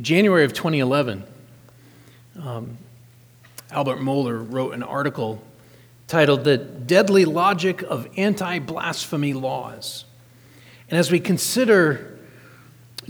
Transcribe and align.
January 0.00 0.44
of 0.44 0.52
2011, 0.52 1.24
um, 2.42 2.78
Albert 3.70 3.98
Mohler 3.98 4.46
wrote 4.50 4.74
an 4.74 4.82
article 4.82 5.42
titled 6.06 6.44
The 6.44 6.56
Deadly 6.56 7.24
Logic 7.24 7.82
of 7.82 8.08
Anti 8.16 8.58
Blasphemy 8.60 9.34
Laws. 9.34 10.04
And 10.88 10.98
as 10.98 11.10
we 11.10 11.20
consider 11.20 12.18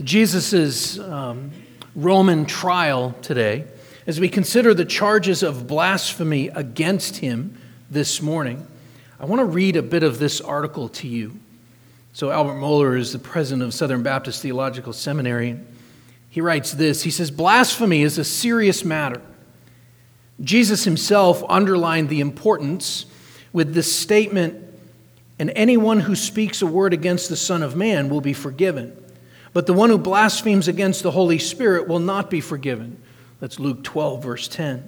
Jesus' 0.03 0.99
um, 0.99 1.51
Roman 1.95 2.45
trial 2.45 3.15
today, 3.21 3.65
as 4.05 4.19
we 4.19 4.29
consider 4.29 4.73
the 4.73 4.85
charges 4.85 5.43
of 5.43 5.67
blasphemy 5.67 6.49
against 6.49 7.17
him 7.17 7.57
this 7.89 8.21
morning, 8.21 8.65
I 9.19 9.25
want 9.25 9.39
to 9.39 9.45
read 9.45 9.75
a 9.75 9.81
bit 9.81 10.03
of 10.03 10.19
this 10.19 10.41
article 10.41 10.89
to 10.89 11.07
you. 11.07 11.39
So, 12.13 12.31
Albert 12.31 12.55
Mohler 12.55 12.97
is 12.97 13.13
the 13.13 13.19
president 13.19 13.63
of 13.63 13.73
Southern 13.73 14.03
Baptist 14.03 14.41
Theological 14.41 14.93
Seminary. 14.93 15.57
He 16.29 16.41
writes 16.41 16.71
this 16.73 17.03
He 17.03 17.11
says, 17.11 17.31
Blasphemy 17.31 18.03
is 18.03 18.17
a 18.17 18.23
serious 18.23 18.85
matter. 18.85 19.21
Jesus 20.41 20.85
himself 20.85 21.43
underlined 21.49 22.09
the 22.09 22.21
importance 22.21 23.05
with 23.51 23.73
this 23.73 23.93
statement 23.93 24.65
and 25.39 25.51
anyone 25.55 26.01
who 26.01 26.15
speaks 26.15 26.61
a 26.61 26.67
word 26.67 26.93
against 26.93 27.29
the 27.29 27.35
Son 27.37 27.63
of 27.63 27.75
Man 27.75 28.09
will 28.09 28.21
be 28.21 28.33
forgiven. 28.33 28.95
But 29.53 29.65
the 29.65 29.73
one 29.73 29.89
who 29.89 29.97
blasphemes 29.97 30.67
against 30.67 31.01
the 31.01 31.11
Holy 31.11 31.39
Spirit 31.39 31.87
will 31.87 31.99
not 31.99 32.29
be 32.29 32.41
forgiven. 32.41 33.01
That's 33.39 33.59
Luke 33.59 33.83
12, 33.83 34.21
verse 34.21 34.47
10. 34.49 34.87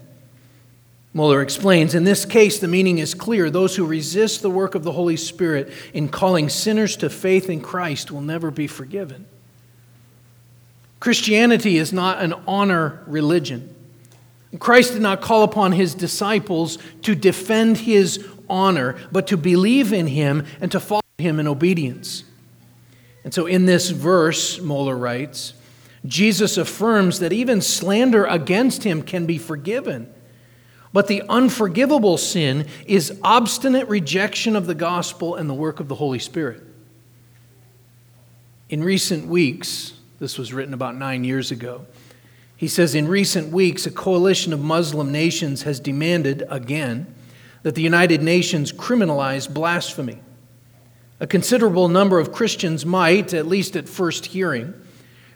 Mohler 1.16 1.41
explains 1.41 1.96
In 1.96 2.04
this 2.04 2.26
case, 2.26 2.60
the 2.60 2.68
meaning 2.68 2.98
is 2.98 3.13
clear. 3.13 3.49
Those 3.49 3.76
who 3.76 3.85
resist 3.85 4.41
the 4.41 4.49
work 4.49 4.76
of 4.76 4.84
the 4.84 4.91
Holy 4.91 5.18
Spirit 5.18 5.71
in 5.94 6.10
calling 6.10 6.49
sinners 6.49 6.98
to 6.98 7.10
faith 7.10 7.49
in 7.49 7.62
Christ 7.62 8.12
will 8.12 8.21
never 8.21 8.52
be 8.52 8.68
forgiven. 8.68 9.26
Christianity 11.02 11.78
is 11.78 11.91
not 11.91 12.22
an 12.22 12.34
honor 12.48 13.02
religion. 13.08 13.76
Christ 14.60 14.94
did 14.94 15.02
not 15.02 15.20
call 15.20 15.41
upon 15.41 15.71
his 15.71 15.96
disciples 15.96 16.77
to 17.02 17.16
defend 17.16 17.80
his 17.80 18.24
honor, 18.48 18.96
but 19.12 19.26
to 19.27 19.35
believe 19.35 19.91
in 19.91 20.05
him 20.05 20.46
and 20.62 20.71
to 20.71 20.80
follow 20.80 21.02
him 21.18 21.40
in 21.40 21.48
obedience. 21.48 22.24
And 23.24 23.34
so, 23.34 23.48
in 23.48 23.66
this 23.66 23.90
verse, 23.90 24.60
Mohler 24.60 24.99
writes, 24.99 25.55
Jesus 26.05 26.55
affirms 26.55 27.18
that 27.18 27.34
even 27.34 27.62
slander 27.62 28.26
against 28.26 28.84
him 28.84 29.02
can 29.02 29.26
be 29.26 29.40
forgiven. 29.40 30.13
But 30.93 31.08
the 31.08 31.24
unforgivable 31.27 32.18
sin 32.18 32.68
is 32.86 33.18
obstinate 33.24 33.88
rejection 33.88 34.55
of 34.55 34.68
the 34.68 34.76
gospel 34.76 35.36
and 35.36 35.49
the 35.49 35.55
work 35.55 35.80
of 35.80 35.88
the 35.88 35.96
Holy 35.96 36.20
Spirit. 36.20 36.62
In 38.70 38.84
recent 38.84 39.26
weeks, 39.26 39.93
this 40.22 40.38
was 40.38 40.54
written 40.54 40.76
about 40.76 40.96
nine 40.96 41.24
years 41.24 41.50
ago, 41.50 41.88
he 42.55 42.68
says, 42.68 42.94
In 42.94 43.08
recent 43.08 43.52
weeks, 43.52 43.88
a 43.88 43.91
coalition 43.91 44.54
of 44.54 44.60
Muslim 44.60 45.12
nations 45.12 45.64
has 45.64 45.80
demanded 45.80 46.44
again 46.48 47.12
that 47.64 47.74
the 47.74 47.82
United 47.82 48.22
Nations 48.22 48.72
criminalize 48.72 49.52
blasphemy. 49.52 50.20
A 51.20 51.26
considerable 51.26 51.88
number 51.88 52.20
of 52.20 52.32
Christians 52.32 52.86
might, 52.86 53.34
at 53.34 53.48
least 53.48 53.76
at 53.76 53.90
first 53.90 54.27
hearing, 54.27 54.76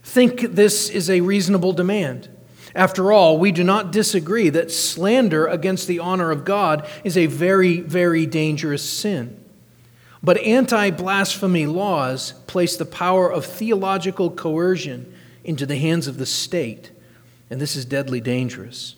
think 0.04 0.42
this 0.42 0.88
is 0.92 1.10
a 1.10 1.22
reasonable 1.22 1.74
demand. 1.74 2.30
After 2.76 3.12
all, 3.12 3.40
we 3.40 3.52
do 3.52 3.64
not 3.64 3.92
disagree 3.92 4.50
that 4.50 4.72
slander 4.72 5.48
against 5.48 5.88
the 5.88 5.98
honor 5.98 6.30
of 6.30 6.46
God 6.46 6.88
is 7.04 7.18
a 7.18 7.26
very, 7.26 7.80
very 7.80 8.28
dangerous 8.28 8.88
sin. 8.88 9.44
But 10.26 10.40
anti 10.40 10.90
blasphemy 10.90 11.68
laws 11.68 12.32
place 12.48 12.76
the 12.76 12.86
power 12.86 13.32
of 13.32 13.46
theological 13.46 14.32
coercion 14.32 15.14
into 15.44 15.68
the 15.68 15.78
hands 15.78 16.08
of 16.08 16.18
the 16.18 16.26
state, 16.26 16.90
and 17.52 17.62
this 17.62 17.76
is 17.76 17.86
deadly 17.86 18.20
dangerous. 18.20 18.96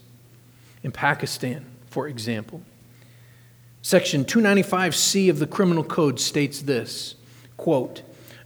In 0.83 0.93
Pakistan, 0.93 1.65
for 1.89 2.07
example, 2.07 2.61
Section 3.81 4.23
295C 4.23 5.29
of 5.29 5.39
the 5.39 5.47
Criminal 5.47 5.83
Code 5.83 6.21
states 6.21 6.61
this 6.61 7.15
quote, 7.57 8.03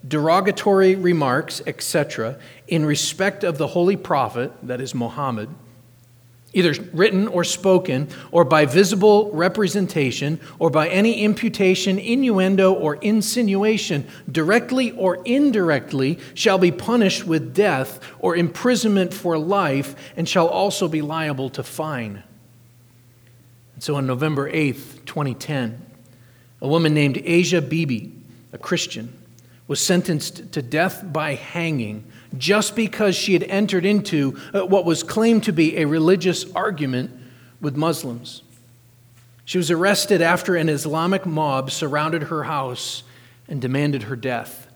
derogatory 0.07 0.95
remarks, 0.95 1.61
etc., 1.67 2.39
in 2.67 2.83
respect 2.83 3.43
of 3.43 3.59
the 3.59 3.67
holy 3.67 3.95
prophet, 3.95 4.51
that 4.63 4.81
is 4.81 4.95
Muhammad, 4.95 5.49
either 6.53 6.73
written 6.93 7.27
or 7.27 7.43
spoken, 7.43 8.07
or 8.31 8.43
by 8.43 8.65
visible 8.65 9.31
representation, 9.31 10.39
or 10.59 10.69
by 10.69 10.89
any 10.89 11.21
imputation, 11.21 11.97
innuendo, 11.97 12.73
or 12.73 12.95
insinuation, 12.95 14.05
directly 14.29 14.91
or 14.91 15.21
indirectly, 15.23 16.19
shall 16.33 16.57
be 16.57 16.71
punished 16.71 17.25
with 17.25 17.53
death 17.53 17.99
or 18.19 18.35
imprisonment 18.35 19.13
for 19.13 19.37
life, 19.37 19.95
and 20.17 20.27
shall 20.27 20.47
also 20.47 20.87
be 20.87 21.01
liable 21.01 21.49
to 21.49 21.63
fine. 21.63 22.21
And 23.73 23.83
So 23.83 23.95
on 23.95 24.05
November 24.05 24.51
8th, 24.51 25.05
2010, 25.05 25.85
a 26.61 26.67
woman 26.67 26.93
named 26.93 27.21
Asia 27.23 27.61
Bibi, 27.61 28.11
a 28.51 28.57
Christian, 28.57 29.13
was 29.67 29.79
sentenced 29.79 30.51
to 30.51 30.61
death 30.61 31.01
by 31.13 31.35
hanging 31.35 32.03
just 32.37 32.75
because 32.75 33.15
she 33.15 33.33
had 33.33 33.43
entered 33.43 33.85
into 33.85 34.37
uh, 34.53 34.65
what 34.65 34.85
was 34.85 35.03
claimed 35.03 35.43
to 35.43 35.51
be 35.51 35.77
a 35.77 35.85
religious 35.85 36.49
argument 36.53 37.11
with 37.59 37.75
Muslims. 37.75 38.43
She 39.45 39.57
was 39.57 39.69
arrested 39.69 40.21
after 40.21 40.55
an 40.55 40.69
Islamic 40.69 41.25
mob 41.25 41.71
surrounded 41.71 42.23
her 42.23 42.43
house 42.43 43.03
and 43.47 43.61
demanded 43.61 44.03
her 44.03 44.15
death. 44.15 44.67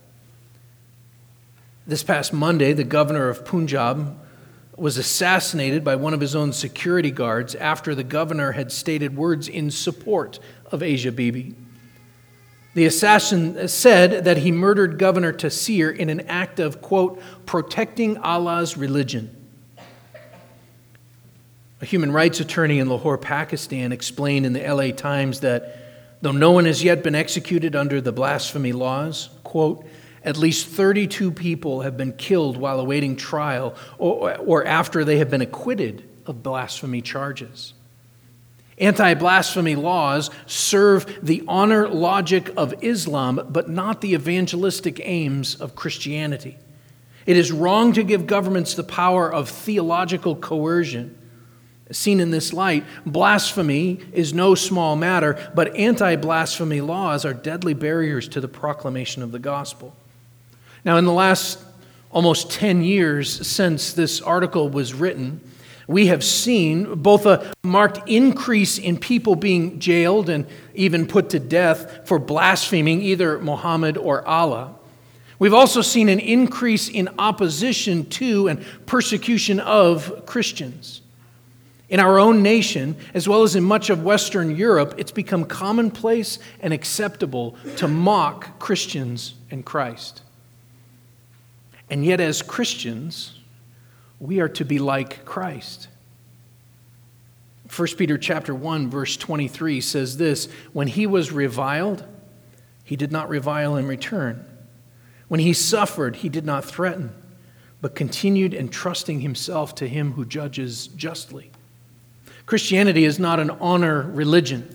This 1.88 2.04
past 2.04 2.34
Monday, 2.34 2.74
the 2.74 2.84
governor 2.84 3.30
of 3.30 3.46
Punjab 3.46 4.18
was 4.76 4.98
assassinated 4.98 5.84
by 5.84 5.96
one 5.96 6.14
of 6.14 6.20
his 6.20 6.36
own 6.36 6.52
security 6.52 7.12
guards 7.12 7.56
after 7.56 7.96
the 7.96 8.04
governor 8.04 8.52
had 8.52 8.72
stated 8.72 9.16
words 9.16 9.48
in 9.48 9.72
support 9.72 10.40
of 10.72 10.84
Asia 10.84 11.12
Bibi. 11.12 11.56
The 12.76 12.86
assassin 12.86 13.70
said 13.70 14.26
that 14.26 14.38
he 14.38 14.52
murdered 14.52 15.00
Governor 15.00 15.32
Taseer 15.32 15.96
in 15.96 16.10
an 16.10 16.22
act 16.28 16.60
of, 16.60 16.82
quote, 16.82 17.22
protecting 17.46 18.18
Allah's 18.18 18.76
religion. 18.76 19.34
A 21.82 21.86
human 21.86 22.12
rights 22.12 22.42
attorney 22.42 22.80
in 22.80 22.90
Lahore, 22.90 23.18
Pakistan, 23.18 23.94
explained 23.94 24.46
in 24.46 24.52
the 24.52 24.60
LA 24.60 24.92
Times 24.92 25.40
that 25.40 26.18
though 26.22 26.34
no 26.34 26.52
one 26.52 26.66
has 26.66 26.84
yet 26.84 27.02
been 27.02 27.16
executed 27.16 27.78
under 27.78 28.02
the 28.02 28.12
blasphemy 28.12 28.74
laws, 28.74 29.30
quote, 29.46 29.88
at 30.26 30.36
least 30.36 30.68
32 30.68 31.32
people 31.32 31.82
have 31.82 31.96
been 31.96 32.12
killed 32.12 32.58
while 32.58 32.82
awaiting 32.82 33.16
trial 33.16 33.76
or, 33.98 34.36
or 34.38 34.66
after 34.66 35.06
they 35.06 35.20
have 35.20 35.30
been 35.30 35.42
acquitted 35.42 36.04
of 36.26 36.44
blasphemy 36.44 37.02
charges. 37.02 37.75
Anti 38.78 39.14
blasphemy 39.14 39.76
laws 39.76 40.30
serve 40.48 41.20
the 41.22 41.44
honor 41.48 41.88
logic 41.88 42.52
of 42.58 42.74
Islam, 42.84 43.48
but 43.50 43.70
not 43.70 44.02
the 44.02 44.14
evangelistic 44.14 45.00
aims 45.04 45.56
of 45.56 45.76
Christianity. 45.76 46.58
It 47.26 47.38
is 47.38 47.52
wrong 47.52 47.94
to 47.94 48.04
give 48.04 48.28
governments 48.28 48.74
the 48.74 48.84
power 48.84 49.32
of 49.32 49.50
theological 49.50 50.36
coercion. 50.36 51.18
Seen 51.92 52.20
in 52.20 52.32
this 52.32 52.52
light, 52.52 52.84
blasphemy 53.06 54.00
is 54.12 54.34
no 54.34 54.56
small 54.56 54.96
matter, 54.96 55.52
but 55.54 55.76
anti 55.76 56.16
blasphemy 56.16 56.82
laws 56.82 57.26
are 57.26 57.34
deadly 57.34 57.74
barriers 57.74 58.28
to 58.30 58.42
the 58.42 58.48
proclamation 58.48 59.22
of 59.24 59.32
the 59.32 59.40
gospel. 59.40 59.96
Now, 60.84 60.98
in 60.98 61.06
the 61.06 61.14
last 61.14 61.60
almost 62.12 62.52
10 62.52 62.84
years 62.84 63.48
since 63.48 63.94
this 63.94 64.22
article 64.22 64.70
was 64.70 64.94
written, 64.94 65.42
we 65.88 66.08
have 66.08 66.24
seen 66.24 66.96
both 66.96 67.26
a 67.26 67.54
marked 67.64 68.08
increase 68.10 68.78
in 68.78 68.98
people 68.98 69.36
being 69.36 69.80
jailed 69.80 70.30
and 70.30 70.48
even 70.74 71.06
put 71.06 71.30
to 71.32 71.40
death 71.40 72.08
for 72.08 72.18
blaspheming 72.18 73.02
either 73.02 73.40
Muhammad 73.40 73.98
or 73.98 74.28
Allah. 74.28 74.76
We've 75.38 75.54
also 75.54 75.82
seen 75.82 76.10
an 76.10 76.20
increase 76.20 76.90
in 76.90 77.10
opposition 77.20 78.06
to 78.12 78.48
and 78.48 78.66
persecution 78.86 79.60
of 79.60 80.26
Christians. 80.26 81.02
In 81.88 82.00
our 82.00 82.18
own 82.18 82.42
nation, 82.42 82.96
as 83.14 83.28
well 83.28 83.44
as 83.44 83.56
in 83.56 83.64
much 83.64 83.92
of 83.92 84.04
Western 84.04 84.56
Europe, 84.56 84.96
it's 84.98 85.12
become 85.12 85.46
commonplace 85.46 86.40
and 86.62 86.74
acceptable 86.74 87.56
to 87.78 87.88
mock 87.88 88.58
Christians 88.58 89.36
and 89.52 89.64
Christ. 89.64 90.24
And 91.90 92.04
yet, 92.04 92.20
as 92.20 92.42
Christians, 92.42 93.40
we 94.20 94.40
are 94.40 94.50
to 94.50 94.66
be 94.66 94.80
like 94.80 95.26
Christ. 95.26 95.88
1 97.76 97.88
Peter 97.98 98.18
chapter 98.18 98.54
1 98.54 98.90
verse 98.90 99.18
23 99.18 99.82
says 99.82 100.18
this, 100.18 100.48
when 100.72 100.88
he 100.88 101.08
was 101.08 101.32
reviled, 101.32 102.04
he 102.84 102.96
did 102.96 103.12
not 103.12 103.30
revile 103.30 103.76
in 103.76 103.88
return. 103.88 104.46
When 105.28 105.40
he 105.40 105.54
suffered, 105.54 106.18
he 106.18 106.30
did 106.30 106.46
not 106.46 106.64
threaten, 106.64 107.14
but 107.82 107.96
continued 107.96 108.54
entrusting 108.54 109.22
himself 109.22 109.74
to 109.76 109.88
him 109.88 110.14
who 110.14 110.24
judges 110.24 110.88
justly. 110.88 111.52
Christianity 112.46 113.06
is 113.06 113.18
not 113.18 113.40
an 113.40 113.50
honor 113.50 114.04
religion. 114.04 114.75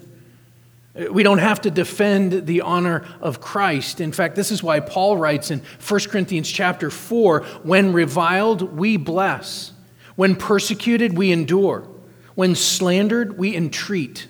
We 0.95 1.23
don't 1.23 1.39
have 1.39 1.61
to 1.63 1.71
defend 1.71 2.47
the 2.47 2.63
honor 2.63 3.05
of 3.21 3.41
Christ. 3.41 4.01
In 4.01 4.11
fact, 4.11 4.35
this 4.35 4.51
is 4.51 4.63
why 4.63 4.81
Paul 4.81 5.17
writes 5.17 5.53
in 5.53 5.63
1 5.87 6.01
Corinthians 6.09 6.51
chapter 6.51 6.91
4 6.91 7.43
when 7.63 7.93
reviled, 7.93 8.77
we 8.77 8.97
bless. 8.97 9.73
When 10.17 10.35
persecuted, 10.35 11.17
we 11.17 11.31
endure. 11.31 11.87
When 12.35 12.57
slandered, 12.57 13.39
we 13.39 13.55
entreat. 13.55 14.27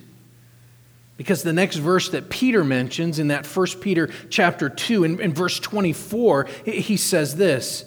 Because 1.16 1.42
the 1.42 1.52
next 1.52 1.76
verse 1.76 2.10
that 2.10 2.28
Peter 2.28 2.62
mentions 2.62 3.18
in 3.18 3.28
that 3.28 3.46
1 3.46 3.66
Peter 3.80 4.10
chapter 4.28 4.68
2, 4.68 5.04
in, 5.04 5.20
in 5.20 5.34
verse 5.34 5.58
24, 5.58 6.46
he 6.64 6.96
says 6.96 7.36
this 7.36 7.84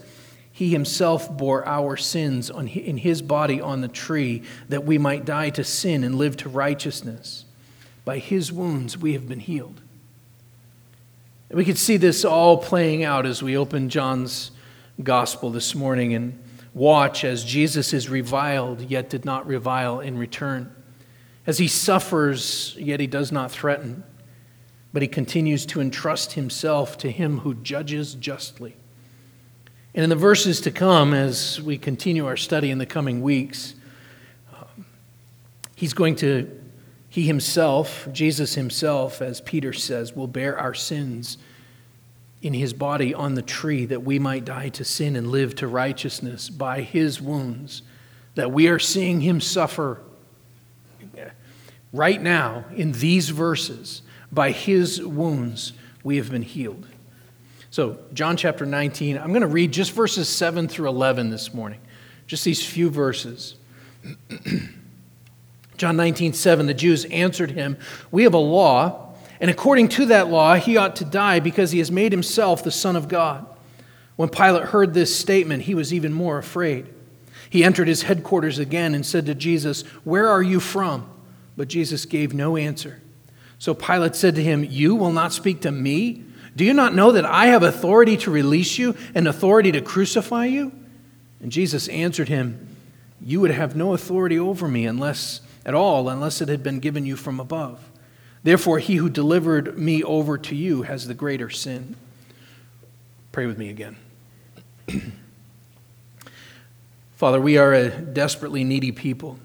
He 0.51 0.69
himself 0.69 1.35
bore 1.35 1.67
our 1.67 1.95
sins 1.95 2.49
on, 2.49 2.67
in 2.67 2.97
his 2.97 3.21
body 3.21 3.61
on 3.61 3.81
the 3.81 3.87
tree, 3.87 4.43
that 4.69 4.83
we 4.83 4.97
might 4.97 5.25
die 5.25 5.51
to 5.51 5.63
sin 5.63 6.03
and 6.03 6.15
live 6.15 6.37
to 6.37 6.49
righteousness. 6.49 7.42
By 8.05 8.19
his 8.19 8.51
wounds 8.51 8.97
we 8.97 9.13
have 9.13 9.27
been 9.27 9.39
healed. 9.39 9.81
And 11.49 11.57
We 11.57 11.65
could 11.65 11.77
see 11.77 11.97
this 11.97 12.25
all 12.25 12.57
playing 12.57 13.03
out 13.03 13.25
as 13.25 13.43
we 13.43 13.55
open 13.55 13.89
John's 13.89 14.51
gospel 15.01 15.49
this 15.49 15.75
morning 15.75 16.13
and 16.13 16.39
watch 16.73 17.23
as 17.23 17.43
Jesus 17.43 17.93
is 17.93 18.09
reviled, 18.09 18.81
yet 18.81 19.09
did 19.09 19.25
not 19.25 19.45
revile 19.45 19.99
in 19.99 20.17
return. 20.17 20.73
As 21.45 21.57
he 21.57 21.67
suffers, 21.67 22.75
yet 22.79 22.99
he 22.99 23.07
does 23.07 23.31
not 23.31 23.51
threaten, 23.51 24.03
but 24.91 25.01
he 25.01 25.07
continues 25.07 25.65
to 25.67 25.81
entrust 25.81 26.33
himself 26.33 26.97
to 26.99 27.11
him 27.11 27.39
who 27.39 27.53
judges 27.55 28.15
justly. 28.15 28.75
And 29.93 30.03
in 30.03 30.09
the 30.09 30.15
verses 30.15 30.59
to 30.61 30.71
come, 30.71 31.13
as 31.13 31.61
we 31.61 31.77
continue 31.77 32.25
our 32.25 32.37
study 32.37 32.71
in 32.71 32.79
the 32.79 32.85
coming 32.85 33.21
weeks, 33.21 33.75
um, 34.51 34.85
he's 35.75 35.93
going 35.93 36.15
to 36.17 36.62
he 37.13 37.27
himself, 37.27 38.07
Jesus 38.11 38.55
himself, 38.55 39.21
as 39.21 39.39
Peter 39.39 39.71
says, 39.71 40.15
will 40.15 40.25
bear 40.25 40.57
our 40.57 40.73
sins 40.73 41.37
in 42.41 42.55
his 42.55 42.73
body 42.73 43.13
on 43.13 43.35
the 43.35 43.43
tree 43.43 43.85
that 43.85 44.01
we 44.01 44.17
might 44.17 44.45
die 44.45 44.69
to 44.69 44.83
sin 44.83 45.15
and 45.15 45.27
live 45.27 45.53
to 45.53 45.67
righteousness 45.67 46.49
by 46.49 46.81
his 46.81 47.21
wounds, 47.21 47.83
that 48.33 48.51
we 48.51 48.67
are 48.67 48.79
seeing 48.79 49.21
him 49.21 49.39
suffer 49.39 50.01
right 51.91 52.19
now 52.19 52.65
in 52.75 52.93
these 52.93 53.29
verses. 53.29 54.01
By 54.31 54.49
his 54.49 54.99
wounds 54.99 55.73
we 56.03 56.17
have 56.17 56.31
been 56.31 56.41
healed. 56.41 56.87
So, 57.69 57.99
John 58.13 58.37
chapter 58.37 58.65
19, 58.65 59.19
I'm 59.19 59.29
going 59.29 59.41
to 59.41 59.47
read 59.47 59.71
just 59.71 59.91
verses 59.91 60.27
7 60.27 60.67
through 60.67 60.87
11 60.87 61.29
this 61.29 61.53
morning, 61.53 61.79
just 62.25 62.43
these 62.43 62.65
few 62.65 62.89
verses. 62.89 63.53
John 65.77 65.95
19, 65.97 66.33
7, 66.33 66.65
the 66.65 66.73
Jews 66.73 67.05
answered 67.05 67.51
him, 67.51 67.77
We 68.11 68.23
have 68.23 68.33
a 68.33 68.37
law, 68.37 69.15
and 69.39 69.49
according 69.49 69.89
to 69.89 70.05
that 70.07 70.29
law, 70.29 70.55
he 70.55 70.77
ought 70.77 70.95
to 70.97 71.05
die 71.05 71.39
because 71.39 71.71
he 71.71 71.79
has 71.79 71.91
made 71.91 72.11
himself 72.11 72.63
the 72.63 72.71
Son 72.71 72.95
of 72.95 73.07
God. 73.07 73.45
When 74.15 74.29
Pilate 74.29 74.65
heard 74.65 74.93
this 74.93 75.15
statement, 75.15 75.63
he 75.63 75.75
was 75.75 75.93
even 75.93 76.13
more 76.13 76.37
afraid. 76.37 76.87
He 77.49 77.63
entered 77.63 77.87
his 77.87 78.03
headquarters 78.03 78.59
again 78.59 78.95
and 78.95 79.05
said 79.05 79.25
to 79.25 79.35
Jesus, 79.35 79.81
Where 80.03 80.27
are 80.27 80.41
you 80.41 80.59
from? 80.59 81.09
But 81.55 81.67
Jesus 81.67 82.05
gave 82.05 82.33
no 82.33 82.57
answer. 82.57 83.01
So 83.59 83.73
Pilate 83.73 84.15
said 84.15 84.35
to 84.35 84.43
him, 84.43 84.63
You 84.63 84.95
will 84.95 85.11
not 85.11 85.33
speak 85.33 85.61
to 85.61 85.71
me? 85.71 86.23
Do 86.55 86.63
you 86.63 86.73
not 86.73 86.93
know 86.93 87.11
that 87.11 87.25
I 87.25 87.47
have 87.47 87.63
authority 87.63 88.17
to 88.17 88.31
release 88.31 88.77
you 88.77 88.95
and 89.15 89.27
authority 89.27 89.71
to 89.71 89.81
crucify 89.81 90.45
you? 90.45 90.71
And 91.41 91.51
Jesus 91.51 91.87
answered 91.89 92.29
him, 92.29 92.75
You 93.21 93.39
would 93.41 93.51
have 93.51 93.75
no 93.75 93.93
authority 93.93 94.37
over 94.37 94.67
me 94.67 94.85
unless 94.85 95.41
at 95.65 95.73
all 95.73 96.09
unless 96.09 96.41
it 96.41 96.49
had 96.49 96.63
been 96.63 96.79
given 96.79 97.05
you 97.05 97.15
from 97.15 97.39
above. 97.39 97.89
Therefore, 98.43 98.79
he 98.79 98.95
who 98.95 99.09
delivered 99.09 99.77
me 99.77 100.03
over 100.03 100.37
to 100.37 100.55
you 100.55 100.81
has 100.81 101.07
the 101.07 101.13
greater 101.13 101.49
sin. 101.49 101.95
Pray 103.31 103.45
with 103.45 103.57
me 103.57 103.69
again. 103.69 103.95
Father, 107.15 107.39
we 107.39 107.57
are 107.57 107.73
a 107.73 107.89
desperately 107.89 108.65
needy 108.65 108.91
people. 108.91 109.39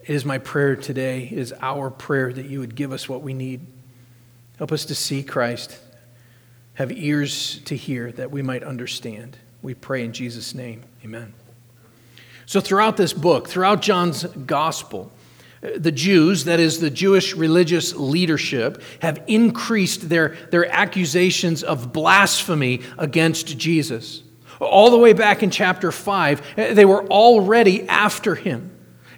It 0.00 0.10
is 0.10 0.24
my 0.24 0.38
prayer 0.38 0.74
today, 0.74 1.28
it 1.30 1.38
is 1.38 1.54
our 1.60 1.88
prayer 1.88 2.32
that 2.32 2.46
you 2.46 2.58
would 2.58 2.74
give 2.74 2.90
us 2.90 3.08
what 3.08 3.22
we 3.22 3.34
need. 3.34 3.60
Help 4.58 4.72
us 4.72 4.84
to 4.86 4.96
see 4.96 5.22
Christ, 5.22 5.78
have 6.74 6.90
ears 6.90 7.60
to 7.66 7.76
hear 7.76 8.10
that 8.12 8.32
we 8.32 8.42
might 8.42 8.64
understand. 8.64 9.38
We 9.62 9.74
pray 9.74 10.04
in 10.04 10.12
Jesus' 10.12 10.54
name. 10.54 10.82
Amen. 11.04 11.32
So, 12.46 12.60
throughout 12.60 12.96
this 12.96 13.12
book, 13.12 13.48
throughout 13.48 13.82
John's 13.82 14.24
gospel, 14.24 15.12
the 15.62 15.92
Jews, 15.92 16.44
that 16.44 16.58
is, 16.58 16.80
the 16.80 16.90
Jewish 16.90 17.34
religious 17.34 17.94
leadership, 17.94 18.82
have 19.00 19.22
increased 19.28 20.08
their, 20.08 20.36
their 20.50 20.66
accusations 20.66 21.62
of 21.62 21.92
blasphemy 21.92 22.80
against 22.98 23.58
Jesus. 23.58 24.22
All 24.60 24.90
the 24.90 24.98
way 24.98 25.12
back 25.12 25.42
in 25.42 25.50
chapter 25.50 25.92
5, 25.92 26.54
eh, 26.56 26.74
they 26.74 26.84
were 26.84 27.06
already 27.06 27.88
after 27.88 28.34
him. 28.34 28.71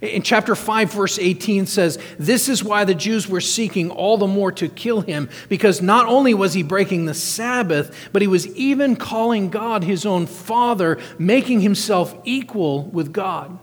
In 0.05 0.23
chapter 0.23 0.55
5, 0.55 0.93
verse 0.93 1.19
18 1.19 1.67
says, 1.67 1.99
This 2.19 2.49
is 2.49 2.63
why 2.63 2.85
the 2.85 2.95
Jews 2.95 3.27
were 3.27 3.41
seeking 3.41 3.91
all 3.91 4.19
the 4.19 4.27
more 4.27 4.53
to 4.53 4.69
kill 4.69 5.01
him, 5.01 5.31
because 5.49 5.81
not 5.81 6.07
only 6.07 6.35
was 6.35 6.53
he 6.53 6.63
breaking 6.63 7.07
the 7.07 7.15
Sabbath, 7.15 8.09
but 8.13 8.21
he 8.21 8.29
was 8.29 8.47
even 8.49 8.97
calling 8.97 9.49
God 9.49 9.83
his 9.83 10.05
own 10.05 10.27
Father, 10.27 10.99
making 11.19 11.61
himself 11.61 12.15
equal 12.25 12.85
with 12.85 13.13
God. 13.13 13.59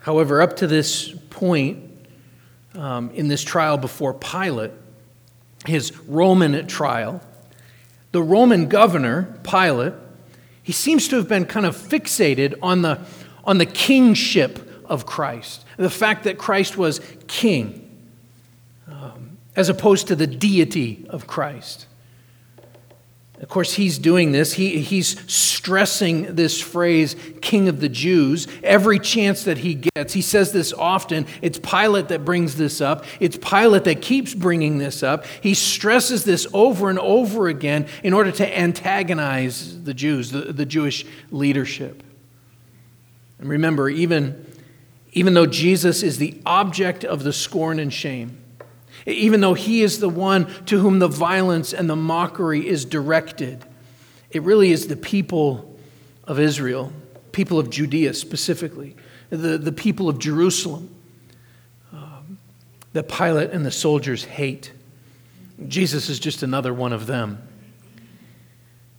However, 0.00 0.42
up 0.42 0.56
to 0.56 0.66
this 0.66 1.10
point 1.30 1.90
um, 2.74 3.10
in 3.10 3.28
this 3.28 3.42
trial 3.42 3.78
before 3.78 4.12
Pilate, 4.12 4.72
his 5.64 5.96
Roman 6.00 6.66
trial, 6.66 7.22
the 8.10 8.22
Roman 8.22 8.68
governor, 8.68 9.34
Pilate, 9.44 9.94
he 10.62 10.72
seems 10.72 11.08
to 11.08 11.16
have 11.16 11.28
been 11.28 11.44
kind 11.44 11.66
of 11.66 11.76
fixated 11.76 12.54
on 12.62 12.82
the 12.82 13.00
on 13.44 13.58
the 13.58 13.66
kingship 13.66 14.84
of 14.86 15.06
Christ, 15.06 15.64
the 15.76 15.90
fact 15.90 16.24
that 16.24 16.38
Christ 16.38 16.76
was 16.76 17.00
king, 17.26 17.90
um, 18.88 19.38
as 19.56 19.68
opposed 19.68 20.08
to 20.08 20.16
the 20.16 20.26
deity 20.26 21.06
of 21.08 21.26
Christ. 21.26 21.86
Of 23.42 23.48
course, 23.48 23.74
he's 23.74 23.98
doing 23.98 24.30
this. 24.30 24.52
He, 24.52 24.78
he's 24.78 25.20
stressing 25.30 26.36
this 26.36 26.60
phrase, 26.60 27.16
King 27.40 27.68
of 27.68 27.80
the 27.80 27.88
Jews, 27.88 28.46
every 28.62 29.00
chance 29.00 29.42
that 29.44 29.58
he 29.58 29.74
gets. 29.74 30.12
He 30.12 30.22
says 30.22 30.52
this 30.52 30.72
often. 30.72 31.26
It's 31.40 31.58
Pilate 31.58 32.06
that 32.08 32.24
brings 32.24 32.56
this 32.56 32.80
up, 32.80 33.04
it's 33.18 33.36
Pilate 33.36 33.82
that 33.84 34.00
keeps 34.00 34.32
bringing 34.32 34.78
this 34.78 35.02
up. 35.02 35.26
He 35.40 35.54
stresses 35.54 36.24
this 36.24 36.46
over 36.52 36.88
and 36.88 37.00
over 37.00 37.48
again 37.48 37.88
in 38.04 38.12
order 38.12 38.30
to 38.30 38.58
antagonize 38.58 39.82
the 39.82 39.92
Jews, 39.92 40.30
the, 40.30 40.52
the 40.52 40.66
Jewish 40.66 41.04
leadership. 41.32 42.04
And 43.42 43.50
remember, 43.50 43.90
even, 43.90 44.46
even 45.14 45.34
though 45.34 45.46
Jesus 45.46 46.04
is 46.04 46.18
the 46.18 46.40
object 46.46 47.04
of 47.04 47.24
the 47.24 47.32
scorn 47.32 47.80
and 47.80 47.92
shame, 47.92 48.40
even 49.04 49.40
though 49.40 49.54
he 49.54 49.82
is 49.82 49.98
the 49.98 50.08
one 50.08 50.46
to 50.66 50.78
whom 50.78 51.00
the 51.00 51.08
violence 51.08 51.74
and 51.74 51.90
the 51.90 51.96
mockery 51.96 52.68
is 52.68 52.84
directed, 52.84 53.64
it 54.30 54.42
really 54.42 54.70
is 54.70 54.86
the 54.86 54.94
people 54.94 55.76
of 56.22 56.38
Israel, 56.38 56.92
people 57.32 57.58
of 57.58 57.68
Judea 57.68 58.14
specifically, 58.14 58.94
the, 59.30 59.58
the 59.58 59.72
people 59.72 60.08
of 60.08 60.20
Jerusalem, 60.20 60.94
um, 61.92 62.38
that 62.92 63.08
Pilate 63.08 63.50
and 63.50 63.66
the 63.66 63.72
soldiers 63.72 64.22
hate. 64.22 64.70
Jesus 65.66 66.08
is 66.08 66.20
just 66.20 66.44
another 66.44 66.72
one 66.72 66.92
of 66.92 67.08
them. 67.08 67.42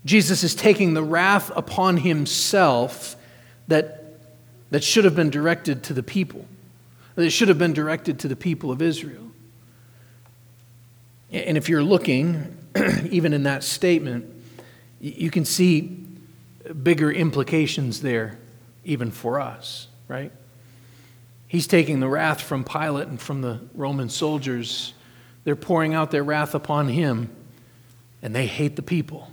Jesus 0.04 0.44
is 0.44 0.54
taking 0.54 0.96
the 0.96 1.04
wrath 1.04 1.50
upon 1.56 1.96
himself 1.96 3.16
that 3.70 4.03
that 4.74 4.84
should 4.84 5.06
have 5.06 5.16
been 5.16 5.30
directed 5.30 5.84
to 5.84 5.94
the 5.94 6.02
people, 6.02 6.48
that 7.14 7.30
should 7.30 7.48
have 7.48 7.60
been 7.60 7.74
directed 7.74 8.18
to 8.18 8.28
the 8.28 8.36
people 8.36 8.72
of 8.72 8.82
Israel. 8.82 9.30
And 11.32 11.58
if 11.58 11.70
you're 11.70 11.84
looking, 11.84 12.58
even 13.12 13.34
in 13.34 13.44
that 13.44 13.64
statement, 13.64 14.26
you 15.00 15.30
can 15.30 15.46
see 15.46 16.04
bigger 16.82 17.12
implications 17.12 18.02
there, 18.02 18.40
even 18.84 19.12
for 19.12 19.40
us, 19.40 19.90
right? 20.08 20.32
He's 21.48 21.68
taking 21.68 22.00
the 22.00 22.10
wrath 22.10 22.42
from 22.42 22.64
Pilate 22.64 23.10
and 23.10 23.22
from 23.22 23.42
the 23.42 23.60
Roman 23.76 24.10
soldiers. 24.10 24.96
They're 25.44 25.56
pouring 25.56 25.94
out 25.94 26.10
their 26.10 26.24
wrath 26.24 26.56
upon 26.56 26.88
him, 26.88 27.30
and 28.24 28.34
they 28.34 28.48
hate 28.48 28.76
the 28.76 28.82
people. 28.82 29.32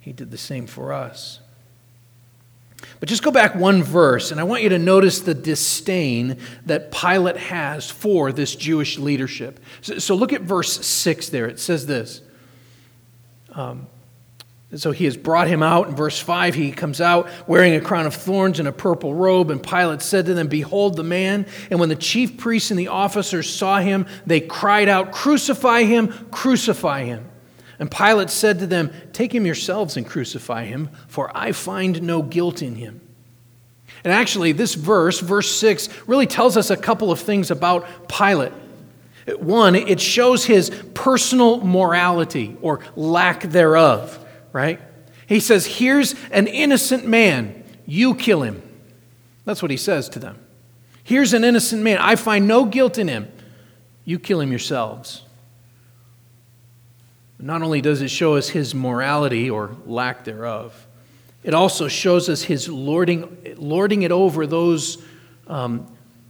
He 0.00 0.12
did 0.12 0.30
the 0.30 0.36
same 0.36 0.66
for 0.66 0.92
us. 0.92 1.40
But 3.00 3.08
just 3.08 3.22
go 3.22 3.30
back 3.30 3.54
one 3.54 3.82
verse, 3.82 4.30
and 4.30 4.40
I 4.40 4.44
want 4.44 4.62
you 4.62 4.68
to 4.70 4.78
notice 4.78 5.20
the 5.20 5.34
disdain 5.34 6.38
that 6.66 6.92
Pilate 6.92 7.36
has 7.36 7.90
for 7.90 8.32
this 8.32 8.54
Jewish 8.54 8.98
leadership. 8.98 9.60
So, 9.82 9.98
so 9.98 10.14
look 10.14 10.32
at 10.32 10.42
verse 10.42 10.84
6 10.86 11.28
there. 11.28 11.46
It 11.46 11.60
says 11.60 11.86
this 11.86 12.22
um, 13.52 13.86
so 14.76 14.90
he 14.90 15.04
has 15.04 15.16
brought 15.16 15.46
him 15.46 15.62
out. 15.62 15.88
In 15.88 15.94
verse 15.94 16.18
5, 16.18 16.54
he 16.54 16.72
comes 16.72 17.00
out 17.00 17.28
wearing 17.46 17.74
a 17.74 17.80
crown 17.80 18.06
of 18.06 18.14
thorns 18.14 18.58
and 18.58 18.66
a 18.66 18.72
purple 18.72 19.14
robe. 19.14 19.50
And 19.50 19.62
Pilate 19.62 20.02
said 20.02 20.26
to 20.26 20.34
them, 20.34 20.48
Behold 20.48 20.96
the 20.96 21.04
man. 21.04 21.46
And 21.70 21.78
when 21.78 21.88
the 21.88 21.96
chief 21.96 22.36
priests 22.38 22.70
and 22.70 22.78
the 22.78 22.88
officers 22.88 23.48
saw 23.48 23.78
him, 23.78 24.06
they 24.26 24.40
cried 24.40 24.88
out, 24.88 25.12
Crucify 25.12 25.84
him, 25.84 26.08
crucify 26.30 27.04
him. 27.04 27.30
And 27.78 27.90
Pilate 27.90 28.30
said 28.30 28.58
to 28.60 28.66
them, 28.66 28.92
Take 29.12 29.34
him 29.34 29.46
yourselves 29.46 29.96
and 29.96 30.06
crucify 30.06 30.64
him, 30.64 30.90
for 31.08 31.30
I 31.36 31.52
find 31.52 32.02
no 32.02 32.22
guilt 32.22 32.62
in 32.62 32.76
him. 32.76 33.00
And 34.02 34.12
actually, 34.12 34.52
this 34.52 34.74
verse, 34.74 35.20
verse 35.20 35.54
6, 35.56 35.88
really 36.06 36.26
tells 36.26 36.56
us 36.56 36.70
a 36.70 36.76
couple 36.76 37.10
of 37.10 37.20
things 37.20 37.50
about 37.50 38.08
Pilate. 38.08 38.52
One, 39.38 39.74
it 39.74 40.00
shows 40.00 40.44
his 40.44 40.70
personal 40.92 41.60
morality 41.64 42.56
or 42.60 42.80
lack 42.96 43.42
thereof 43.42 44.20
right? 44.54 44.80
He 45.26 45.40
says, 45.40 45.66
Here's 45.66 46.14
an 46.30 46.46
innocent 46.46 47.06
man, 47.06 47.62
you 47.84 48.14
kill 48.14 48.42
him. 48.42 48.62
That's 49.44 49.60
what 49.60 49.70
he 49.70 49.76
says 49.76 50.08
to 50.10 50.18
them. 50.18 50.38
Here's 51.02 51.34
an 51.34 51.44
innocent 51.44 51.82
man, 51.82 51.98
I 51.98 52.16
find 52.16 52.48
no 52.48 52.64
guilt 52.64 52.96
in 52.96 53.08
him, 53.08 53.30
you 54.06 54.18
kill 54.18 54.40
him 54.40 54.50
yourselves. 54.50 55.23
Not 57.44 57.60
only 57.60 57.82
does 57.82 58.00
it 58.00 58.08
show 58.08 58.36
us 58.36 58.48
his 58.48 58.74
morality 58.74 59.50
or 59.50 59.76
lack 59.84 60.24
thereof, 60.24 60.86
it 61.42 61.52
also 61.52 61.88
shows 61.88 62.30
us 62.30 62.42
his 62.42 62.70
lording, 62.70 63.36
lording 63.58 64.00
it 64.00 64.10
over 64.10 64.46
those 64.46 64.96
um, 65.46 65.86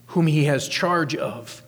whom 0.09 0.26
he 0.26 0.47
has 0.47 0.66
charge 0.66 1.14
of. 1.14 1.62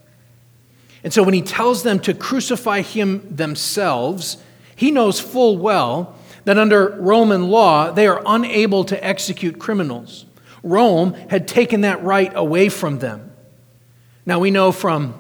And 1.05 1.13
so 1.13 1.23
when 1.23 1.33
he 1.33 1.43
tells 1.43 1.85
them 1.85 2.01
to 2.01 2.13
crucify 2.13 2.81
him 2.81 3.37
themselves, 3.37 4.39
he 4.75 4.91
knows 4.91 5.21
full 5.21 5.57
well 5.59 6.17
that 6.43 6.59
under 6.59 6.97
Roman 6.99 7.49
law, 7.49 7.93
they 7.93 8.09
are 8.09 8.21
unable 8.27 8.83
to 8.83 9.05
execute 9.05 9.61
criminals. 9.61 10.27
Rome 10.65 11.15
had 11.31 11.47
taken 11.47 11.83
that 11.83 12.03
right 12.03 12.33
away 12.35 12.69
from 12.69 12.99
them. 12.99 13.31
Now, 14.27 14.41
we 14.41 14.51
know 14.51 14.73
from 14.73 15.15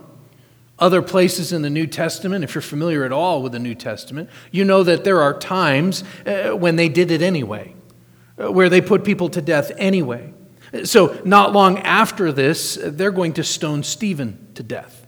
other 0.78 1.00
places 1.00 1.52
in 1.52 1.62
the 1.62 1.70
New 1.70 1.86
Testament, 1.86 2.44
if 2.44 2.54
you're 2.54 2.62
familiar 2.62 3.04
at 3.04 3.12
all 3.12 3.42
with 3.42 3.52
the 3.52 3.58
New 3.58 3.74
Testament, 3.74 4.28
you 4.50 4.64
know 4.64 4.82
that 4.82 5.04
there 5.04 5.22
are 5.22 5.38
times 5.38 6.04
uh, 6.26 6.50
when 6.50 6.76
they 6.76 6.88
did 6.88 7.10
it 7.10 7.22
anyway, 7.22 7.74
uh, 8.38 8.52
where 8.52 8.68
they 8.68 8.80
put 8.80 9.04
people 9.04 9.28
to 9.30 9.40
death 9.40 9.72
anyway. 9.78 10.32
So, 10.84 11.20
not 11.24 11.52
long 11.52 11.78
after 11.78 12.32
this, 12.32 12.78
they're 12.82 13.12
going 13.12 13.34
to 13.34 13.44
stone 13.44 13.82
Stephen 13.82 14.48
to 14.54 14.62
death. 14.62 15.06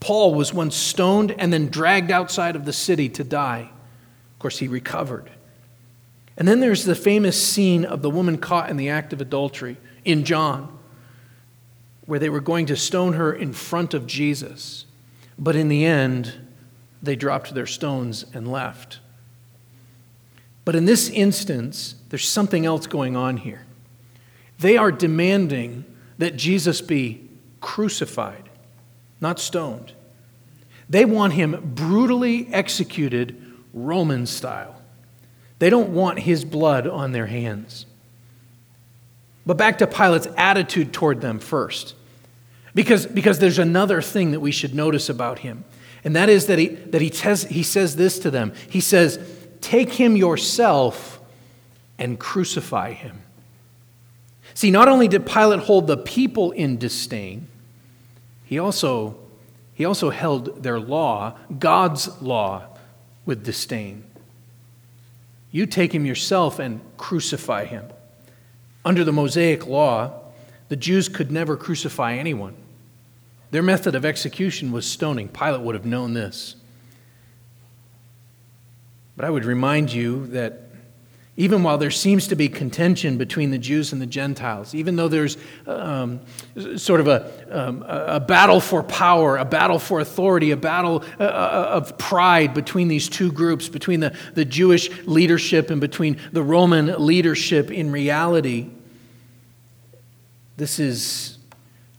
Paul 0.00 0.34
was 0.34 0.54
once 0.54 0.76
stoned 0.76 1.34
and 1.38 1.52
then 1.52 1.68
dragged 1.68 2.10
outside 2.10 2.56
of 2.56 2.64
the 2.64 2.72
city 2.72 3.08
to 3.10 3.24
die. 3.24 3.70
Of 4.32 4.38
course, 4.38 4.58
he 4.58 4.68
recovered. 4.68 5.30
And 6.36 6.46
then 6.46 6.60
there's 6.60 6.84
the 6.84 6.94
famous 6.94 7.42
scene 7.42 7.84
of 7.84 8.00
the 8.00 8.10
woman 8.10 8.38
caught 8.38 8.70
in 8.70 8.76
the 8.76 8.88
act 8.88 9.12
of 9.12 9.20
adultery 9.20 9.76
in 10.04 10.24
John, 10.24 10.77
where 12.08 12.18
they 12.18 12.30
were 12.30 12.40
going 12.40 12.64
to 12.64 12.74
stone 12.74 13.12
her 13.12 13.30
in 13.30 13.52
front 13.52 13.92
of 13.92 14.06
Jesus. 14.06 14.86
But 15.38 15.54
in 15.54 15.68
the 15.68 15.84
end, 15.84 16.32
they 17.02 17.14
dropped 17.14 17.52
their 17.52 17.66
stones 17.66 18.24
and 18.32 18.50
left. 18.50 19.00
But 20.64 20.74
in 20.74 20.86
this 20.86 21.10
instance, 21.10 21.96
there's 22.08 22.26
something 22.26 22.64
else 22.64 22.86
going 22.86 23.14
on 23.14 23.36
here. 23.36 23.66
They 24.58 24.78
are 24.78 24.90
demanding 24.90 25.84
that 26.16 26.34
Jesus 26.34 26.80
be 26.80 27.28
crucified, 27.60 28.48
not 29.20 29.38
stoned. 29.38 29.92
They 30.88 31.04
want 31.04 31.34
him 31.34 31.72
brutally 31.74 32.48
executed 32.54 33.54
Roman 33.74 34.24
style. 34.24 34.80
They 35.58 35.68
don't 35.68 35.90
want 35.90 36.20
his 36.20 36.46
blood 36.46 36.86
on 36.86 37.12
their 37.12 37.26
hands. 37.26 37.84
But 39.48 39.56
back 39.56 39.78
to 39.78 39.86
Pilate's 39.86 40.28
attitude 40.36 40.92
toward 40.92 41.22
them 41.22 41.38
first. 41.38 41.94
Because, 42.74 43.06
because 43.06 43.38
there's 43.38 43.58
another 43.58 44.02
thing 44.02 44.32
that 44.32 44.40
we 44.40 44.50
should 44.50 44.74
notice 44.74 45.08
about 45.08 45.38
him. 45.38 45.64
And 46.04 46.14
that 46.16 46.28
is 46.28 46.48
that, 46.48 46.58
he, 46.58 46.66
that 46.66 47.00
he, 47.00 47.08
tes- 47.08 47.44
he 47.44 47.62
says 47.62 47.96
this 47.96 48.18
to 48.18 48.30
them. 48.30 48.52
He 48.68 48.82
says, 48.82 49.18
Take 49.62 49.94
him 49.94 50.16
yourself 50.16 51.18
and 51.98 52.20
crucify 52.20 52.92
him. 52.92 53.22
See, 54.52 54.70
not 54.70 54.86
only 54.86 55.08
did 55.08 55.24
Pilate 55.24 55.60
hold 55.60 55.86
the 55.86 55.96
people 55.96 56.50
in 56.50 56.76
disdain, 56.76 57.48
he 58.44 58.58
also, 58.58 59.16
he 59.72 59.86
also 59.86 60.10
held 60.10 60.62
their 60.62 60.78
law, 60.78 61.38
God's 61.58 62.20
law, 62.20 62.64
with 63.24 63.46
disdain. 63.46 64.04
You 65.50 65.64
take 65.64 65.94
him 65.94 66.04
yourself 66.04 66.58
and 66.58 66.82
crucify 66.98 67.64
him. 67.64 67.86
Under 68.84 69.04
the 69.04 69.12
Mosaic 69.12 69.66
law, 69.66 70.20
the 70.68 70.76
Jews 70.76 71.08
could 71.08 71.30
never 71.30 71.56
crucify 71.56 72.14
anyone. 72.14 72.56
Their 73.50 73.62
method 73.62 73.94
of 73.94 74.04
execution 74.04 74.72
was 74.72 74.86
stoning. 74.86 75.28
Pilate 75.28 75.62
would 75.62 75.74
have 75.74 75.86
known 75.86 76.14
this. 76.14 76.56
But 79.16 79.24
I 79.24 79.30
would 79.30 79.44
remind 79.44 79.92
you 79.92 80.26
that 80.28 80.67
even 81.38 81.62
while 81.62 81.78
there 81.78 81.92
seems 81.92 82.26
to 82.26 82.34
be 82.34 82.48
contention 82.48 83.16
between 83.16 83.52
the 83.52 83.58
Jews 83.58 83.92
and 83.92 84.02
the 84.02 84.06
Gentiles, 84.06 84.74
even 84.74 84.96
though 84.96 85.06
there's 85.06 85.36
um, 85.68 86.18
sort 86.76 86.98
of 86.98 87.06
a, 87.06 87.32
um, 87.48 87.84
a 87.86 88.18
battle 88.18 88.58
for 88.58 88.82
power, 88.82 89.36
a 89.36 89.44
battle 89.44 89.78
for 89.78 90.00
authority, 90.00 90.50
a 90.50 90.56
battle 90.56 91.04
uh, 91.20 91.22
uh, 91.22 91.70
of 91.74 91.96
pride 91.96 92.54
between 92.54 92.88
these 92.88 93.08
two 93.08 93.30
groups, 93.30 93.68
between 93.68 94.00
the, 94.00 94.16
the 94.34 94.44
Jewish 94.44 94.90
leadership 95.06 95.70
and 95.70 95.80
between 95.80 96.20
the 96.32 96.42
Roman 96.42 96.86
leadership, 97.06 97.70
in 97.70 97.92
reality, 97.92 98.70
this 100.56 100.80
is 100.80 101.38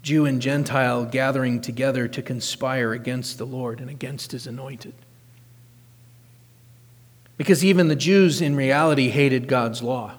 Jew 0.03 0.25
and 0.25 0.41
Gentile 0.41 1.05
gathering 1.05 1.61
together 1.61 2.09
to 2.09 2.21
conspire 2.21 2.91
against 2.91 3.37
the 3.37 3.45
Lord 3.45 3.79
and 3.79 3.89
against 3.89 4.33
his 4.33 4.47
anointed. 4.47 4.95
Because 7.39 7.63
even 7.63 7.87
the 7.87 7.95
Jews, 7.95 8.41
in 8.41 8.53
reality, 8.57 9.07
hated 9.07 9.47
God's 9.47 9.81
law. 9.81 10.11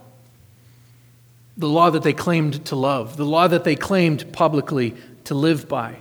The 1.58 1.68
law 1.68 1.90
that 1.90 2.02
they 2.02 2.14
claimed 2.14 2.64
to 2.64 2.76
love, 2.76 3.18
the 3.18 3.26
law 3.26 3.46
that 3.46 3.62
they 3.62 3.76
claimed 3.76 4.32
publicly 4.32 4.96
to 5.24 5.34
live 5.34 5.68
by. 5.68 5.96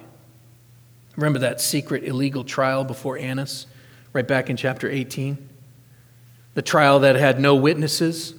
Remember 1.18 1.40
that 1.40 1.60
secret 1.60 2.06
illegal 2.06 2.46
trial 2.46 2.86
before 2.86 3.18
Annas, 3.18 3.68
right 4.14 4.26
back 4.26 4.50
in 4.50 4.56
chapter 4.56 4.90
18? 4.90 5.50
The 6.54 6.62
trial 6.62 7.00
that 7.00 7.18
had 7.18 7.38
no 7.38 7.54
witnesses 7.54 8.34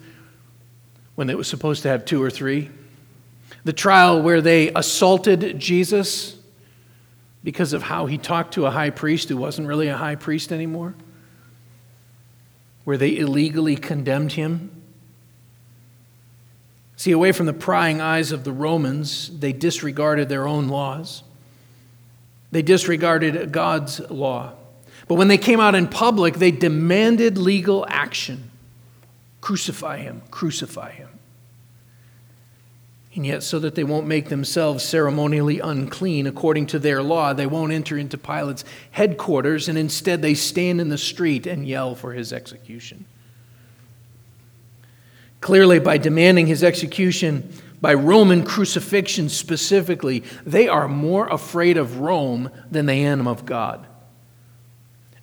when 1.17 1.29
it 1.29 1.37
was 1.37 1.49
supposed 1.49 1.83
to 1.83 1.89
have 1.89 2.07
two 2.07 2.23
or 2.23 2.31
three. 2.31 2.71
The 3.63 3.75
trial 3.75 4.23
where 4.23 4.41
they 4.41 4.73
assaulted 4.73 5.59
Jesus 5.59 6.39
because 7.45 7.75
of 7.75 7.83
how 7.83 8.07
he 8.07 8.17
talked 8.17 8.55
to 8.55 8.65
a 8.65 8.71
high 8.71 8.89
priest 8.89 9.29
who 9.29 9.37
wasn't 9.37 9.69
really 9.69 9.89
a 9.89 9.99
high 9.99 10.15
priest 10.15 10.51
anymore 10.51 10.95
where 12.85 12.97
they 12.97 13.17
illegally 13.17 13.77
condemned 13.77 14.33
him. 14.33 14.71
See, 16.97 17.13
away 17.13 17.33
from 17.33 17.47
the 17.47 17.53
prying 17.53 18.01
eyes 18.01 18.33
of 18.33 18.45
the 18.45 18.53
Romans, 18.53 19.39
they 19.39 19.53
disregarded 19.53 20.29
their 20.29 20.47
own 20.47 20.69
laws. 20.69 21.23
They 22.53 22.63
disregarded 22.63 23.53
God's 23.53 24.01
law. 24.11 24.55
But 25.09 25.15
when 25.15 25.29
they 25.29 25.39
came 25.39 25.61
out 25.61 25.75
in 25.75 25.89
public, 25.89 26.35
they 26.35 26.51
demanded 26.51 27.39
legal 27.39 27.87
action. 27.89 28.51
Crucify 29.41 29.99
him, 29.99 30.23
crucify 30.31 30.93
him. 30.93 31.09
And 33.21 33.27
yet, 33.27 33.43
so 33.43 33.59
that 33.59 33.75
they 33.75 33.85
won't 33.85 34.07
make 34.07 34.31
themselves 34.31 34.83
ceremonially 34.83 35.61
unclean 35.61 36.27
according 36.27 36.69
to 36.69 36.79
their 36.79 37.03
law, 37.03 37.35
they 37.35 37.45
won't 37.45 37.71
enter 37.71 37.99
into 37.99 38.17
Pilate's 38.17 38.65
headquarters, 38.93 39.69
and 39.69 39.77
instead 39.77 40.23
they 40.23 40.33
stand 40.33 40.81
in 40.81 40.89
the 40.89 40.97
street 40.97 41.47
and 41.47 41.69
yell 41.69 41.95
for 41.95 42.15
his 42.15 42.33
execution. 42.33 43.05
Clearly, 45.43 45.79
by 45.79 45.99
demanding 45.99 46.47
his 46.47 46.65
execution, 46.65 47.53
by 47.79 47.93
Roman 47.93 48.43
crucifixion 48.43 49.29
specifically, 49.29 50.25
they 50.47 50.67
are 50.67 50.89
more 50.89 51.29
afraid 51.29 51.77
of 51.77 51.99
Rome 51.99 52.51
than 52.71 52.87
they 52.87 53.03
am 53.03 53.29
of 53.29 53.45
God. 53.45 53.87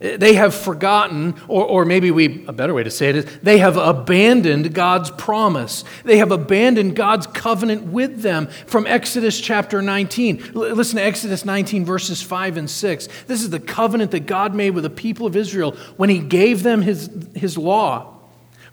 They 0.00 0.34
have 0.34 0.54
forgotten, 0.54 1.34
or, 1.48 1.64
or 1.64 1.84
maybe 1.84 2.12
we, 2.12 2.46
a 2.46 2.52
better 2.52 2.72
way 2.72 2.84
to 2.84 2.90
say 2.90 3.08
it 3.08 3.16
is, 3.16 3.38
they 3.42 3.58
have 3.58 3.76
abandoned 3.76 4.72
God's 4.72 5.10
promise. 5.10 5.82
They 6.04 6.18
have 6.18 6.30
abandoned 6.30 6.94
God's 6.94 7.26
covenant 7.26 7.82
with 7.82 8.22
them 8.22 8.46
from 8.66 8.86
Exodus 8.86 9.40
chapter 9.40 9.82
19. 9.82 10.52
L- 10.54 10.74
listen 10.74 10.98
to 10.98 11.02
Exodus 11.02 11.44
19, 11.44 11.84
verses 11.84 12.22
5 12.22 12.58
and 12.58 12.70
6. 12.70 13.08
This 13.26 13.42
is 13.42 13.50
the 13.50 13.58
covenant 13.58 14.12
that 14.12 14.26
God 14.26 14.54
made 14.54 14.70
with 14.70 14.84
the 14.84 14.90
people 14.90 15.26
of 15.26 15.34
Israel 15.34 15.72
when 15.96 16.10
He 16.10 16.20
gave 16.20 16.62
them 16.62 16.82
His, 16.82 17.10
his 17.34 17.58
law. 17.58 18.17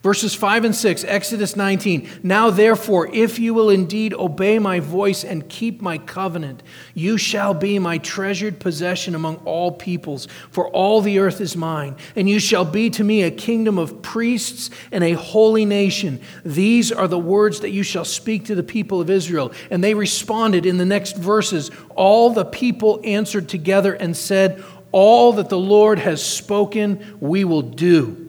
Verses 0.05 0.35
5 0.35 0.65
and 0.65 0.75
6, 0.75 1.03
Exodus 1.05 1.55
19. 1.55 2.07
Now, 2.21 2.51
therefore, 2.51 3.07
if 3.12 3.39
you 3.39 3.55
will 3.55 3.71
indeed 3.71 4.13
obey 4.13 4.59
my 4.59 4.79
voice 4.79 5.24
and 5.24 5.50
keep 5.50 5.81
my 5.81 5.97
covenant, 5.97 6.62
you 6.93 7.17
shall 7.17 7.55
be 7.55 7.79
my 7.79 7.97
treasured 7.97 8.59
possession 8.59 9.15
among 9.15 9.38
all 9.38 9.71
peoples, 9.71 10.27
for 10.51 10.69
all 10.69 11.01
the 11.01 11.17
earth 11.17 11.41
is 11.41 11.57
mine. 11.57 11.95
And 12.15 12.29
you 12.29 12.38
shall 12.38 12.65
be 12.65 12.91
to 12.91 13.03
me 13.03 13.24
a 13.24 13.31
kingdom 13.31 13.79
of 13.79 14.03
priests 14.03 14.69
and 14.91 15.03
a 15.03 15.13
holy 15.13 15.65
nation. 15.65 16.21
These 16.43 16.91
are 16.91 17.07
the 17.07 17.17
words 17.17 17.62
that 17.62 17.71
you 17.71 17.81
shall 17.81 18.05
speak 18.05 18.45
to 18.45 18.53
the 18.53 18.62
people 18.62 19.01
of 19.01 19.09
Israel. 19.09 19.53
And 19.71 19.83
they 19.83 19.95
responded 19.95 20.67
in 20.67 20.77
the 20.77 20.85
next 20.85 21.17
verses. 21.17 21.71
All 21.95 22.29
the 22.29 22.45
people 22.45 23.01
answered 23.03 23.50
together 23.50 23.95
and 23.95 24.15
said, 24.15 24.63
All 24.91 25.33
that 25.33 25.50
the 25.50 25.57
Lord 25.57 25.97
has 25.97 26.24
spoken, 26.24 27.17
we 27.19 27.43
will 27.43 27.63
do. 27.63 28.25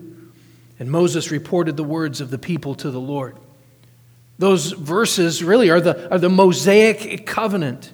And 0.78 0.90
Moses 0.90 1.30
reported 1.30 1.76
the 1.76 1.84
words 1.84 2.20
of 2.20 2.30
the 2.30 2.38
people 2.38 2.74
to 2.76 2.90
the 2.90 3.00
Lord. 3.00 3.36
Those 4.38 4.72
verses 4.72 5.42
really 5.42 5.70
are 5.70 5.80
the, 5.80 6.10
are 6.10 6.18
the 6.18 6.28
Mosaic 6.28 7.26
covenant. 7.26 7.92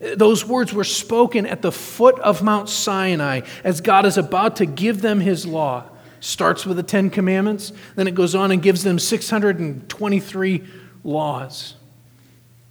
Those 0.00 0.44
words 0.44 0.72
were 0.72 0.84
spoken 0.84 1.46
at 1.46 1.62
the 1.62 1.70
foot 1.70 2.18
of 2.18 2.42
Mount 2.42 2.68
Sinai 2.68 3.42
as 3.62 3.80
God 3.80 4.04
is 4.04 4.18
about 4.18 4.56
to 4.56 4.66
give 4.66 5.00
them 5.00 5.20
his 5.20 5.46
law. 5.46 5.84
Starts 6.18 6.66
with 6.66 6.76
the 6.76 6.82
Ten 6.82 7.10
Commandments, 7.10 7.72
then 7.96 8.06
it 8.06 8.14
goes 8.14 8.34
on 8.34 8.52
and 8.52 8.62
gives 8.62 8.84
them 8.84 8.98
623 8.98 10.64
laws. 11.04 11.74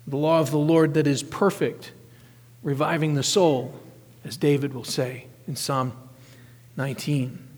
The 0.07 0.17
law 0.17 0.39
of 0.39 0.51
the 0.51 0.57
Lord 0.57 0.93
that 0.93 1.05
is 1.05 1.21
perfect, 1.21 1.91
reviving 2.63 3.15
the 3.15 3.23
soul, 3.23 3.73
as 4.23 4.37
David 4.37 4.73
will 4.73 4.85
say 4.85 5.27
in 5.47 5.55
Psalm 5.55 5.93
19. 6.77 7.50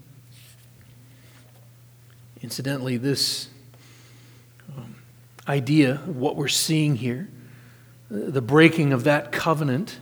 Incidentally, 2.43 2.97
this 2.97 3.47
um, 4.77 4.95
idea, 5.47 5.95
what 6.05 6.35
we're 6.35 6.49
seeing 6.49 6.97
here, 6.97 7.29
the 8.11 8.41
breaking 8.41 8.91
of 8.91 9.05
that 9.05 9.31
covenant, 9.31 9.97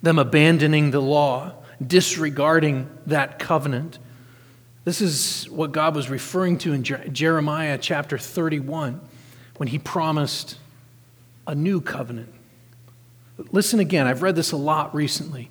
them 0.00 0.18
abandoning 0.18 0.90
the 0.90 1.02
law, 1.02 1.52
disregarding 1.86 2.88
that 3.06 3.38
covenant, 3.38 3.98
this 4.84 5.02
is 5.02 5.50
what 5.50 5.72
God 5.72 5.94
was 5.94 6.08
referring 6.08 6.56
to 6.58 6.72
in 6.72 6.82
Jeremiah 6.82 7.76
chapter 7.76 8.16
31 8.16 9.00
when 9.58 9.68
he 9.68 9.78
promised 9.78 10.56
a 11.46 11.54
new 11.54 11.82
covenant. 11.82 12.32
Listen 13.52 13.80
again. 13.80 14.06
I've 14.06 14.22
read 14.22 14.34
this 14.34 14.52
a 14.52 14.56
lot 14.56 14.94
recently. 14.94 15.50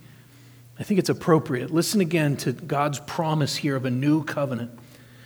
I 0.79 0.84
think 0.84 1.00
it's 1.00 1.10
appropriate. 1.10 1.70
Listen 1.70 2.01
again 2.01 2.36
to 2.38 2.51
God's 2.51 3.00
promise 3.00 3.58
here 3.58 3.75
of 3.75 3.86
a 3.86 3.91
new 3.91 4.24
covenant. 4.24 4.72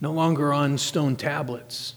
no 0.00 0.12
longer 0.12 0.52
on 0.52 0.78
stone 0.78 1.16
tablets. 1.16 1.94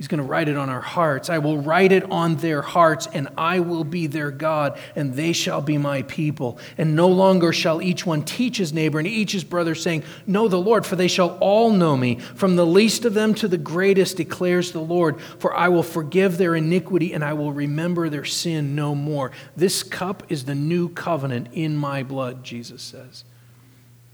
He's 0.00 0.08
going 0.08 0.22
to 0.22 0.26
write 0.26 0.48
it 0.48 0.56
on 0.56 0.70
our 0.70 0.80
hearts. 0.80 1.28
I 1.28 1.36
will 1.36 1.58
write 1.58 1.92
it 1.92 2.10
on 2.10 2.36
their 2.36 2.62
hearts, 2.62 3.06
and 3.12 3.28
I 3.36 3.60
will 3.60 3.84
be 3.84 4.06
their 4.06 4.30
God, 4.30 4.78
and 4.96 5.12
they 5.12 5.34
shall 5.34 5.60
be 5.60 5.76
my 5.76 6.00
people. 6.04 6.58
And 6.78 6.96
no 6.96 7.08
longer 7.08 7.52
shall 7.52 7.82
each 7.82 8.06
one 8.06 8.24
teach 8.24 8.56
his 8.56 8.72
neighbor 8.72 8.98
and 8.98 9.06
each 9.06 9.32
his 9.32 9.44
brother, 9.44 9.74
saying, 9.74 10.04
Know 10.26 10.48
the 10.48 10.58
Lord, 10.58 10.86
for 10.86 10.96
they 10.96 11.06
shall 11.06 11.36
all 11.38 11.70
know 11.70 11.98
me, 11.98 12.18
from 12.18 12.56
the 12.56 12.64
least 12.64 13.04
of 13.04 13.12
them 13.12 13.34
to 13.34 13.46
the 13.46 13.58
greatest, 13.58 14.16
declares 14.16 14.72
the 14.72 14.80
Lord. 14.80 15.20
For 15.38 15.54
I 15.54 15.68
will 15.68 15.82
forgive 15.82 16.38
their 16.38 16.56
iniquity, 16.56 17.12
and 17.12 17.22
I 17.22 17.34
will 17.34 17.52
remember 17.52 18.08
their 18.08 18.24
sin 18.24 18.74
no 18.74 18.94
more. 18.94 19.32
This 19.54 19.82
cup 19.82 20.22
is 20.30 20.46
the 20.46 20.54
new 20.54 20.88
covenant 20.88 21.48
in 21.52 21.76
my 21.76 22.04
blood, 22.04 22.42
Jesus 22.42 22.80
says. 22.80 23.24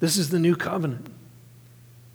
This 0.00 0.18
is 0.18 0.30
the 0.30 0.40
new 0.40 0.56
covenant. 0.56 1.06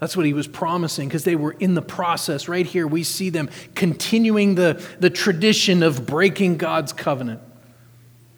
That's 0.01 0.17
what 0.17 0.25
he 0.25 0.33
was 0.33 0.47
promising 0.47 1.07
because 1.07 1.25
they 1.25 1.35
were 1.35 1.51
in 1.51 1.75
the 1.75 1.81
process. 1.81 2.47
Right 2.47 2.65
here, 2.65 2.87
we 2.87 3.03
see 3.03 3.29
them 3.29 3.51
continuing 3.75 4.55
the, 4.55 4.83
the 4.99 5.11
tradition 5.11 5.83
of 5.83 6.07
breaking 6.07 6.57
God's 6.57 6.91
covenant, 6.91 7.39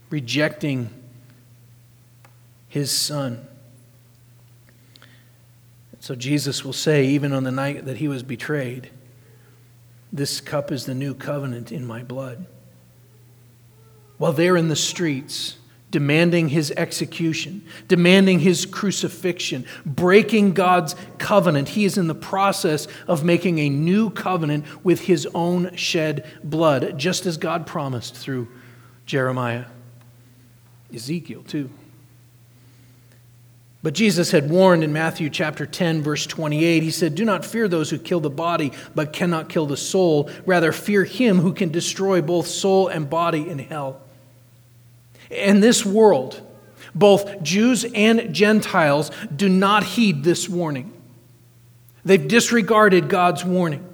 rejecting 0.10 0.90
his 2.68 2.92
son. 2.92 3.48
So 6.02 6.16
Jesus 6.16 6.66
will 6.66 6.74
say, 6.74 7.06
even 7.06 7.32
on 7.32 7.46
the 7.46 7.52
night 7.52 7.86
that 7.86 7.96
he 7.96 8.10
was 8.10 8.24
betrayed, 8.24 8.90
This 10.12 10.42
cup 10.42 10.70
is 10.70 10.86
the 10.86 10.94
new 10.94 11.16
covenant 11.16 11.72
in 11.72 11.88
my 11.88 12.04
blood. 12.04 12.46
While 14.18 14.34
they're 14.34 14.58
in 14.58 14.68
the 14.68 14.76
streets, 14.76 15.56
demanding 15.94 16.50
his 16.50 16.72
execution, 16.72 17.64
demanding 17.88 18.40
his 18.40 18.66
crucifixion, 18.66 19.64
breaking 19.86 20.52
God's 20.54 20.96
covenant. 21.20 21.70
He 21.70 21.86
is 21.86 22.00
in 22.00 22.08
the 22.08 22.16
process 22.16 22.88
of 23.08 23.24
making 23.24 23.60
a 23.60 23.70
new 23.70 24.10
covenant 24.10 24.66
with 24.84 25.02
his 25.02 25.28
own 25.36 25.76
shed 25.76 26.26
blood, 26.44 26.98
just 26.98 27.28
as 27.28 27.38
God 27.38 27.68
promised 27.68 28.16
through 28.16 28.48
Jeremiah. 29.06 29.66
Ezekiel, 30.92 31.44
too. 31.44 31.70
But 33.84 33.94
Jesus 33.94 34.32
had 34.32 34.50
warned 34.50 34.84
in 34.84 34.94
Matthew 34.94 35.30
chapter 35.30 35.68
10, 35.68 36.02
verse 36.02 36.26
28, 36.26 36.82
he 36.82 36.90
said, 36.90 37.14
Do 37.14 37.24
not 37.24 37.46
fear 37.46 37.68
those 37.68 37.92
who 37.92 38.00
kill 38.00 38.20
the 38.20 38.32
body, 38.32 38.72
but 38.96 39.14
cannot 39.14 39.48
kill 39.48 39.68
the 39.68 39.78
soul. 39.78 40.32
Rather, 40.48 40.72
fear 40.72 41.04
him 41.04 41.38
who 41.38 41.54
can 41.54 41.70
destroy 41.70 42.20
both 42.20 42.48
soul 42.48 42.88
and 42.88 43.08
body 43.08 43.48
in 43.48 43.60
hell. 43.60 44.02
In 45.34 45.60
this 45.60 45.86
world, 45.86 46.42
both 46.96 47.42
Jews 47.42 47.86
and 47.96 48.34
Gentiles 48.34 49.12
do 49.36 49.50
not 49.50 49.84
heed 49.84 50.24
this 50.24 50.48
warning. 50.48 50.94
They've 52.06 52.28
disregarded 52.28 53.10
God's 53.10 53.44
warning, 53.46 53.88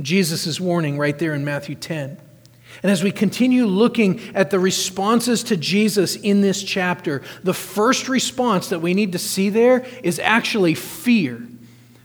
Jesus' 0.00 0.60
warning 0.60 0.96
right 0.98 1.18
there 1.18 1.34
in 1.34 1.44
Matthew 1.44 1.74
10. 1.74 2.18
And 2.82 2.92
as 2.92 3.02
we 3.02 3.10
continue 3.10 3.66
looking 3.66 4.20
at 4.34 4.50
the 4.50 4.60
responses 4.60 5.42
to 5.44 5.56
Jesus 5.56 6.14
in 6.14 6.40
this 6.42 6.62
chapter, 6.62 7.22
the 7.42 7.54
first 7.54 8.08
response 8.08 8.68
that 8.68 8.80
we 8.80 8.94
need 8.94 9.12
to 9.12 9.18
see 9.18 9.50
there 9.50 9.84
is 10.02 10.20
actually 10.20 10.74
fear. 10.74 11.42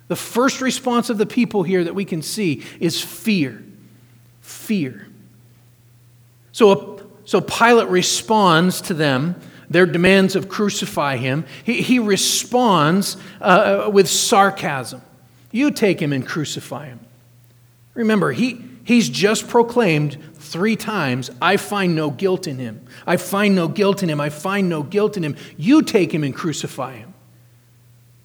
The 0.08 0.16
first 0.16 0.62
response 0.62 1.10
of 1.10 1.18
the 1.18 1.26
people 1.26 1.64
here 1.64 1.84
that 1.84 1.94
we 1.94 2.06
can 2.06 2.22
see 2.22 2.64
is 2.80 3.00
fear. 3.00 3.64
Fear. 4.42 5.08
So, 6.52 7.13
so 7.26 7.42
Pilate 7.42 7.88
responds 7.88 8.82
to 8.82 8.94
them, 8.94 9.40
their 9.70 9.86
demands 9.86 10.36
of 10.36 10.50
crucify 10.50 11.18
him. 11.18 11.46
He, 11.64 11.82
he 11.82 12.00
responds 12.00 13.18
uh, 13.42 13.90
with 13.92 14.08
sarcasm. 14.08 15.02
You 15.52 15.72
take 15.72 16.02
him 16.02 16.14
and 16.14 16.26
crucify 16.28 16.88
him. 16.88 17.00
Remember, 17.94 18.32
he, 18.32 18.64
he's 18.84 19.10
just 19.10 19.48
proclaimed 19.48 20.18
three 20.36 20.76
times, 20.76 21.32
I 21.42 21.58
find 21.58 21.96
no 21.96 22.12
guilt 22.12 22.48
in 22.48 22.58
him. 22.58 22.86
I 23.08 23.18
find 23.18 23.56
no 23.56 23.68
guilt 23.68 24.04
in 24.04 24.10
him. 24.10 24.20
I 24.20 24.30
find 24.30 24.70
no 24.70 24.84
guilt 24.84 25.18
in 25.18 25.24
him. 25.24 25.36
You 25.58 25.82
take 25.82 26.14
him 26.14 26.24
and 26.24 26.36
crucify 26.36 26.96
him. 26.98 27.14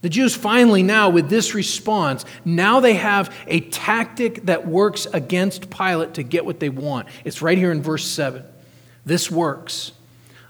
The 0.00 0.08
Jews 0.08 0.34
finally, 0.34 0.82
now 0.82 1.10
with 1.10 1.28
this 1.28 1.54
response, 1.54 2.24
now 2.44 2.80
they 2.80 2.94
have 2.94 3.34
a 3.46 3.60
tactic 3.60 4.46
that 4.46 4.66
works 4.66 5.06
against 5.06 5.70
Pilate 5.70 6.14
to 6.14 6.22
get 6.22 6.44
what 6.44 6.60
they 6.60 6.68
want. 6.68 7.08
It's 7.24 7.42
right 7.42 7.58
here 7.58 7.72
in 7.72 7.82
verse 7.82 8.06
7. 8.06 8.44
This 9.08 9.30
works. 9.30 9.92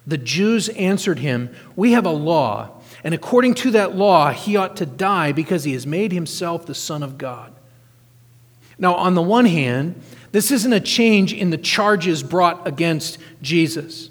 The 0.06 0.18
Jews 0.18 0.68
answered 0.70 1.20
him, 1.20 1.54
We 1.76 1.92
have 1.92 2.04
a 2.04 2.10
law, 2.10 2.70
and 3.04 3.14
according 3.14 3.54
to 3.54 3.70
that 3.70 3.94
law, 3.94 4.32
he 4.32 4.56
ought 4.56 4.76
to 4.78 4.86
die 4.86 5.32
because 5.32 5.64
he 5.64 5.74
has 5.74 5.86
made 5.86 6.12
himself 6.12 6.66
the 6.66 6.74
Son 6.74 7.02
of 7.02 7.18
God. 7.18 7.54
Now, 8.78 8.94
on 8.94 9.14
the 9.14 9.22
one 9.22 9.44
hand, 9.44 10.00
this 10.32 10.50
isn't 10.50 10.72
a 10.72 10.80
change 10.80 11.32
in 11.32 11.50
the 11.50 11.58
charges 11.58 12.22
brought 12.22 12.66
against 12.66 13.18
Jesus. 13.42 14.10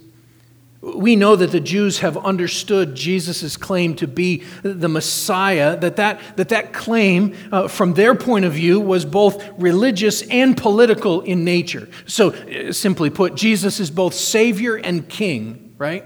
We 0.80 1.16
know 1.16 1.36
that 1.36 1.52
the 1.52 1.60
Jews 1.60 2.00
have 2.00 2.18
understood 2.18 2.94
Jesus' 2.94 3.58
claim 3.58 3.96
to 3.96 4.08
be 4.08 4.44
the 4.62 4.88
Messiah, 4.88 5.76
that 5.78 5.96
that, 5.96 6.22
that, 6.38 6.50
that 6.50 6.72
claim, 6.72 7.36
uh, 7.52 7.68
from 7.68 7.96
their 7.96 8.14
point 8.14 8.46
of 8.46 8.54
view, 8.54 8.80
was 8.80 9.04
both 9.04 9.44
religious 9.58 10.22
and 10.30 10.56
political 10.56 11.22
in 11.22 11.44
nature. 11.44 11.90
So, 12.06 12.30
uh, 12.30 12.72
simply 12.72 13.10
put, 13.10 13.34
Jesus 13.34 13.80
is 13.80 13.90
both 13.90 14.14
Savior 14.14 14.76
and 14.76 15.10
King, 15.10 15.74
right? 15.80 16.06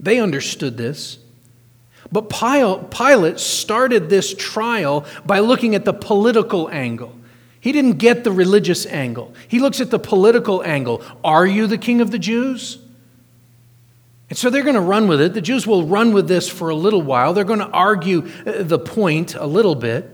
They 0.00 0.18
understood 0.18 0.76
this. 0.76 1.18
But 2.10 2.28
Pilate 2.28 3.40
started 3.40 4.10
this 4.10 4.34
trial 4.34 5.06
by 5.24 5.38
looking 5.38 5.74
at 5.74 5.84
the 5.84 5.94
political 5.94 6.68
angle. 6.68 7.16
He 7.60 7.72
didn't 7.72 7.98
get 7.98 8.24
the 8.24 8.32
religious 8.32 8.86
angle. 8.86 9.34
He 9.48 9.58
looks 9.58 9.80
at 9.80 9.90
the 9.90 9.98
political 9.98 10.62
angle. 10.62 11.02
Are 11.24 11.46
you 11.46 11.66
the 11.66 11.78
king 11.78 12.00
of 12.00 12.10
the 12.10 12.18
Jews? 12.18 12.78
And 14.34 14.38
so 14.40 14.50
they're 14.50 14.64
going 14.64 14.74
to 14.74 14.80
run 14.80 15.06
with 15.06 15.20
it. 15.20 15.32
The 15.32 15.40
Jews 15.40 15.64
will 15.64 15.86
run 15.86 16.12
with 16.12 16.26
this 16.26 16.48
for 16.48 16.68
a 16.68 16.74
little 16.74 17.02
while. 17.02 17.32
They're 17.32 17.44
going 17.44 17.60
to 17.60 17.70
argue 17.70 18.28
uh, 18.44 18.64
the 18.64 18.80
point 18.80 19.36
a 19.36 19.46
little 19.46 19.76
bit, 19.76 20.10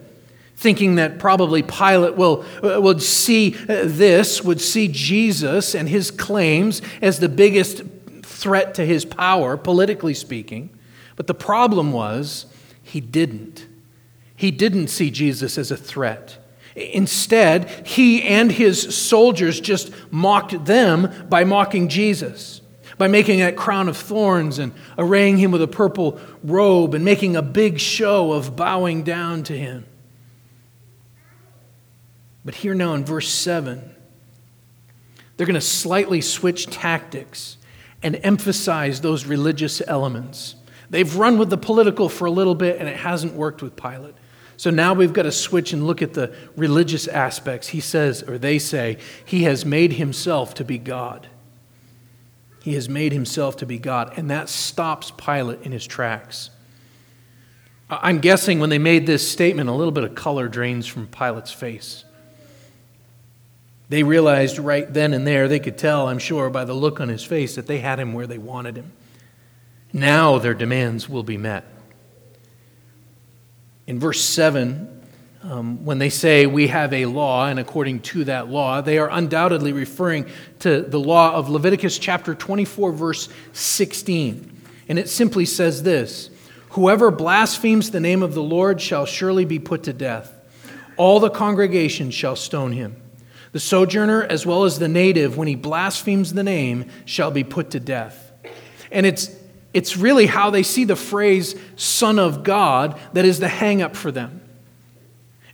thinking 0.57 0.97
that 0.97 1.19
probably 1.19 1.63
Pilate 1.63 2.17
will, 2.17 2.45
uh, 2.63 2.79
would 2.83 3.01
see 3.01 3.55
uh, 3.55 3.85
this, 3.87 4.45
would 4.45 4.61
see 4.61 4.89
Jesus 4.89 5.75
and 5.75 5.89
his 5.89 6.11
claims 6.11 6.83
as 7.01 7.19
the 7.19 7.31
biggest 7.31 7.81
threat 8.21 8.75
to 8.75 8.85
his 8.85 9.07
power, 9.07 9.57
politically 9.57 10.13
speaking. 10.13 10.69
But 11.17 11.27
the 11.27 11.33
problem 11.33 11.91
was 11.91 12.45
he 12.83 13.01
didn't. 13.01 13.67
He 14.37 14.51
didn't 14.51 14.89
see 14.89 15.11
Jesus 15.11 15.57
as 15.57 15.71
a 15.71 15.79
threat. 15.79 16.37
Instead, 16.77 17.87
he 17.87 18.23
and 18.25 18.53
his 18.53 18.95
soldiers 18.95 19.63
just 19.63 19.91
mocked 20.11 20.67
them 20.67 21.11
by 21.31 21.45
mocking 21.45 21.89
Jesus, 21.89 22.61
by 23.01 23.09
making 23.09 23.39
that 23.39 23.57
crown 23.57 23.89
of 23.89 23.97
thorns 23.97 24.59
and 24.59 24.75
arraying 24.99 25.39
him 25.39 25.51
with 25.51 25.63
a 25.63 25.67
purple 25.67 26.21
robe 26.45 26.93
and 26.93 27.03
making 27.03 27.35
a 27.35 27.41
big 27.41 27.81
show 27.81 28.33
of 28.33 28.55
bowing 28.57 29.03
down 29.03 29.43
to 29.43 29.57
him. 29.57 29.87
But 32.45 32.57
here 32.57 32.75
now 32.75 32.93
in 32.93 33.07
verse 33.07 33.31
7, 33.31 33.95
they're 35.35 35.47
going 35.47 35.55
to 35.55 35.63
slightly 35.63 36.21
switch 36.21 36.67
tactics 36.67 37.57
and 38.03 38.21
emphasize 38.23 39.01
those 39.01 39.25
religious 39.25 39.81
elements. 39.87 40.57
They've 40.91 41.17
run 41.17 41.39
with 41.39 41.49
the 41.49 41.57
political 41.57 42.11
for 42.11 42.27
a 42.27 42.31
little 42.31 42.55
bit 42.55 42.79
and 42.79 42.87
it 42.87 42.99
hasn't 42.99 43.33
worked 43.33 43.63
with 43.63 43.77
Pilate. 43.77 44.15
So 44.59 44.69
now 44.69 44.93
we've 44.93 45.15
got 45.15 45.23
to 45.23 45.33
switch 45.33 45.73
and 45.73 45.87
look 45.87 46.03
at 46.03 46.13
the 46.13 46.35
religious 46.55 47.09
aspects. 47.09 47.69
He 47.69 47.81
says, 47.81 48.23
or 48.23 48.37
they 48.37 48.59
say, 48.59 48.99
he 49.25 49.45
has 49.45 49.65
made 49.65 49.95
himself 49.95 50.53
to 50.57 50.67
be 50.67 50.77
God. 50.77 51.29
He 52.63 52.75
has 52.75 52.89
made 52.89 53.13
himself 53.13 53.57
to 53.59 53.67
be 53.67 53.79
God. 53.79 54.13
And 54.17 54.31
that 54.31 54.49
stops 54.49 55.11
Pilate 55.11 55.63
in 55.63 55.73
his 55.73 55.87
tracks. 55.87 56.51
I'm 57.89 58.21
guessing 58.21 58.61
when 58.61 58.71
they 58.71 58.79
made 58.79 59.07
this 59.07 59.29
statement, 59.29 59.69
a 59.69 59.73
little 59.73 59.93
bit 59.93 60.05
of 60.05 60.15
color 60.15 60.47
drains 60.49 60.87
from 60.87 61.09
Pilate's 61.09 61.53
face. 61.53 62.05
They 63.89 64.05
realized 64.05 64.59
right 64.59 64.93
then 64.93 65.13
and 65.13 65.27
there, 65.27 65.49
they 65.49 65.59
could 65.59 65.77
tell, 65.77 66.07
I'm 66.07 66.21
sure, 66.21 66.49
by 66.51 66.65
the 66.65 66.75
look 66.75 67.01
on 67.01 67.09
his 67.09 67.25
face, 67.25 67.57
that 67.57 67.67
they 67.67 67.79
had 67.79 67.99
him 67.99 68.13
where 68.13 68.29
they 68.29 68.39
wanted 68.39 68.77
him. 68.77 68.93
Now 69.93 70.39
their 70.39 70.55
demands 70.55 71.09
will 71.09 71.25
be 71.25 71.37
met 71.37 71.65
in 73.91 73.99
verse 73.99 74.21
7, 74.21 75.00
um, 75.43 75.85
when 75.85 75.99
they 75.99 76.11
say 76.11 76.47
we 76.47 76.67
have 76.67 76.93
a 76.93 77.07
law, 77.07 77.47
and 77.47 77.59
according 77.59 78.01
to 78.01 78.25
that 78.25 78.49
law, 78.49 78.81
they 78.81 78.99
are 78.99 79.09
undoubtedly 79.11 79.73
referring 79.73 80.27
to 80.61 80.83
the 80.83 81.01
law 81.01 81.35
of 81.35 81.49
Leviticus 81.49 81.99
chapter 81.99 82.35
24, 82.35 82.93
verse 82.93 83.29
16. 83.53 84.61
And 84.89 84.99
it 84.99 85.09
simply 85.09 85.47
says 85.47 85.83
this 85.83 86.31
Whoever 86.71 87.11
blasphemes 87.11 87.91
the 87.91 88.01
name 88.01 88.23
of 88.23 88.35
the 88.35 88.43
Lord 88.43 88.81
shall 88.81 89.07
surely 89.07 89.45
be 89.45 89.59
put 89.59 89.85
to 89.85 89.93
death. 89.93 90.33
All 90.97 91.21
the 91.21 91.31
congregation 91.31 92.11
shall 92.11 92.37
stone 92.37 92.73
him. 92.73 92.97
The 93.53 93.61
sojourner, 93.61 94.23
as 94.23 94.45
well 94.45 94.65
as 94.65 94.79
the 94.79 94.89
native, 94.89 95.37
when 95.37 95.49
he 95.49 95.57
blasphemes 95.57 96.35
the 96.35 96.43
name, 96.43 96.91
shall 97.07 97.31
be 97.31 97.45
put 97.45 97.71
to 97.71 97.81
death. 97.81 98.31
And 98.93 99.07
it's 99.07 99.35
it's 99.73 99.97
really 99.97 100.27
how 100.27 100.51
they 100.51 100.65
see 100.65 100.85
the 100.85 100.97
phrase 100.97 101.55
Son 101.77 102.19
of 102.19 102.43
God 102.43 102.99
that 103.13 103.25
is 103.25 103.39
the 103.39 103.49
hang 103.49 103.83
up 103.83 103.97
for 103.97 104.11
them. 104.11 104.41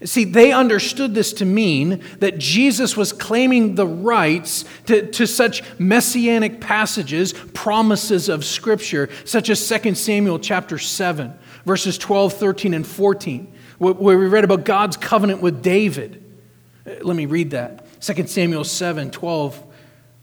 See, 0.05 0.25
they 0.25 0.53
understood 0.53 1.15
this 1.15 1.33
to 1.35 1.47
mean 1.47 2.03
that 2.19 2.37
Jesus 2.37 2.97
was 2.97 3.13
claiming 3.13 3.77
the 3.77 3.87
rights 3.87 4.67
to, 4.87 5.11
to 5.13 5.27
such 5.27 5.63
messianic 5.79 6.61
passages, 6.61 7.33
promises 7.33 8.29
of 8.29 8.45
Scripture, 8.45 9.09
such 9.25 9.49
as 9.49 9.67
2 9.67 9.95
Samuel 9.95 10.39
chapter 10.39 10.79
7, 10.79 11.33
verses 11.65 11.97
12, 11.97 12.35
13, 12.35 12.75
and 12.75 12.87
14, 12.87 13.51
where 13.79 14.19
we 14.19 14.27
read 14.27 14.45
about 14.45 14.65
God's 14.65 14.99
covenant 14.99 15.41
with 15.41 15.63
David. 15.63 16.23
Uh, 16.87 16.97
let 17.01 17.17
me 17.17 17.25
read 17.25 17.53
that. 17.53 18.01
2 18.03 18.27
Samuel 18.27 18.65
7, 18.65 19.11
12. 19.11 19.63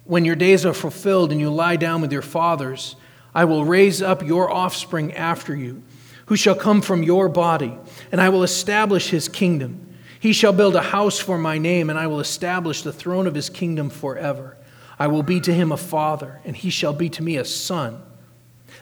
When 0.06 0.24
your 0.24 0.36
days 0.36 0.66
are 0.68 0.74
fulfilled 0.74 1.32
and 1.32 1.42
you 1.42 1.50
lie 1.50 1.78
down 1.78 2.02
with 2.02 2.12
your 2.12 2.22
fathers, 2.22 2.96
I 3.34 3.46
will 3.46 3.66
raise 3.66 4.04
up 4.04 4.22
your 4.22 4.52
offspring 4.52 5.14
after 5.14 5.56
you, 5.56 5.82
who 6.28 6.36
shall 6.36 6.56
come 6.56 6.82
from 6.82 7.04
your 7.04 7.30
body, 7.30 7.78
and 8.12 8.22
I 8.22 8.30
will 8.30 8.44
establish 8.44 9.10
his 9.10 9.28
kingdom. 9.28 9.96
He 10.20 10.34
shall 10.34 10.54
build 10.54 10.76
a 10.76 10.82
house 10.82 11.20
for 11.20 11.38
my 11.38 11.58
name, 11.58 11.90
and 11.90 12.00
I 12.00 12.08
will 12.08 12.20
establish 12.20 12.82
the 12.82 12.94
throne 12.94 13.28
of 13.28 13.36
his 13.36 13.50
kingdom 13.50 13.90
forever. 13.90 14.58
I 14.98 15.08
will 15.08 15.24
be 15.24 15.42
to 15.42 15.54
him 15.54 15.72
a 15.72 15.78
father, 15.78 16.40
and 16.46 16.56
he 16.56 16.70
shall 16.70 16.94
be 16.94 17.10
to 17.10 17.24
me 17.24 17.38
a 17.38 17.46
son. 17.46 18.02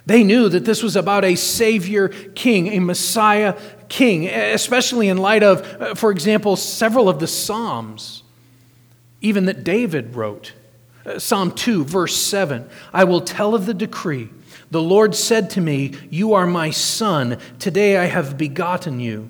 They 0.06 0.24
knew 0.24 0.50
that 0.50 0.66
this 0.66 0.82
was 0.84 0.96
about 0.96 1.26
a 1.26 1.36
Savior 1.36 2.10
King, 2.10 2.68
a 2.70 2.80
Messiah 2.80 3.58
King, 3.88 4.28
especially 4.28 5.10
in 5.10 5.18
light 5.18 5.44
of, 5.44 5.62
uh, 5.82 5.96
for 5.96 6.12
example, 6.12 6.56
several 6.56 7.10
of 7.10 7.20
the 7.20 7.28
Psalms, 7.28 8.24
even 9.22 9.46
that 9.46 9.64
David 9.64 10.16
wrote. 10.16 10.54
Uh, 11.06 11.20
Psalm 11.20 11.52
2, 11.52 11.86
verse 11.86 12.16
7 12.16 12.70
I 12.94 13.04
will 13.04 13.22
tell 13.22 13.54
of 13.56 13.66
the 13.66 13.74
decree. 13.74 14.30
The 14.72 14.82
Lord 14.82 15.14
said 15.14 15.50
to 15.52 15.62
me, 15.62 15.94
You 16.10 16.34
are 16.34 16.48
my 16.48 16.72
son. 16.72 17.38
Today 17.60 17.98
I 17.98 18.06
have 18.06 18.38
begotten 18.38 19.02
you. 19.02 19.30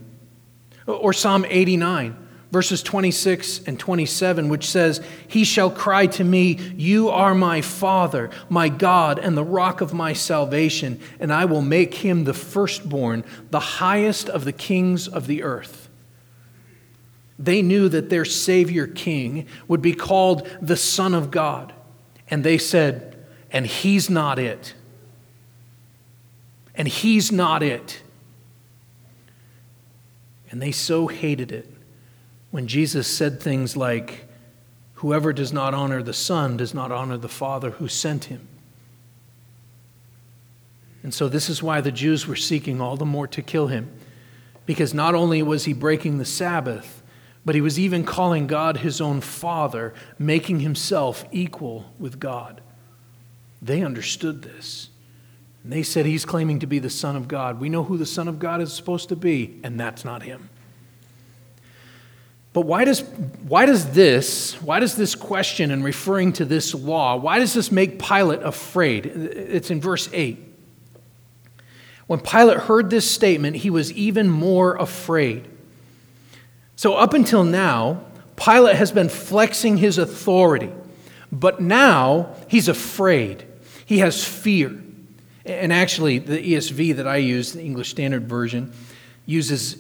Or 0.86 1.14
Psalm 1.14 1.46
89, 1.50 2.16
verses 2.52 2.84
26 2.84 3.64
and 3.64 3.80
27, 3.80 4.50
which 4.50 4.70
says, 4.70 5.02
He 5.28 5.44
shall 5.44 5.72
cry 5.72 6.06
to 6.08 6.24
me, 6.24 6.60
You 6.76 7.10
are 7.10 7.34
my 7.34 7.62
Father, 7.62 8.30
my 8.50 8.70
God, 8.70 9.18
and 9.18 9.36
the 9.36 9.44
rock 9.44 9.82
of 9.82 9.96
my 9.96 10.14
salvation, 10.14 11.00
and 11.20 11.34
I 11.34 11.46
will 11.46 11.64
make 11.64 11.96
him 11.96 12.24
the 12.24 12.36
firstborn, 12.36 13.24
the 13.50 13.60
highest 13.60 14.30
of 14.30 14.46
the 14.46 14.54
kings 14.54 15.08
of 15.08 15.26
the 15.26 15.42
earth. 15.42 15.90
They 17.40 17.64
knew 17.64 17.90
that 17.90 18.12
their 18.12 18.26
Savior 18.26 18.86
King 18.86 19.48
would 19.68 19.82
be 19.82 19.96
called 19.96 20.48
the 20.62 20.78
Son 20.78 21.16
of 21.16 21.32
God. 21.32 21.74
And 22.28 22.44
they 22.44 22.60
said, 22.60 23.18
And 23.50 23.66
he's 23.66 24.08
not 24.08 24.38
it 24.38 24.76
and 26.76 26.88
he's 26.88 27.32
not 27.32 27.64
it. 27.64 28.02
And 30.50 30.62
they 30.62 30.72
so 30.72 31.08
hated 31.08 31.52
it 31.52 31.70
when 32.52 32.68
Jesus 32.68 33.08
said 33.08 33.42
things 33.42 33.76
like, 33.78 34.28
Whoever 34.96 35.34
does 35.34 35.52
not 35.52 35.74
honor 35.74 36.04
the 36.04 36.14
Son 36.14 36.58
does 36.58 36.76
not 36.76 36.92
honor 36.92 37.18
the 37.18 37.28
Father 37.28 37.72
who 37.72 37.88
sent 37.88 38.26
him. 38.26 38.48
And 41.02 41.12
so, 41.12 41.28
this 41.28 41.50
is 41.50 41.64
why 41.64 41.82
the 41.82 41.92
Jews 41.92 42.28
were 42.28 42.36
seeking 42.36 42.80
all 42.80 42.98
the 42.98 43.06
more 43.06 43.26
to 43.30 43.42
kill 43.42 43.66
him, 43.66 43.92
because 44.68 44.94
not 44.94 45.16
only 45.16 45.42
was 45.42 45.66
he 45.66 45.74
breaking 45.74 46.20
the 46.20 46.26
Sabbath, 46.26 47.02
but 47.44 47.56
he 47.56 47.62
was 47.62 47.80
even 47.80 48.04
calling 48.04 48.46
God 48.46 48.78
his 48.78 49.02
own 49.02 49.22
Father, 49.22 49.96
making 50.20 50.60
himself 50.60 51.26
equal 51.32 51.92
with 51.98 52.20
God. 52.20 52.62
They 53.60 53.82
understood 53.82 54.44
this. 54.44 54.91
And 55.64 55.72
they 55.72 55.84
said 55.84 56.06
he's 56.06 56.26
claiming 56.26 56.60
to 56.60 56.68
be 56.68 56.80
the 56.80 56.90
Son 56.90 57.16
of 57.16 57.28
God. 57.28 57.60
We 57.60 57.70
know 57.70 57.84
who 57.84 57.98
the 57.98 58.06
Son 58.06 58.28
of 58.28 58.40
God 58.40 58.62
is 58.62 58.74
supposed 58.74 59.10
to 59.10 59.16
be, 59.16 59.60
and 59.64 59.80
that's 59.80 60.04
not 60.04 60.24
him. 60.24 60.50
But 62.54 62.62
why 62.62 62.84
does, 62.84 63.02
why 63.48 63.66
does 63.66 63.92
this, 63.92 64.62
why 64.62 64.80
does 64.80 64.96
this 64.96 65.16
question 65.16 65.72
and 65.72 65.84
referring 65.84 66.34
to 66.34 66.46
this 66.46 66.74
law, 66.74 67.16
why 67.16 67.40
does 67.40 67.54
this 67.54 67.72
make 67.72 67.98
Pilate 68.00 68.42
afraid? 68.42 69.06
It's 69.06 69.72
in 69.72 69.80
verse 69.80 70.10
8. 70.12 70.38
When 72.08 72.20
Pilate 72.20 72.58
heard 72.58 72.90
this 72.90 73.10
statement, 73.10 73.56
he 73.58 73.70
was 73.70 73.94
even 73.94 74.30
more 74.30 74.76
afraid. 74.76 75.48
So, 76.76 76.96
up 76.96 77.14
until 77.14 77.46
now, 77.46 78.04
Pilate 78.36 78.76
has 78.76 78.92
been 78.92 79.08
flexing 79.08 79.78
his 79.78 79.98
authority, 79.98 80.72
but 81.32 81.62
now 81.62 82.36
he's 82.50 82.68
afraid. 82.68 83.46
He 83.86 84.00
has 84.00 84.26
fear. 84.26 84.78
And 85.52 85.74
actually, 85.74 86.20
the 86.20 86.38
ESV 86.38 86.96
that 86.96 87.08
I 87.08 87.18
use, 87.18 87.54
the 87.54 87.62
English 87.62 87.90
Standard 87.90 88.28
Version, 88.28 88.74
uses 89.26 89.78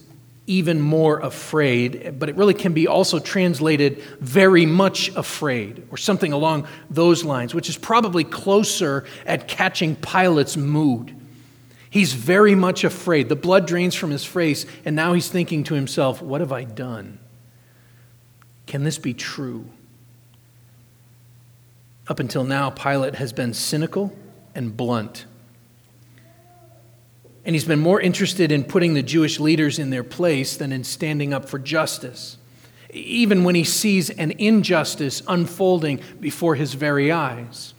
even 0.47 0.81
more 0.81 1.19
afraid, 1.19 2.19
but 2.19 2.27
it 2.27 2.36
really 2.36 2.53
can 2.53 2.73
be 2.73 2.88
also 2.88 3.19
translated 3.19 4.01
very 4.19 4.65
much 4.65 5.10
afraid, 5.15 5.88
or 5.91 5.97
something 5.97 6.34
along 6.34 6.67
those 6.89 7.23
lines, 7.23 7.53
which 7.53 7.69
is 7.69 7.77
probably 7.77 8.23
closer 8.23 9.05
at 9.25 9.47
catching 9.47 9.95
Pilate's 9.95 10.57
mood. 10.57 11.15
He's 11.89 12.13
very 12.13 12.55
much 12.55 12.84
afraid. 12.84 13.29
The 13.29 13.36
blood 13.36 13.67
drains 13.67 13.95
from 13.95 14.12
his 14.12 14.25
face, 14.25 14.65
and 14.84 14.95
now 14.95 15.13
he's 15.13 15.29
thinking 15.29 15.63
to 15.65 15.73
himself, 15.73 16.21
What 16.21 16.41
have 16.41 16.51
I 16.51 16.63
done? 16.63 17.19
Can 18.65 18.84
this 18.84 18.97
be 18.97 19.13
true? 19.13 19.65
Up 22.07 22.19
until 22.19 22.43
now, 22.43 22.69
Pilate 22.69 23.15
has 23.15 23.31
been 23.31 23.53
cynical 23.53 24.13
and 24.55 24.75
blunt. 24.75 25.25
And 27.43 27.56
he's 27.56 27.65
been 27.65 27.80
more 27.80 27.99
interested 27.99 28.51
in 28.51 28.63
putting 28.63 28.93
the 28.93 29.01
Jewish 29.01 29.39
leaders 29.39 29.80
in 29.80 29.89
their 29.89 30.04
place 30.04 30.58
than 30.58 30.71
in 30.71 30.84
standing 30.84 31.34
up 31.34 31.49
for 31.49 31.58
justice. 31.58 32.38
even 32.93 33.43
when 33.43 33.56
he 33.56 33.63
sees 33.63 34.10
an 34.10 34.32
injustice 34.32 35.21
unfolding 35.27 35.99
before 36.19 36.56
his 36.56 36.73
very 36.73 37.12
eyes. 37.12 37.73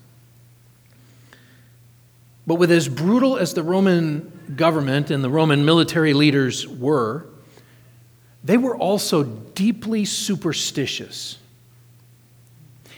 But 2.47 2.57
with 2.57 2.73
as 2.73 2.89
brutal 2.89 3.37
as 3.37 3.55
the 3.55 3.63
Roman 3.63 4.33
government 4.57 5.11
and 5.11 5.23
the 5.23 5.31
Roman 5.31 5.65
military 5.65 6.13
leaders 6.13 6.67
were, 6.67 7.27
they 8.43 8.57
were 8.57 8.77
also 8.77 9.23
deeply 9.23 10.05
superstitious. 10.05 11.39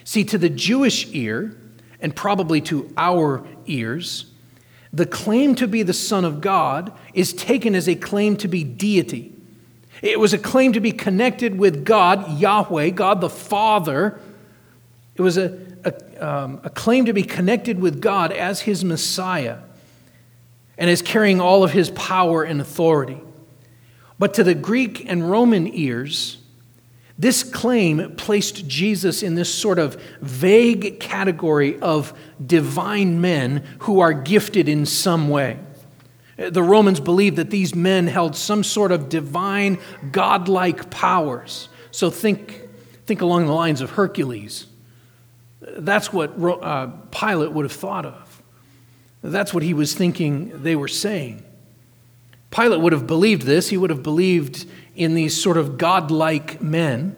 See, 0.03 0.23
to 0.25 0.37
the 0.37 0.49
Jewish 0.49 1.07
ear, 1.13 1.55
and 1.99 2.15
probably 2.15 2.61
to 2.61 2.91
our 2.97 3.45
ears, 3.67 4.25
the 4.95 5.05
claim 5.05 5.55
to 5.55 5.67
be 5.67 5.83
the 5.83 5.93
Son 5.93 6.23
of 6.23 6.39
God 6.39 6.93
is 7.13 7.33
taken 7.33 7.75
as 7.75 7.89
a 7.89 7.95
claim 7.95 8.37
to 8.37 8.47
be 8.47 8.63
deity. 8.63 9.33
It 10.01 10.21
was 10.21 10.33
a 10.33 10.37
claim 10.37 10.71
to 10.71 10.79
be 10.79 10.93
connected 10.93 11.57
with 11.57 11.83
God, 11.83 12.39
Yahweh, 12.39 12.91
God 12.91 13.19
the 13.19 13.29
Father. 13.29 14.19
It 15.15 15.21
was 15.21 15.37
a, 15.37 15.59
a, 15.83 16.25
um, 16.25 16.61
a 16.63 16.69
claim 16.69 17.05
to 17.05 17.13
be 17.13 17.23
connected 17.23 17.79
with 17.79 17.99
God 17.99 18.31
as 18.31 18.61
his 18.61 18.85
Messiah 18.85 19.59
and 20.77 20.89
as 20.89 21.01
carrying 21.01 21.41
all 21.41 21.65
of 21.65 21.71
his 21.71 21.89
power 21.89 22.43
and 22.43 22.61
authority. 22.61 23.19
But 24.17 24.33
to 24.35 24.45
the 24.45 24.55
Greek 24.55 25.09
and 25.09 25.29
Roman 25.29 25.67
ears, 25.67 26.37
this 27.17 27.43
claim 27.43 28.15
placed 28.15 28.67
Jesus 28.67 29.23
in 29.23 29.35
this 29.35 29.53
sort 29.53 29.79
of 29.79 29.95
vague 30.21 30.99
category 30.99 31.79
of 31.79 32.17
divine 32.45 33.21
men 33.21 33.63
who 33.79 34.01
are 34.01 34.11
gifted 34.11 34.67
in 34.67 34.85
some 34.85 35.29
way. 35.29 35.59
The 36.37 36.63
Romans 36.63 36.99
believed 36.99 37.37
that 37.37 37.49
these 37.49 37.73
men 37.73 38.07
held 38.07 38.35
some 38.35 38.63
sort 38.63 38.91
of 38.91 39.07
divine, 39.07 39.77
godlike 40.11 40.89
powers. 40.89 41.69
So 41.91 42.09
think, 42.09 42.67
think 43.05 43.21
along 43.21 43.45
the 43.45 43.53
lines 43.53 43.79
of 43.79 43.91
Hercules. 43.91 44.67
That's 45.61 46.11
what 46.11 46.33
uh, 46.37 46.87
Pilate 47.11 47.53
would 47.53 47.63
have 47.63 47.71
thought 47.71 48.05
of. 48.05 48.43
That's 49.21 49.53
what 49.53 49.63
he 49.63 49.73
was 49.73 49.93
thinking 49.93 50.61
they 50.61 50.75
were 50.75 50.89
saying. 50.89 51.43
Pilate 52.51 52.81
would 52.81 52.93
have 52.93 53.07
believed 53.07 53.43
this. 53.43 53.69
He 53.69 53.77
would 53.77 53.89
have 53.89 54.03
believed 54.03 54.65
in 54.95 55.15
these 55.15 55.39
sort 55.39 55.57
of 55.57 55.77
godlike 55.77 56.61
men. 56.61 57.15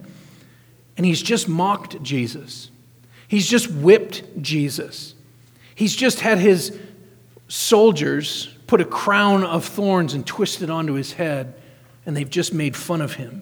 And 0.96 1.06
he's 1.06 1.22
just 1.22 1.48
mocked 1.48 2.02
Jesus. 2.02 2.72
He's 3.28 3.48
just 3.48 3.70
whipped 3.70 4.42
Jesus. 4.42 5.14
He's 5.76 5.96
just 5.96 6.22
had 6.22 6.40
his 6.40 6.78
soldiers 7.48 8.50
put 8.66 8.82
a 8.82 8.86
crown 8.86 9.44
of 9.44 9.64
thorns 9.64 10.14
and 10.14 10.26
twist 10.26 10.62
it 10.62 10.70
onto 10.70 10.94
his 10.94 11.14
head, 11.14 11.54
and 12.06 12.18
they've 12.18 12.30
just 12.30 12.54
made 12.54 12.76
fun 12.76 13.02
of 13.02 13.14
him, 13.14 13.42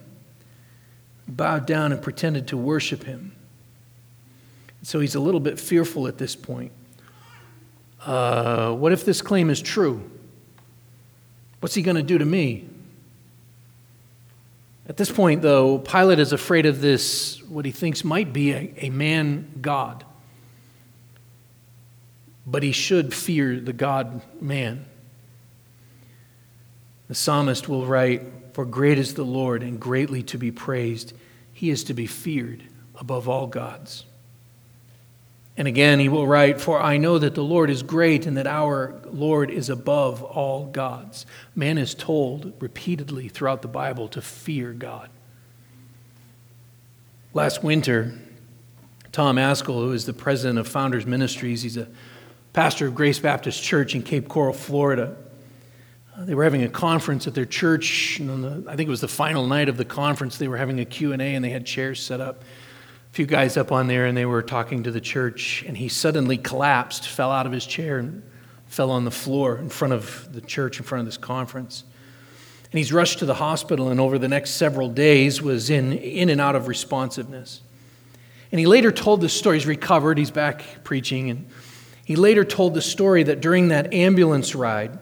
bowed 1.28 1.66
down 1.66 1.92
and 1.92 2.02
pretended 2.02 2.48
to 2.50 2.58
worship 2.58 3.04
him. 3.04 3.32
So 4.84 5.00
he's 5.00 5.16
a 5.16 5.20
little 5.20 5.40
bit 5.40 5.60
fearful 5.60 6.08
at 6.08 6.18
this 6.18 6.36
point. 6.36 6.72
Uh, 8.06 8.74
what 8.74 8.92
if 8.92 9.04
this 9.04 9.22
claim 9.22 9.50
is 9.50 9.62
true? 9.62 10.08
What's 11.60 11.74
he 11.74 11.82
going 11.82 11.96
to 11.96 12.04
do 12.04 12.20
to 12.20 12.26
me? 12.26 12.70
At 14.88 14.98
this 14.98 15.12
point, 15.12 15.42
though, 15.42 15.80
Pilate 15.80 16.20
is 16.20 16.32
afraid 16.32 16.66
of 16.66 16.80
this, 16.80 17.42
what 17.44 17.66
he 17.66 17.72
thinks 17.72 18.04
might 18.04 18.32
be 18.32 18.52
a, 18.52 18.74
a 18.78 18.90
man 18.92 19.60
God. 19.62 20.04
But 22.46 22.62
he 22.62 22.72
should 22.72 23.14
fear 23.14 23.60
the 23.60 23.74
God 23.74 24.22
man. 24.40 24.86
The 27.08 27.16
psalmist 27.16 27.68
will 27.68 27.86
write, 27.86 28.22
For 28.54 28.66
great 28.66 29.00
is 29.00 29.16
the 29.16 29.24
Lord 29.24 29.64
and 29.64 29.80
greatly 29.80 30.22
to 30.24 30.38
be 30.38 30.52
praised. 30.52 31.14
He 31.52 31.72
is 31.72 31.84
to 31.86 31.94
be 31.94 32.06
feared 32.06 32.64
above 32.96 33.28
all 33.28 33.48
gods. 33.48 34.06
And 35.58 35.68
again, 35.68 36.00
he 36.00 36.10
will 36.10 36.28
write, 36.28 36.60
For 36.60 36.82
I 36.82 36.98
know 36.98 37.18
that 37.18 37.36
the 37.36 37.44
Lord 37.44 37.70
is 37.70 37.82
great 37.82 38.26
and 38.26 38.36
that 38.36 38.48
our 38.48 38.94
Lord 39.06 39.50
is 39.50 39.70
above 39.70 40.22
all 40.22 40.66
gods. 40.66 41.26
Man 41.56 41.78
is 41.78 41.96
told 41.96 42.54
repeatedly 42.60 43.30
throughout 43.30 43.62
the 43.62 43.70
Bible 43.70 44.10
to 44.10 44.22
fear 44.22 44.74
God. 44.74 45.10
Last 47.34 47.64
winter, 47.64 48.14
Tom 49.12 49.38
Ascol, 49.38 49.76
who 49.76 49.94
is 49.94 50.06
the 50.06 50.14
president 50.14 50.60
of 50.60 50.68
Founders 50.68 51.06
Ministries, 51.06 51.62
he's 51.62 51.78
a 51.78 51.88
pastor 52.52 52.88
of 52.88 52.96
Grace 52.96 53.20
Baptist 53.20 53.64
Church 53.64 53.96
in 53.96 54.04
Cape 54.04 54.28
Coral, 54.28 54.54
Florida. 54.54 55.16
Uh, 56.16 56.26
they 56.26 56.36
were 56.36 56.44
having 56.44 56.64
a 56.64 56.70
conference 56.70 57.28
at 57.28 57.34
their 57.34 57.46
church, 57.46 58.20
and 58.20 58.44
the, 58.44 58.70
I 58.70 58.76
think 58.76 58.88
it 58.88 58.90
was 58.90 59.02
the 59.02 59.08
final 59.08 59.48
night 59.48 59.68
of 59.68 59.78
the 59.78 59.86
conference. 59.86 60.38
They 60.38 60.48
were 60.48 60.58
having 60.58 60.80
a 60.82 60.86
Q&A, 60.86 61.18
and 61.18 61.44
they 61.44 61.50
had 61.50 61.66
chairs 61.66 62.02
set 62.02 62.22
up 62.22 62.44
few 63.16 63.26
guys 63.26 63.56
up 63.56 63.72
on 63.72 63.88
there 63.88 64.08
and 64.08 64.18
they 64.18 64.26
were 64.26 64.42
talking 64.42 64.84
to 64.84 64.92
the 64.92 65.00
church, 65.00 65.64
and 65.66 65.78
he 65.78 65.88
suddenly 65.88 66.38
collapsed, 66.38 67.08
fell 67.08 67.32
out 67.32 67.46
of 67.46 67.54
his 67.54 67.66
chair, 67.66 67.98
and 67.98 68.22
fell 68.68 68.92
on 68.92 69.06
the 69.06 69.12
floor 69.12 69.56
in 69.58 69.70
front 69.70 69.94
of 69.94 70.28
the 70.34 70.42
church, 70.42 70.80
in 70.80 70.84
front 70.84 71.00
of 71.00 71.06
this 71.06 71.16
conference. 71.16 71.86
And 72.74 72.78
he's 72.78 72.92
rushed 72.92 73.20
to 73.20 73.26
the 73.26 73.36
hospital, 73.36 73.88
and 73.88 74.02
over 74.02 74.20
the 74.20 74.28
next 74.28 74.52
several 74.52 74.90
days 74.90 75.42
was 75.42 75.70
in, 75.70 75.94
in 75.94 76.28
and 76.28 76.42
out 76.42 76.58
of 76.58 76.68
responsiveness. 76.68 77.62
And 78.52 78.60
he 78.60 78.66
later 78.66 78.92
told 78.92 79.22
the 79.22 79.30
story. 79.30 79.60
He's 79.60 79.66
recovered, 79.66 80.18
he's 80.18 80.30
back 80.30 80.84
preaching, 80.84 81.30
and 81.30 81.50
he 82.04 82.18
later 82.18 82.44
told 82.44 82.74
the 82.74 82.82
story 82.82 83.24
that 83.24 83.40
during 83.40 83.70
that 83.70 83.94
ambulance 83.94 84.56
ride, 84.56 85.00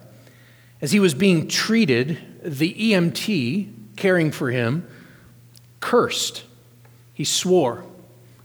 as 0.81 0.91
he 0.91 0.99
was 0.99 1.15
being 1.15 1.47
treated, 1.47 2.19
the 2.43 2.75
EMT 2.75 3.95
caring 3.95 4.29
for 4.29 4.51
him 4.51 4.87
cursed. 5.79 6.43
He 7.15 7.23
swore 7.23 7.85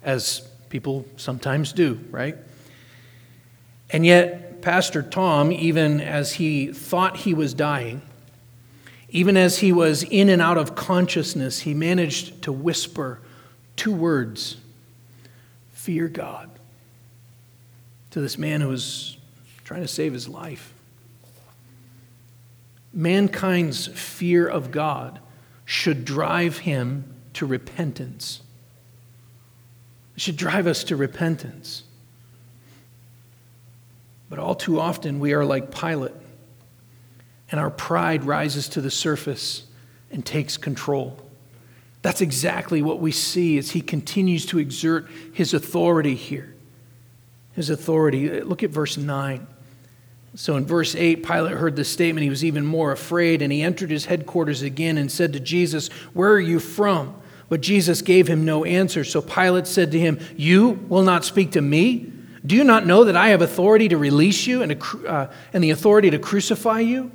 as 0.08 0.40
people 0.70 1.04
sometimes 1.18 1.74
do, 1.74 2.00
right? 2.10 2.34
And 3.90 4.06
yet, 4.06 4.62
Pastor 4.62 5.02
Tom, 5.02 5.52
even 5.52 6.00
as 6.00 6.32
he 6.32 6.72
thought 6.72 7.18
he 7.18 7.34
was 7.34 7.52
dying, 7.52 8.00
even 9.10 9.36
as 9.36 9.58
he 9.58 9.70
was 9.70 10.02
in 10.04 10.30
and 10.30 10.40
out 10.40 10.56
of 10.56 10.74
consciousness, 10.74 11.60
he 11.60 11.74
managed 11.74 12.40
to 12.42 12.52
whisper 12.52 13.20
two 13.76 13.92
words 13.92 14.56
Fear 15.72 16.08
God 16.08 16.50
to 18.10 18.20
this 18.20 18.38
man 18.38 18.62
who 18.62 18.68
was 18.68 19.18
trying 19.64 19.82
to 19.82 19.88
save 19.88 20.14
his 20.14 20.26
life. 20.26 20.72
Mankind's 22.94 23.88
fear 23.88 24.48
of 24.48 24.70
God 24.70 25.18
should 25.66 26.06
drive 26.06 26.58
him 26.58 27.14
to 27.34 27.44
repentance. 27.44 28.40
It 30.18 30.22
should 30.22 30.36
drive 30.36 30.66
us 30.66 30.82
to 30.82 30.96
repentance. 30.96 31.84
But 34.28 34.40
all 34.40 34.56
too 34.56 34.80
often, 34.80 35.20
we 35.20 35.32
are 35.32 35.44
like 35.44 35.72
Pilate, 35.72 36.10
and 37.52 37.60
our 37.60 37.70
pride 37.70 38.24
rises 38.24 38.68
to 38.70 38.80
the 38.80 38.90
surface 38.90 39.62
and 40.10 40.26
takes 40.26 40.56
control. 40.56 41.24
That's 42.02 42.20
exactly 42.20 42.82
what 42.82 42.98
we 42.98 43.12
see 43.12 43.58
as 43.58 43.70
he 43.70 43.80
continues 43.80 44.44
to 44.46 44.58
exert 44.58 45.08
his 45.34 45.54
authority 45.54 46.16
here. 46.16 46.52
His 47.52 47.70
authority. 47.70 48.40
Uh, 48.40 48.44
look 48.44 48.64
at 48.64 48.70
verse 48.70 48.96
9. 48.96 49.46
So 50.34 50.56
in 50.56 50.66
verse 50.66 50.96
8, 50.96 51.24
Pilate 51.24 51.52
heard 51.52 51.76
this 51.76 51.90
statement. 51.90 52.24
He 52.24 52.30
was 52.30 52.44
even 52.44 52.66
more 52.66 52.90
afraid, 52.90 53.40
and 53.40 53.52
he 53.52 53.62
entered 53.62 53.92
his 53.92 54.06
headquarters 54.06 54.62
again 54.62 54.98
and 54.98 55.12
said 55.12 55.32
to 55.34 55.38
Jesus, 55.38 55.86
Where 56.12 56.32
are 56.32 56.40
you 56.40 56.58
from? 56.58 57.14
But 57.48 57.60
Jesus 57.60 58.02
gave 58.02 58.28
him 58.28 58.44
no 58.44 58.64
answer. 58.64 59.04
So 59.04 59.22
Pilate 59.22 59.66
said 59.66 59.92
to 59.92 59.98
him, 59.98 60.18
You 60.36 60.84
will 60.88 61.02
not 61.02 61.24
speak 61.24 61.52
to 61.52 61.62
me? 61.62 62.12
Do 62.44 62.54
you 62.54 62.64
not 62.64 62.86
know 62.86 63.04
that 63.04 63.16
I 63.16 63.28
have 63.28 63.42
authority 63.42 63.88
to 63.88 63.96
release 63.96 64.46
you 64.46 64.62
and, 64.62 64.82
uh, 65.06 65.28
and 65.52 65.64
the 65.64 65.70
authority 65.70 66.10
to 66.10 66.18
crucify 66.18 66.80
you? 66.80 67.10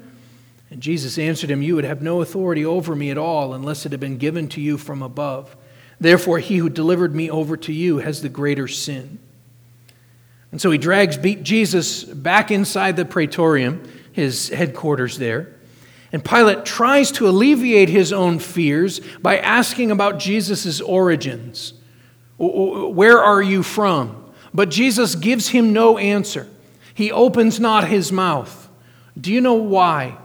And 0.69 0.81
Jesus 0.81 1.17
answered 1.17 1.51
him, 1.51 1.61
You 1.61 1.75
would 1.75 1.85
have 1.85 2.01
no 2.01 2.21
authority 2.21 2.65
over 2.65 2.95
me 2.95 3.11
at 3.11 3.17
all 3.17 3.53
unless 3.53 3.85
it 3.85 3.91
had 3.91 3.99
been 4.01 4.17
given 4.17 4.47
to 4.49 4.61
you 4.61 4.77
from 4.77 5.01
above. 5.01 5.55
Therefore, 5.99 6.39
he 6.39 6.57
who 6.57 6.69
delivered 6.69 7.15
me 7.15 7.29
over 7.29 7.55
to 7.57 7.71
you 7.71 7.99
has 7.99 8.21
the 8.21 8.29
greater 8.29 8.67
sin. 8.67 9.19
And 10.51 10.59
so 10.59 10.69
he 10.71 10.77
drags 10.77 11.17
Jesus 11.17 12.03
back 12.03 12.51
inside 12.51 12.95
the 12.95 13.05
praetorium, 13.05 13.83
his 14.11 14.49
headquarters 14.49 15.17
there. 15.17 15.52
And 16.13 16.23
Pilate 16.23 16.63
tries 16.63 17.11
to 17.13 17.27
alleviate 17.27 17.89
his 17.89 18.13
own 18.13 18.37
fears 18.37 19.01
by 19.21 19.39
asking 19.39 19.89
about 19.89 20.19
Jesus' 20.19 20.79
origins. 20.79 21.73
Where 22.37 23.19
are 23.19 23.41
you 23.41 23.63
from? 23.63 24.31
But 24.53 24.69
Jesus 24.69 25.15
gives 25.15 25.49
him 25.49 25.73
no 25.73 25.97
answer. 25.97 26.47
He 26.93 27.11
opens 27.11 27.59
not 27.59 27.87
his 27.87 28.11
mouth. 28.11 28.69
Do 29.19 29.33
you 29.33 29.41
know 29.41 29.55
why? 29.55 30.15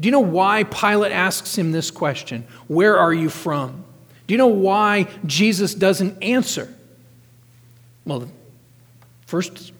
Do 0.00 0.06
you 0.06 0.12
know 0.12 0.20
why 0.20 0.64
Pilate 0.64 1.12
asks 1.12 1.56
him 1.56 1.72
this 1.72 1.90
question? 1.90 2.46
Where 2.66 2.96
are 2.96 3.12
you 3.12 3.28
from? 3.28 3.84
Do 4.26 4.32
you 4.32 4.38
know 4.38 4.46
why 4.46 5.08
Jesus 5.26 5.74
doesn't 5.74 6.22
answer? 6.22 6.72
Well, 8.06 8.30
first 9.26 9.72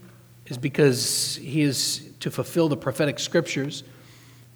is 0.46 0.58
because 0.58 1.36
he 1.36 1.62
is 1.62 2.06
to 2.20 2.30
fulfill 2.30 2.68
the 2.68 2.76
prophetic 2.76 3.18
scriptures 3.18 3.84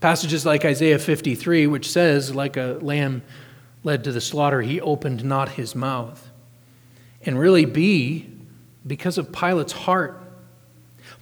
Passages 0.02 0.44
like 0.44 0.64
Isaiah 0.64 0.98
53, 0.98 1.68
which 1.68 1.88
says, 1.88 2.34
like 2.34 2.56
a 2.56 2.76
lamb 2.82 3.22
led 3.84 4.02
to 4.02 4.10
the 4.10 4.20
slaughter, 4.20 4.60
he 4.60 4.80
opened 4.80 5.22
not 5.24 5.50
his 5.50 5.76
mouth. 5.76 6.28
And 7.24 7.38
really, 7.38 7.66
B, 7.66 8.28
because 8.84 9.16
of 9.16 9.30
Pilate's 9.30 9.70
heart. 9.70 10.20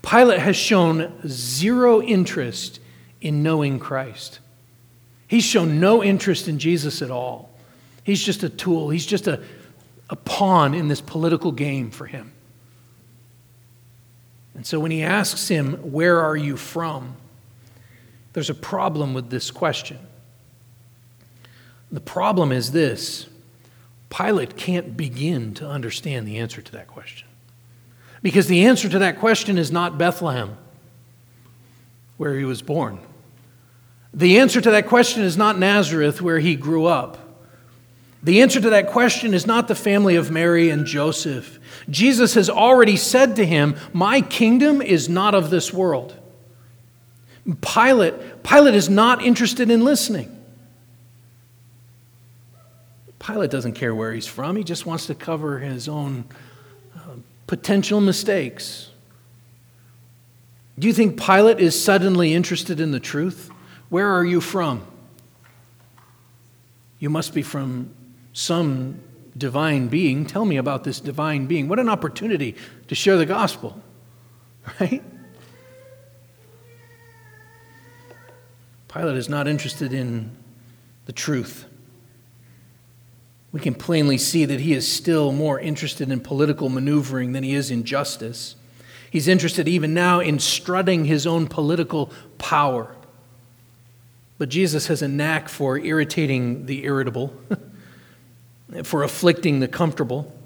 Pilate 0.00 0.38
has 0.38 0.56
shown 0.56 1.20
zero 1.28 2.00
interest 2.00 2.80
in 3.20 3.42
knowing 3.42 3.78
Christ. 3.78 4.38
He's 5.28 5.44
shown 5.44 5.78
no 5.78 6.02
interest 6.02 6.48
in 6.48 6.58
Jesus 6.58 7.02
at 7.02 7.10
all. 7.10 7.50
He's 8.02 8.24
just 8.24 8.42
a 8.44 8.48
tool, 8.48 8.88
he's 8.88 9.04
just 9.04 9.26
a, 9.26 9.42
a 10.08 10.16
pawn 10.16 10.72
in 10.72 10.88
this 10.88 11.02
political 11.02 11.52
game 11.52 11.90
for 11.90 12.06
him. 12.06 12.32
And 14.54 14.66
so 14.66 14.80
when 14.80 14.90
he 14.90 15.02
asks 15.02 15.48
him, 15.48 15.74
Where 15.92 16.18
are 16.18 16.34
you 16.34 16.56
from? 16.56 17.16
There's 18.32 18.50
a 18.50 18.54
problem 18.54 19.14
with 19.14 19.30
this 19.30 19.50
question. 19.50 19.98
The 21.90 22.00
problem 22.00 22.52
is 22.52 22.72
this 22.72 23.26
Pilate 24.10 24.56
can't 24.56 24.96
begin 24.96 25.54
to 25.54 25.68
understand 25.68 26.26
the 26.26 26.38
answer 26.38 26.60
to 26.60 26.72
that 26.72 26.88
question. 26.88 27.28
Because 28.22 28.48
the 28.48 28.66
answer 28.66 28.88
to 28.88 28.98
that 28.98 29.18
question 29.18 29.56
is 29.56 29.72
not 29.72 29.96
Bethlehem, 29.96 30.56
where 32.16 32.36
he 32.36 32.44
was 32.44 32.60
born. 32.60 32.98
The 34.12 34.40
answer 34.40 34.60
to 34.60 34.70
that 34.72 34.88
question 34.88 35.22
is 35.22 35.36
not 35.36 35.58
Nazareth, 35.58 36.20
where 36.20 36.40
he 36.40 36.56
grew 36.56 36.86
up. 36.86 37.18
The 38.22 38.42
answer 38.42 38.60
to 38.60 38.70
that 38.70 38.88
question 38.88 39.32
is 39.32 39.46
not 39.46 39.68
the 39.68 39.74
family 39.74 40.16
of 40.16 40.30
Mary 40.30 40.68
and 40.68 40.84
Joseph. 40.84 41.58
Jesus 41.88 42.34
has 42.34 42.50
already 42.50 42.96
said 42.96 43.36
to 43.36 43.46
him, 43.46 43.76
My 43.94 44.20
kingdom 44.20 44.82
is 44.82 45.08
not 45.08 45.34
of 45.34 45.48
this 45.48 45.72
world. 45.72 46.14
Pilate, 47.62 48.42
Pilate 48.42 48.74
is 48.74 48.88
not 48.88 49.22
interested 49.22 49.70
in 49.70 49.84
listening. 49.84 50.36
Pilate 53.18 53.50
doesn't 53.50 53.74
care 53.74 53.94
where 53.94 54.12
he's 54.12 54.26
from, 54.26 54.56
he 54.56 54.64
just 54.64 54.86
wants 54.86 55.06
to 55.06 55.14
cover 55.14 55.58
his 55.58 55.88
own 55.88 56.24
uh, 56.96 57.16
potential 57.46 58.00
mistakes. 58.00 58.90
Do 60.78 60.86
you 60.86 60.94
think 60.94 61.20
Pilate 61.20 61.60
is 61.60 61.80
suddenly 61.80 62.32
interested 62.32 62.80
in 62.80 62.90
the 62.90 63.00
truth? 63.00 63.50
Where 63.90 64.08
are 64.08 64.24
you 64.24 64.40
from? 64.40 64.86
You 66.98 67.10
must 67.10 67.34
be 67.34 67.42
from 67.42 67.90
some 68.32 69.00
divine 69.36 69.88
being. 69.88 70.24
Tell 70.24 70.44
me 70.44 70.56
about 70.56 70.84
this 70.84 71.00
divine 71.00 71.46
being. 71.46 71.68
What 71.68 71.78
an 71.78 71.88
opportunity 71.88 72.56
to 72.88 72.94
share 72.94 73.18
the 73.18 73.26
gospel, 73.26 73.80
right? 74.80 75.02
Pilate 78.92 79.16
is 79.16 79.28
not 79.28 79.46
interested 79.46 79.92
in 79.92 80.32
the 81.06 81.12
truth. 81.12 81.64
We 83.52 83.60
can 83.60 83.74
plainly 83.74 84.18
see 84.18 84.44
that 84.44 84.60
he 84.60 84.72
is 84.72 84.90
still 84.90 85.30
more 85.30 85.60
interested 85.60 86.10
in 86.10 86.20
political 86.20 86.68
maneuvering 86.68 87.32
than 87.32 87.44
he 87.44 87.54
is 87.54 87.70
in 87.70 87.84
justice. 87.84 88.56
He's 89.08 89.28
interested 89.28 89.68
even 89.68 89.94
now 89.94 90.18
in 90.18 90.40
strutting 90.40 91.04
his 91.04 91.24
own 91.26 91.46
political 91.46 92.12
power. 92.38 92.96
But 94.38 94.48
Jesus 94.48 94.88
has 94.88 95.02
a 95.02 95.08
knack 95.08 95.48
for 95.48 95.78
irritating 95.78 96.66
the 96.66 96.84
irritable, 96.84 97.32
for 98.82 99.04
afflicting 99.04 99.60
the 99.60 99.68
comfortable. 99.68 100.36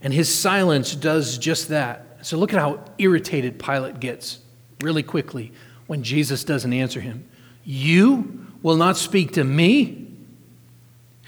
And 0.00 0.12
his 0.12 0.32
silence 0.32 0.94
does 0.94 1.38
just 1.38 1.68
that. 1.68 2.18
So 2.22 2.36
look 2.36 2.52
at 2.52 2.58
how 2.58 2.84
irritated 2.98 3.60
Pilate 3.60 4.00
gets 4.00 4.38
really 4.80 5.02
quickly 5.04 5.52
when 5.88 6.04
Jesus 6.04 6.44
doesn't 6.44 6.72
answer 6.72 7.00
him. 7.00 7.28
You 7.64 8.46
will 8.62 8.76
not 8.76 8.96
speak 8.96 9.32
to 9.32 9.42
me? 9.42 10.06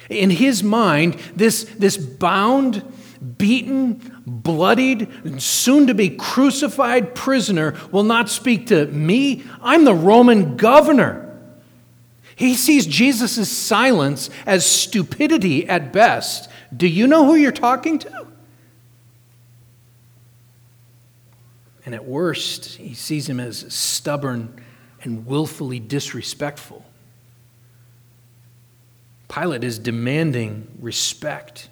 In 0.08 0.30
his 0.30 0.62
mind, 0.62 1.14
this, 1.34 1.64
this 1.64 1.96
bound, 1.96 2.84
beaten, 3.38 4.22
bloodied, 4.26 5.08
and 5.24 5.42
soon 5.42 5.86
to 5.88 5.94
be 5.94 6.10
crucified 6.10 7.14
prisoner 7.14 7.74
will 7.90 8.02
not 8.04 8.28
speak 8.28 8.68
to 8.68 8.86
me. 8.86 9.42
I'm 9.60 9.84
the 9.84 9.94
Roman 9.94 10.56
governor. 10.56 11.26
He 12.36 12.54
sees 12.54 12.86
Jesus' 12.86 13.50
silence 13.50 14.30
as 14.46 14.64
stupidity 14.64 15.68
at 15.68 15.92
best. 15.92 16.50
Do 16.74 16.86
you 16.86 17.06
know 17.06 17.26
who 17.26 17.34
you're 17.34 17.52
talking 17.52 17.98
to? 18.00 18.26
And 21.84 21.94
at 21.94 22.04
worst, 22.04 22.76
he 22.76 22.94
sees 22.94 23.28
him 23.28 23.40
as 23.40 23.72
stubborn 23.72 24.62
and 25.02 25.26
willfully 25.26 25.80
disrespectful. 25.80 26.84
Pilate 29.28 29.64
is 29.64 29.78
demanding 29.78 30.68
respect. 30.80 31.68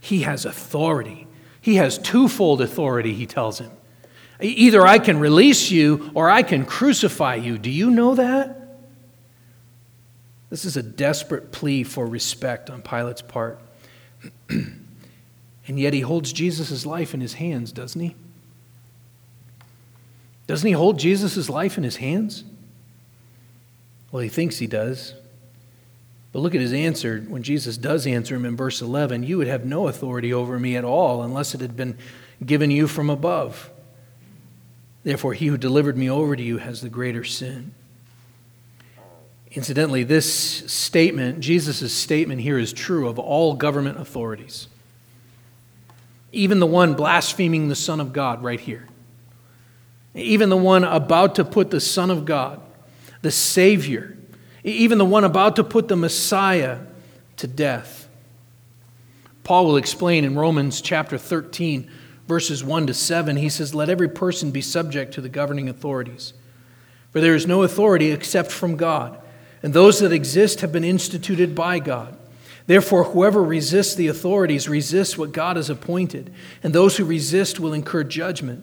He 0.00 0.22
has 0.22 0.44
authority. 0.44 1.26
He 1.60 1.76
has 1.76 1.98
twofold 1.98 2.60
authority, 2.60 3.14
he 3.14 3.26
tells 3.26 3.58
him. 3.58 3.70
Either 4.40 4.86
I 4.86 4.98
can 4.98 5.18
release 5.18 5.70
you 5.70 6.10
or 6.14 6.30
I 6.30 6.42
can 6.42 6.64
crucify 6.64 7.34
you. 7.36 7.58
Do 7.58 7.70
you 7.70 7.90
know 7.90 8.14
that? 8.14 8.78
This 10.50 10.64
is 10.64 10.76
a 10.76 10.82
desperate 10.82 11.52
plea 11.52 11.82
for 11.82 12.06
respect 12.06 12.70
on 12.70 12.82
Pilate's 12.82 13.20
part. 13.20 13.60
and 14.48 14.88
yet 15.66 15.92
he 15.92 16.00
holds 16.00 16.32
Jesus' 16.32 16.86
life 16.86 17.12
in 17.12 17.20
his 17.20 17.34
hands, 17.34 17.72
doesn't 17.72 18.00
he? 18.00 18.16
Doesn't 20.48 20.66
he 20.66 20.72
hold 20.72 20.98
Jesus' 20.98 21.48
life 21.48 21.78
in 21.78 21.84
his 21.84 21.96
hands? 21.96 22.42
Well, 24.10 24.22
he 24.22 24.30
thinks 24.30 24.58
he 24.58 24.66
does. 24.66 25.14
But 26.32 26.40
look 26.40 26.54
at 26.54 26.60
his 26.60 26.72
answer 26.72 27.24
when 27.28 27.42
Jesus 27.42 27.76
does 27.76 28.06
answer 28.06 28.34
him 28.34 28.46
in 28.46 28.56
verse 28.56 28.80
11 28.80 29.22
You 29.22 29.38
would 29.38 29.46
have 29.46 29.64
no 29.64 29.88
authority 29.88 30.32
over 30.32 30.58
me 30.58 30.74
at 30.74 30.84
all 30.84 31.22
unless 31.22 31.54
it 31.54 31.60
had 31.60 31.76
been 31.76 31.96
given 32.44 32.70
you 32.70 32.88
from 32.88 33.10
above. 33.10 33.70
Therefore, 35.04 35.34
he 35.34 35.46
who 35.46 35.58
delivered 35.58 35.96
me 35.96 36.10
over 36.10 36.34
to 36.34 36.42
you 36.42 36.58
has 36.58 36.80
the 36.80 36.88
greater 36.88 37.24
sin. 37.24 37.72
Incidentally, 39.52 40.02
this 40.02 40.32
statement, 40.70 41.40
Jesus' 41.40 41.92
statement 41.92 42.40
here, 42.40 42.58
is 42.58 42.72
true 42.72 43.08
of 43.08 43.18
all 43.18 43.54
government 43.54 44.00
authorities. 44.00 44.68
Even 46.32 46.58
the 46.58 46.66
one 46.66 46.94
blaspheming 46.94 47.68
the 47.68 47.74
Son 47.74 48.00
of 48.00 48.12
God, 48.12 48.42
right 48.42 48.60
here. 48.60 48.86
Even 50.14 50.48
the 50.48 50.56
one 50.56 50.84
about 50.84 51.36
to 51.36 51.44
put 51.44 51.70
the 51.70 51.80
Son 51.80 52.10
of 52.10 52.24
God, 52.24 52.60
the 53.22 53.30
Savior, 53.30 54.16
even 54.64 54.98
the 54.98 55.04
one 55.04 55.24
about 55.24 55.56
to 55.56 55.64
put 55.64 55.88
the 55.88 55.96
Messiah 55.96 56.78
to 57.36 57.46
death. 57.46 58.08
Paul 59.44 59.66
will 59.66 59.76
explain 59.76 60.24
in 60.24 60.36
Romans 60.36 60.80
chapter 60.80 61.16
13, 61.16 61.90
verses 62.26 62.62
1 62.62 62.88
to 62.88 62.94
7, 62.94 63.36
he 63.36 63.48
says, 63.48 63.74
Let 63.74 63.88
every 63.88 64.08
person 64.08 64.50
be 64.50 64.60
subject 64.60 65.14
to 65.14 65.20
the 65.20 65.28
governing 65.28 65.68
authorities. 65.68 66.34
For 67.12 67.20
there 67.20 67.34
is 67.34 67.46
no 67.46 67.62
authority 67.62 68.10
except 68.10 68.52
from 68.52 68.76
God, 68.76 69.18
and 69.62 69.72
those 69.72 70.00
that 70.00 70.12
exist 70.12 70.60
have 70.60 70.72
been 70.72 70.84
instituted 70.84 71.54
by 71.54 71.78
God. 71.78 72.16
Therefore, 72.66 73.04
whoever 73.04 73.42
resists 73.42 73.94
the 73.94 74.08
authorities 74.08 74.68
resists 74.68 75.16
what 75.16 75.32
God 75.32 75.56
has 75.56 75.70
appointed, 75.70 76.32
and 76.62 76.74
those 76.74 76.98
who 76.98 77.04
resist 77.06 77.58
will 77.58 77.72
incur 77.72 78.04
judgment. 78.04 78.62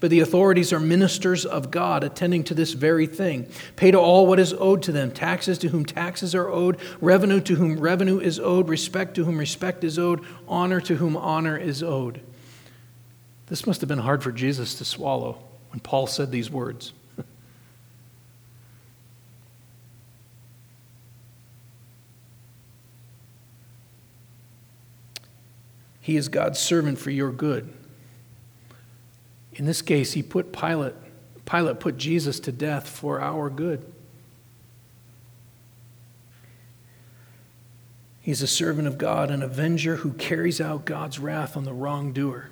But 0.00 0.10
the 0.10 0.20
authorities 0.20 0.72
are 0.72 0.80
ministers 0.80 1.44
of 1.44 1.70
God, 1.70 2.02
attending 2.02 2.42
to 2.44 2.54
this 2.54 2.72
very 2.72 3.06
thing. 3.06 3.46
Pay 3.76 3.90
to 3.90 3.98
all 3.98 4.26
what 4.26 4.40
is 4.40 4.54
owed 4.54 4.82
to 4.84 4.92
them 4.92 5.10
taxes 5.10 5.58
to 5.58 5.68
whom 5.68 5.84
taxes 5.84 6.34
are 6.34 6.48
owed, 6.48 6.78
revenue 7.02 7.40
to 7.42 7.56
whom 7.56 7.78
revenue 7.78 8.18
is 8.18 8.40
owed, 8.40 8.68
respect 8.68 9.14
to 9.16 9.26
whom 9.26 9.36
respect 9.36 9.84
is 9.84 9.98
owed, 9.98 10.24
honor 10.48 10.80
to 10.80 10.96
whom 10.96 11.18
honor 11.18 11.58
is 11.58 11.82
owed. 11.82 12.22
This 13.48 13.66
must 13.66 13.82
have 13.82 13.88
been 13.88 13.98
hard 13.98 14.22
for 14.22 14.32
Jesus 14.32 14.76
to 14.76 14.86
swallow 14.86 15.38
when 15.70 15.80
Paul 15.80 16.06
said 16.06 16.30
these 16.30 16.50
words. 16.50 16.94
he 26.00 26.16
is 26.16 26.28
God's 26.28 26.58
servant 26.58 26.98
for 26.98 27.10
your 27.10 27.30
good. 27.30 27.70
In 29.54 29.66
this 29.66 29.82
case, 29.82 30.12
he 30.12 30.22
put 30.22 30.52
Pilate, 30.52 30.94
Pilate 31.44 31.80
put 31.80 31.96
Jesus 31.96 32.40
to 32.40 32.52
death 32.52 32.88
for 32.88 33.20
our 33.20 33.50
good. 33.50 33.84
He's 38.20 38.42
a 38.42 38.46
servant 38.46 38.86
of 38.86 38.98
God, 38.98 39.30
an 39.30 39.42
avenger 39.42 39.96
who 39.96 40.12
carries 40.12 40.60
out 40.60 40.84
God's 40.84 41.18
wrath 41.18 41.56
on 41.56 41.64
the 41.64 41.72
wrongdoer. 41.72 42.50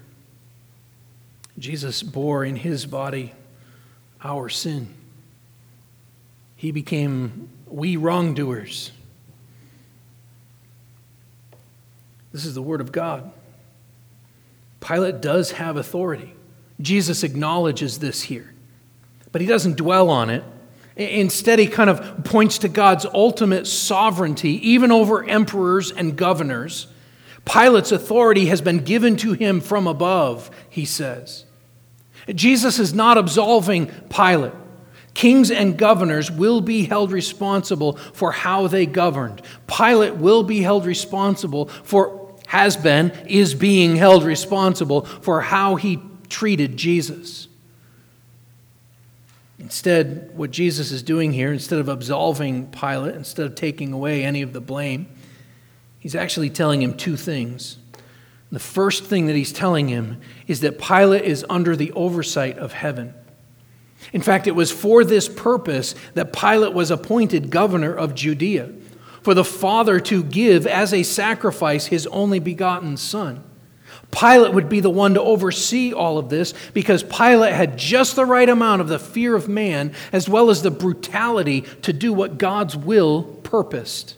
Jesus 1.59 2.03
bore 2.03 2.44
in 2.44 2.57
his 2.57 2.86
body 2.86 3.32
our 4.22 4.49
sin. 4.49 4.94
He 6.57 6.72
became 6.72 7.49
we 7.66 7.96
wrongdoers. 7.96 8.90
This 12.32 12.44
is 12.44 12.55
the 12.55 12.62
Word 12.62 12.80
of 12.80 12.92
God. 12.92 13.30
Pilate 14.80 15.20
does 15.20 15.53
have 15.53 15.76
authority. 15.76 16.34
Jesus 16.81 17.24
acknowledges 17.24 17.99
this 17.99 18.22
here, 18.22 18.55
but 19.33 19.41
he 19.41 19.47
doesn't 19.47 19.76
dwell 19.76 20.11
on 20.11 20.31
it. 20.31 20.45
Instead, 20.97 21.59
he 21.59 21.68
kind 21.68 21.89
of 21.89 22.24
points 22.24 22.59
to 22.59 22.68
God's 22.68 23.07
ultimate 23.07 23.66
sovereignty, 23.66 24.68
even 24.68 24.91
over 24.91 25.24
emperors 25.24 25.93
and 25.93 26.16
governors. 26.16 26.89
Pilate's 27.45 27.93
authority 27.93 28.47
has 28.47 28.61
been 28.61 28.79
given 28.79 29.16
to 29.18 29.33
him 29.33 29.61
from 29.61 29.87
above, 29.87 30.51
he 30.68 30.85
says. 30.85 31.45
Jesus 32.35 32.79
is 32.79 32.93
not 32.93 33.16
absolving 33.16 33.87
Pilate. 34.11 34.53
Kings 35.14 35.51
and 35.51 35.76
governors 35.76 36.31
will 36.31 36.61
be 36.61 36.85
held 36.85 37.11
responsible 37.11 37.97
for 37.97 38.33
how 38.33 38.66
they 38.66 38.87
governed. 38.87 39.43
Pilate 39.66 40.16
will 40.16 40.43
be 40.43 40.61
held 40.62 40.85
responsible 40.85 41.66
for, 41.66 42.37
has 42.47 42.76
been, 42.76 43.11
is 43.26 43.55
being 43.55 43.97
held 43.97 44.24
responsible 44.24 45.05
for 45.05 45.41
how 45.41 45.76
he 45.76 45.97
treated 46.29 46.76
Jesus. 46.76 47.49
Instead, 49.59 50.31
what 50.37 50.51
Jesus 50.51 50.93
is 50.93 51.03
doing 51.03 51.33
here, 51.33 51.53
instead 51.53 51.79
of 51.79 51.89
absolving 51.89 52.68
Pilate, 52.68 53.16
instead 53.16 53.47
of 53.47 53.55
taking 53.55 53.93
away 53.93 54.22
any 54.22 54.43
of 54.43 54.53
the 54.53 54.61
blame, 54.61 55.09
he's 55.99 56.14
actually 56.14 56.51
telling 56.51 56.81
him 56.81 56.97
two 56.97 57.16
things. 57.16 57.79
The 58.53 58.61
first 58.61 59.05
thing 59.05 59.26
that 59.26 59.37
he's 59.37 59.53
telling 59.53 59.89
him 59.89 60.20
is 60.47 60.61
that 60.61 60.79
Pilate 60.79 61.24
is 61.24 61.45
under 61.51 61.76
the 61.76 61.93
oversight 61.93 62.57
of 62.57 62.72
heaven. 62.72 63.14
In 64.12 64.22
fact, 64.22 64.47
it 64.47 64.55
was 64.55 64.70
for 64.70 65.05
this 65.05 65.29
purpose 65.29 65.95
that 66.14 66.33
Pilate 66.33 66.72
was 66.72 66.91
appointed 66.91 67.51
governor 67.51 67.93
of 67.93 68.14
Judea, 68.14 68.72
for 69.22 69.35
the 69.35 69.45
Father 69.45 69.99
to 70.01 70.22
give 70.22 70.66
as 70.66 70.95
a 70.95 71.03
sacrifice 71.03 71.87
his 71.87 72.07
only 72.07 72.39
begotten 72.39 72.97
Son. 72.97 73.43
Pilate 74.11 74.54
would 74.54 74.68
be 74.68 74.80
the 74.80 74.90
one 74.90 75.14
to 75.14 75.22
oversee 75.22 75.92
all 75.92 76.18
of 76.18 76.30
this 76.30 76.54
because 76.72 77.02
Pilate 77.02 77.52
had 77.52 77.76
just 77.76 78.16
the 78.16 78.24
right 78.24 78.48
amount 78.48 78.80
of 78.80 78.88
the 78.88 78.98
fear 78.98 79.34
of 79.34 79.48
man 79.48 79.92
as 80.12 80.28
well 80.28 80.50
as 80.50 80.62
the 80.62 80.70
brutality 80.70 81.62
to 81.82 81.92
do 81.92 82.12
what 82.12 82.38
God's 82.38 82.76
will 82.76 83.22
purposed. 83.22 84.16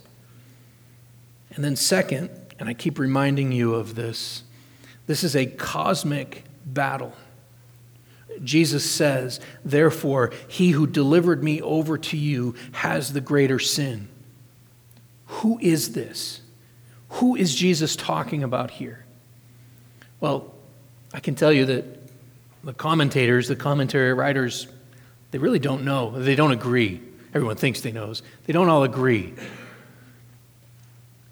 And 1.54 1.64
then, 1.64 1.76
second, 1.76 2.30
and 2.58 2.68
I 2.68 2.74
keep 2.74 2.98
reminding 2.98 3.52
you 3.52 3.74
of 3.74 3.96
this. 3.96 4.44
This 5.06 5.24
is 5.24 5.34
a 5.34 5.46
cosmic 5.46 6.44
battle. 6.64 7.12
Jesus 8.44 8.88
says, 8.88 9.40
Therefore, 9.64 10.32
he 10.46 10.70
who 10.70 10.86
delivered 10.86 11.42
me 11.42 11.60
over 11.60 11.98
to 11.98 12.16
you 12.16 12.54
has 12.72 13.12
the 13.12 13.20
greater 13.20 13.58
sin. 13.58 14.08
Who 15.26 15.58
is 15.60 15.92
this? 15.92 16.40
Who 17.10 17.34
is 17.34 17.54
Jesus 17.54 17.96
talking 17.96 18.42
about 18.42 18.70
here? 18.70 19.04
Well, 20.20 20.52
I 21.12 21.20
can 21.20 21.34
tell 21.34 21.52
you 21.52 21.66
that 21.66 21.84
the 22.62 22.74
commentators, 22.74 23.48
the 23.48 23.56
commentary 23.56 24.12
writers, 24.12 24.68
they 25.30 25.38
really 25.38 25.58
don't 25.58 25.84
know. 25.84 26.10
They 26.10 26.34
don't 26.34 26.52
agree. 26.52 27.00
Everyone 27.34 27.56
thinks 27.56 27.80
they 27.80 27.92
knows. 27.92 28.22
They 28.44 28.52
don't 28.52 28.68
all 28.68 28.82
agree. 28.82 29.34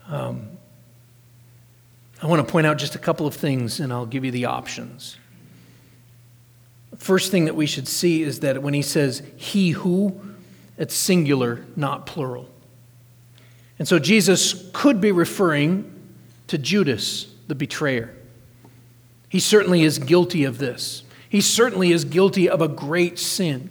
Um, 0.09 0.49
I 2.23 2.27
want 2.27 2.45
to 2.45 2.51
point 2.51 2.67
out 2.67 2.79
just 2.79 2.95
a 2.95 2.99
couple 2.99 3.27
of 3.27 3.35
things 3.35 3.79
and 3.79 3.93
I'll 3.93 4.07
give 4.07 4.25
you 4.25 4.31
the 4.31 4.47
options. 4.47 5.17
First 6.97 7.31
thing 7.31 7.45
that 7.45 7.55
we 7.55 7.67
should 7.67 7.87
see 7.87 8.23
is 8.23 8.41
that 8.41 8.63
when 8.63 8.75
he 8.75 8.83
says 8.83 9.23
he 9.37 9.71
who, 9.71 10.21
it's 10.77 10.95
singular, 10.95 11.65
not 11.77 12.07
plural. 12.07 12.49
And 13.79 13.87
so 13.87 13.99
Jesus 13.99 14.69
could 14.73 15.01
be 15.01 15.13
referring 15.13 15.93
to 16.49 16.59
Judas, 16.59 17.27
the 17.47 17.55
betrayer. 17.55 18.18
He 19.29 19.41
certainly 19.41 19.83
is 19.83 19.99
guilty 19.99 20.45
of 20.45 20.59
this. 20.59 21.03
He 21.29 21.41
certainly 21.41 21.93
is 21.93 22.05
guilty 22.05 22.49
of 22.49 22.63
a 22.63 22.69
great 22.69 23.19
sin. 23.19 23.71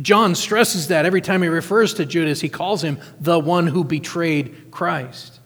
John 0.00 0.34
stresses 0.34 0.88
that 0.88 1.06
every 1.06 1.20
time 1.20 1.42
he 1.42 1.48
refers 1.48 1.94
to 1.94 2.06
Judas, 2.06 2.40
he 2.40 2.48
calls 2.48 2.82
him 2.82 2.98
the 3.20 3.38
one 3.38 3.66
who 3.66 3.84
betrayed 3.84 4.70
Christ. 4.70 5.40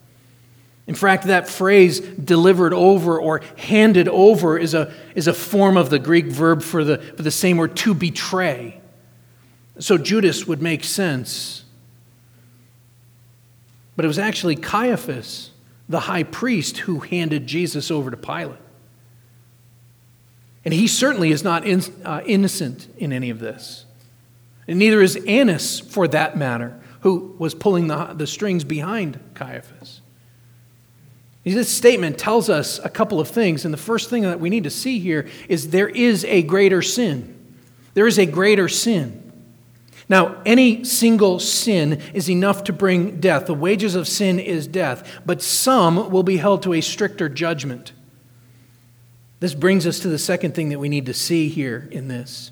In 0.86 0.94
fact, 0.94 1.24
that 1.24 1.48
phrase 1.48 2.00
delivered 2.00 2.72
over 2.72 3.20
or 3.20 3.42
handed 3.58 4.08
over 4.08 4.56
is 4.56 4.72
a, 4.72 4.94
is 5.14 5.26
a 5.26 5.34
form 5.34 5.76
of 5.76 5.90
the 5.90 5.98
Greek 5.98 6.26
verb 6.26 6.62
for 6.62 6.82
the, 6.82 6.96
for 6.98 7.22
the 7.22 7.30
same 7.30 7.58
word 7.58 7.76
to 7.76 7.92
betray. 7.92 8.80
So 9.78 9.98
Judas 9.98 10.46
would 10.46 10.62
make 10.62 10.84
sense. 10.84 11.64
But 13.96 14.06
it 14.06 14.08
was 14.08 14.18
actually 14.18 14.56
Caiaphas, 14.56 15.50
the 15.90 16.00
high 16.00 16.22
priest, 16.22 16.78
who 16.78 17.00
handed 17.00 17.46
Jesus 17.46 17.90
over 17.90 18.10
to 18.10 18.16
Pilate. 18.16 18.58
And 20.68 20.74
he 20.74 20.86
certainly 20.86 21.30
is 21.30 21.42
not 21.42 21.66
in, 21.66 21.80
uh, 22.04 22.20
innocent 22.26 22.88
in 22.98 23.10
any 23.10 23.30
of 23.30 23.38
this. 23.38 23.86
And 24.66 24.78
neither 24.78 25.00
is 25.00 25.16
Annas, 25.26 25.80
for 25.80 26.06
that 26.08 26.36
matter, 26.36 26.78
who 27.00 27.34
was 27.38 27.54
pulling 27.54 27.86
the, 27.86 28.12
the 28.12 28.26
strings 28.26 28.64
behind 28.64 29.18
Caiaphas. 29.32 30.02
This 31.42 31.70
statement 31.70 32.18
tells 32.18 32.50
us 32.50 32.78
a 32.80 32.90
couple 32.90 33.18
of 33.18 33.28
things, 33.28 33.64
and 33.64 33.72
the 33.72 33.78
first 33.78 34.10
thing 34.10 34.24
that 34.24 34.40
we 34.40 34.50
need 34.50 34.64
to 34.64 34.70
see 34.70 34.98
here 34.98 35.26
is 35.48 35.70
there 35.70 35.88
is 35.88 36.22
a 36.26 36.42
greater 36.42 36.82
sin. 36.82 37.34
There 37.94 38.06
is 38.06 38.18
a 38.18 38.26
greater 38.26 38.68
sin. 38.68 39.32
Now, 40.06 40.42
any 40.44 40.84
single 40.84 41.40
sin 41.40 42.02
is 42.12 42.28
enough 42.28 42.64
to 42.64 42.74
bring 42.74 43.20
death. 43.20 43.46
The 43.46 43.54
wages 43.54 43.94
of 43.94 44.06
sin 44.06 44.38
is 44.38 44.66
death, 44.66 45.18
but 45.24 45.40
some 45.40 46.10
will 46.10 46.24
be 46.24 46.36
held 46.36 46.62
to 46.64 46.74
a 46.74 46.82
stricter 46.82 47.30
judgment. 47.30 47.92
This 49.40 49.54
brings 49.54 49.86
us 49.86 50.00
to 50.00 50.08
the 50.08 50.18
second 50.18 50.54
thing 50.54 50.70
that 50.70 50.78
we 50.78 50.88
need 50.88 51.06
to 51.06 51.14
see 51.14 51.48
here 51.48 51.88
in 51.92 52.08
this, 52.08 52.50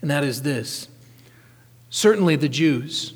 and 0.00 0.10
that 0.10 0.22
is 0.22 0.42
this. 0.42 0.88
Certainly, 1.90 2.36
the 2.36 2.48
Jews, 2.48 3.14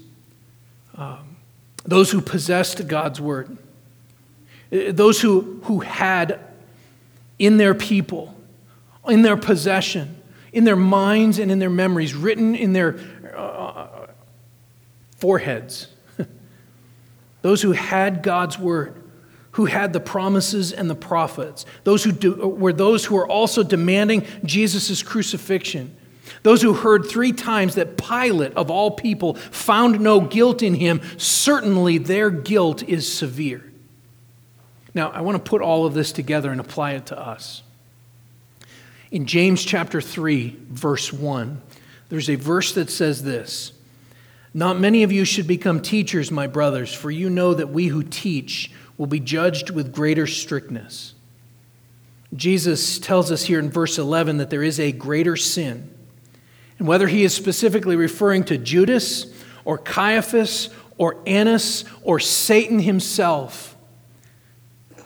um, 0.97 1.37
those 1.85 2.11
who 2.11 2.21
possessed 2.21 2.87
God's 2.89 3.21
word, 3.21 3.57
uh, 4.73 4.91
those 4.93 5.21
who, 5.21 5.61
who 5.65 5.81
had 5.81 6.41
in 7.39 7.59
their 7.59 7.75
people, 7.75 8.35
in 9.09 9.23
their 9.23 9.37
possession, 9.37 10.21
in 10.53 10.65
their 10.65 10.77
minds 10.77 11.39
and 11.39 11.53
in 11.53 11.59
their 11.59 11.71
memories, 11.71 12.15
written 12.15 12.55
in 12.55 12.73
their 12.73 12.99
uh, 13.37 14.07
foreheads. 15.17 15.89
those 17.43 17.63
who 17.63 17.73
had 17.73 18.23
God's 18.23 18.59
word, 18.59 19.01
who 19.57 19.65
had 19.65 19.95
the 19.95 20.01
promises 20.01 20.71
and 20.71 20.91
the 20.91 20.95
prophets, 20.95 21.65
those 21.85 22.05
who 22.05 22.13
do, 22.13 22.35
were 22.35 22.75
those 22.75 23.07
who 23.07 23.15
were 23.15 23.27
also 23.27 23.63
demanding 23.63 24.23
Jesus' 24.45 25.03
crucifixion. 25.03 25.97
Those 26.43 26.61
who 26.61 26.75
heard 26.75 27.07
three 27.07 27.33
times 27.33 27.77
that 27.77 27.97
Pilate, 27.97 28.53
of 28.53 28.71
all 28.71 28.91
people, 28.91 29.33
found 29.35 29.99
no 29.99 30.21
guilt 30.21 30.63
in 30.63 30.75
him, 30.75 31.01
certainly 31.17 31.97
their 31.97 32.29
guilt 32.29 32.83
is 32.83 33.11
severe. 33.11 33.65
Now, 34.95 35.09
I 35.11 35.23
want 35.23 35.43
to 35.43 35.51
put 35.51 35.63
all 35.63 35.87
of 35.87 35.95
this 35.95 36.13
together 36.13 36.51
and 36.51 36.61
apply 36.61 36.93
it 36.93 37.07
to 37.07 37.19
us. 37.19 37.63
In 39.11 39.25
James 39.25 39.65
chapter 39.65 40.03
3, 40.03 40.55
verse 40.69 41.15
1, 41.15 41.63
there's 42.11 42.29
a 42.29 42.35
verse 42.35 42.75
that 42.75 42.91
says 42.91 43.23
this 43.23 43.73
Not 44.53 44.79
many 44.79 45.03
of 45.03 45.13
you 45.13 45.25
should 45.25 45.47
become 45.47 45.81
teachers, 45.81 46.31
my 46.31 46.47
brothers, 46.47 46.93
for 46.93 47.11
you 47.11 47.31
know 47.31 47.55
that 47.55 47.71
we 47.71 47.87
who 47.87 48.03
teach 48.03 48.71
will 48.99 49.07
be 49.07 49.21
judged 49.21 49.71
with 49.71 49.93
greater 49.93 50.27
strictness. 50.27 51.15
Jesus 52.35 52.99
tells 52.99 53.31
us 53.31 53.45
here 53.45 53.59
in 53.59 53.71
verse 53.71 53.99
11 53.99 54.39
that 54.39 54.51
there 54.51 54.63
is 54.63 54.81
a 54.81 54.93
greater 54.93 55.37
sin. 55.37 55.93
And 56.79 56.87
whether 56.87 57.09
he 57.09 57.25
is 57.25 57.35
specifically 57.35 57.97
referring 57.97 58.45
to 58.45 58.59
Judas 58.59 59.27
or 59.65 59.79
Caiaphas 59.79 60.71
or 60.99 61.23
Annas 61.27 61.85
or 62.03 62.21
Satan 62.21 62.81
himself, 62.81 63.77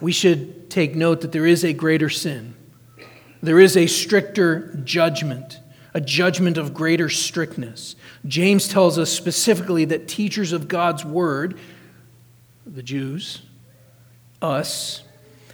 we 0.01 0.13
should 0.13 0.71
take 0.71 0.95
note 0.95 1.21
that 1.21 1.33
there 1.33 1.47
is 1.47 1.65
a 1.65 1.73
greater 1.73 2.09
sin. 2.09 2.55
There 3.43 3.61
is 3.61 3.77
a 3.77 3.87
stricter 3.87 4.75
judgment, 4.85 5.61
a 5.95 6.01
judgment 6.01 6.59
of 6.59 6.75
greater 6.75 7.09
strictness. 7.09 7.97
James 8.27 8.69
tells 8.69 8.99
us 8.99 9.11
specifically 9.11 9.85
that 9.87 10.09
teachers 10.09 10.53
of 10.53 10.69
God's 10.69 11.05
word, 11.05 11.59
the 12.67 12.83
Jews, 12.83 13.43
us, 14.43 15.03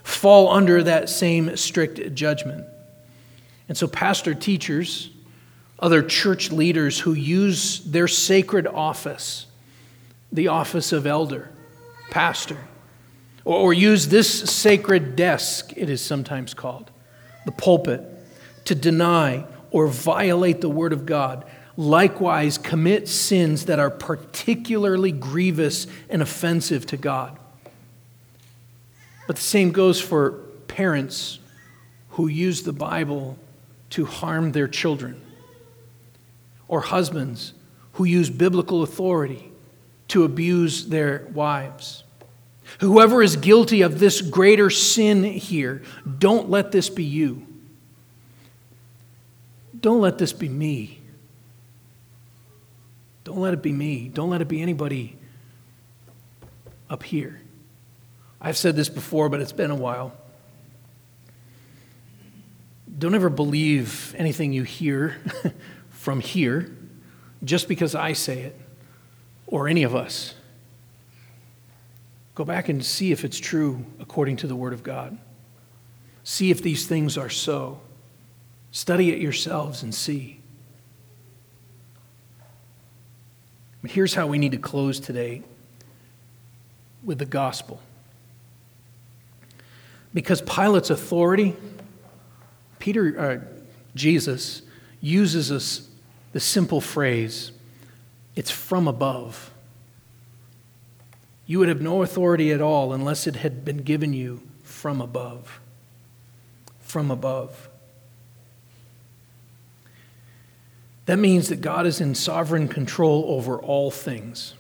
fall 0.03 0.49
under 0.51 0.83
that 0.83 1.09
same 1.09 1.57
strict 1.57 2.15
judgment. 2.15 2.65
And 3.69 3.77
so, 3.77 3.87
pastor 3.87 4.35
teachers, 4.35 5.11
other 5.79 6.03
church 6.03 6.53
leaders 6.53 7.01
who 7.01 7.13
use 7.13 7.81
their 7.81 8.09
sacred 8.09 8.67
office, 8.67 9.47
the 10.33 10.49
office 10.49 10.93
of 10.93 11.07
elder, 11.07 11.51
pastor, 12.11 12.59
or 13.45 13.73
use 13.73 14.09
this 14.09 14.51
sacred 14.51 15.17
desk, 15.17 15.73
it 15.77 15.91
is 15.91 16.01
sometimes 16.01 16.55
called, 16.55 16.91
the 17.45 17.53
pulpit, 17.53 18.03
to 18.65 18.75
deny 18.75 19.45
or 19.71 19.87
violate 19.87 20.61
the 20.61 20.69
Word 20.69 20.93
of 20.93 21.07
God, 21.07 21.45
likewise 21.77 22.59
commit 22.59 23.09
sins 23.09 23.67
that 23.67 23.79
are 23.79 23.91
particularly 23.91 25.13
grievous 25.13 25.87
and 26.09 26.23
offensive 26.23 26.87
to 26.87 26.97
God. 26.97 27.39
But 29.27 29.37
the 29.37 29.43
same 29.43 29.73
goes 29.73 30.01
for 30.01 30.33
parents 30.69 31.39
who 32.11 32.29
use 32.29 32.63
the 32.63 32.73
Bible 32.73 33.39
to 33.91 34.05
harm 34.05 34.53
their 34.53 34.69
children, 34.69 35.21
or 36.69 36.81
husbands 36.81 37.55
who 37.95 38.05
use 38.05 38.31
biblical 38.31 38.83
authority 38.83 39.53
to 40.09 40.25
abuse 40.25 40.87
their 40.87 41.27
wives. 41.33 42.05
Whoever 42.81 43.23
is 43.23 43.37
guilty 43.37 43.83
of 43.83 43.99
this 43.99 44.21
greater 44.21 44.71
sin 44.71 45.25
here, 45.25 45.83
don't 46.19 46.51
let 46.51 46.73
this 46.73 46.89
be 46.89 47.05
you. 47.05 47.47
Don't 49.79 50.01
let 50.01 50.19
this 50.19 50.33
be 50.33 50.49
me. 50.49 51.01
Don't 53.25 53.39
let 53.39 53.55
it 53.55 53.63
be 53.63 53.73
me. 53.73 54.09
Don't 54.09 54.31
let 54.31 54.41
it 54.41 54.49
be 54.49 54.63
anybody 54.63 55.17
up 56.91 57.03
here. 57.03 57.41
I've 58.47 58.57
said 58.57 58.77
this 58.77 58.89
before, 58.89 59.29
but 59.29 59.41
it's 59.41 59.51
been 59.51 59.73
a 59.73 59.75
while. 59.75 60.13
Don't 62.97 63.17
ever 63.17 63.29
believe 63.29 64.15
anything 64.17 64.53
you 64.53 64.63
hear 64.63 65.17
from 65.91 66.21
here 66.21 66.71
just 67.43 67.67
because 67.67 67.97
I 67.97 68.13
say 68.13 68.43
it 68.43 68.57
or 69.49 69.67
any 69.67 69.83
of 69.83 69.97
us. 69.97 70.37
Go 72.37 72.45
back 72.45 72.69
and 72.69 72.85
see 72.85 73.11
if 73.11 73.25
it's 73.25 73.41
true 73.41 73.85
according 73.99 74.37
to 74.37 74.47
the 74.47 74.55
Word 74.55 74.73
of 74.73 74.85
God. 74.85 75.19
See 76.23 76.53
if 76.53 76.63
these 76.63 76.87
things 76.87 77.19
are 77.19 77.29
so. 77.29 77.81
Study 78.71 79.11
it 79.11 79.19
yourselves 79.19 79.83
and 79.83 79.93
see. 79.93 80.39
But 83.83 83.91
here's 83.91 84.15
how 84.15 84.29
we 84.29 84.39
need 84.39 84.53
to 84.53 84.59
close 84.59 85.01
today 85.01 85.43
with 87.03 87.19
the 87.19 87.27
gospel. 87.27 87.81
Because 90.17 90.41
Pilate's 90.41 90.89
authority, 90.89 91.55
Peter, 92.79 93.21
uh, 93.21 93.39
Jesus, 93.95 94.63
uses 95.03 95.53
us 95.53 95.91
the 96.33 96.41
simple 96.41 96.81
phrase, 96.81 97.53
it's 98.35 98.51
from 98.51 98.89
above. 98.89 99.51
You 101.45 101.59
would 101.59 101.69
have 101.69 101.83
no 101.83 102.03
authority 102.03 102.51
at 102.51 102.63
all 102.63 102.95
unless 102.95 103.27
it 103.27 103.37
had 103.37 103.63
been 103.63 103.83
given 103.83 104.15
you 104.15 104.41
from 104.63 105.03
above. 105.03 105.61
From 106.81 107.11
above. 107.11 107.69
That 111.05 111.19
means 111.19 111.51
that 111.51 111.61
God 111.61 111.85
is 111.85 112.01
in 112.01 112.15
sovereign 112.15 112.69
control 112.69 113.27
over 113.29 113.59
all 113.59 113.91
things. 113.91 114.55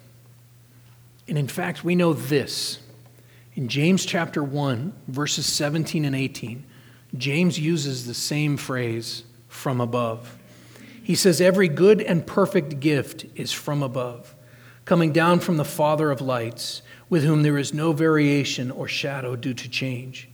And 1.26 1.38
in 1.38 1.48
fact, 1.48 1.82
we 1.82 1.94
know 1.94 2.12
this. 2.12 2.80
In 3.56 3.68
James 3.68 4.04
chapter 4.04 4.44
1, 4.44 4.92
verses 5.08 5.46
17 5.46 6.04
and 6.04 6.14
18, 6.14 6.64
James 7.16 7.58
uses 7.58 8.06
the 8.06 8.12
same 8.12 8.58
phrase, 8.58 9.24
from 9.48 9.80
above. 9.80 10.36
He 11.02 11.14
says, 11.14 11.40
Every 11.40 11.68
good 11.68 12.02
and 12.02 12.26
perfect 12.26 12.80
gift 12.80 13.24
is 13.34 13.52
from 13.52 13.82
above 13.82 14.34
coming 14.84 15.10
down 15.10 15.40
from 15.40 15.56
the 15.56 15.64
Father 15.64 16.12
of 16.12 16.20
lights, 16.20 16.82
with 17.08 17.24
whom 17.24 17.42
there 17.42 17.58
is 17.58 17.74
no 17.74 17.92
variation 17.92 18.70
or 18.70 18.86
shadow 18.86 19.34
due 19.34 19.54
to 19.54 19.68
change. 19.68 20.28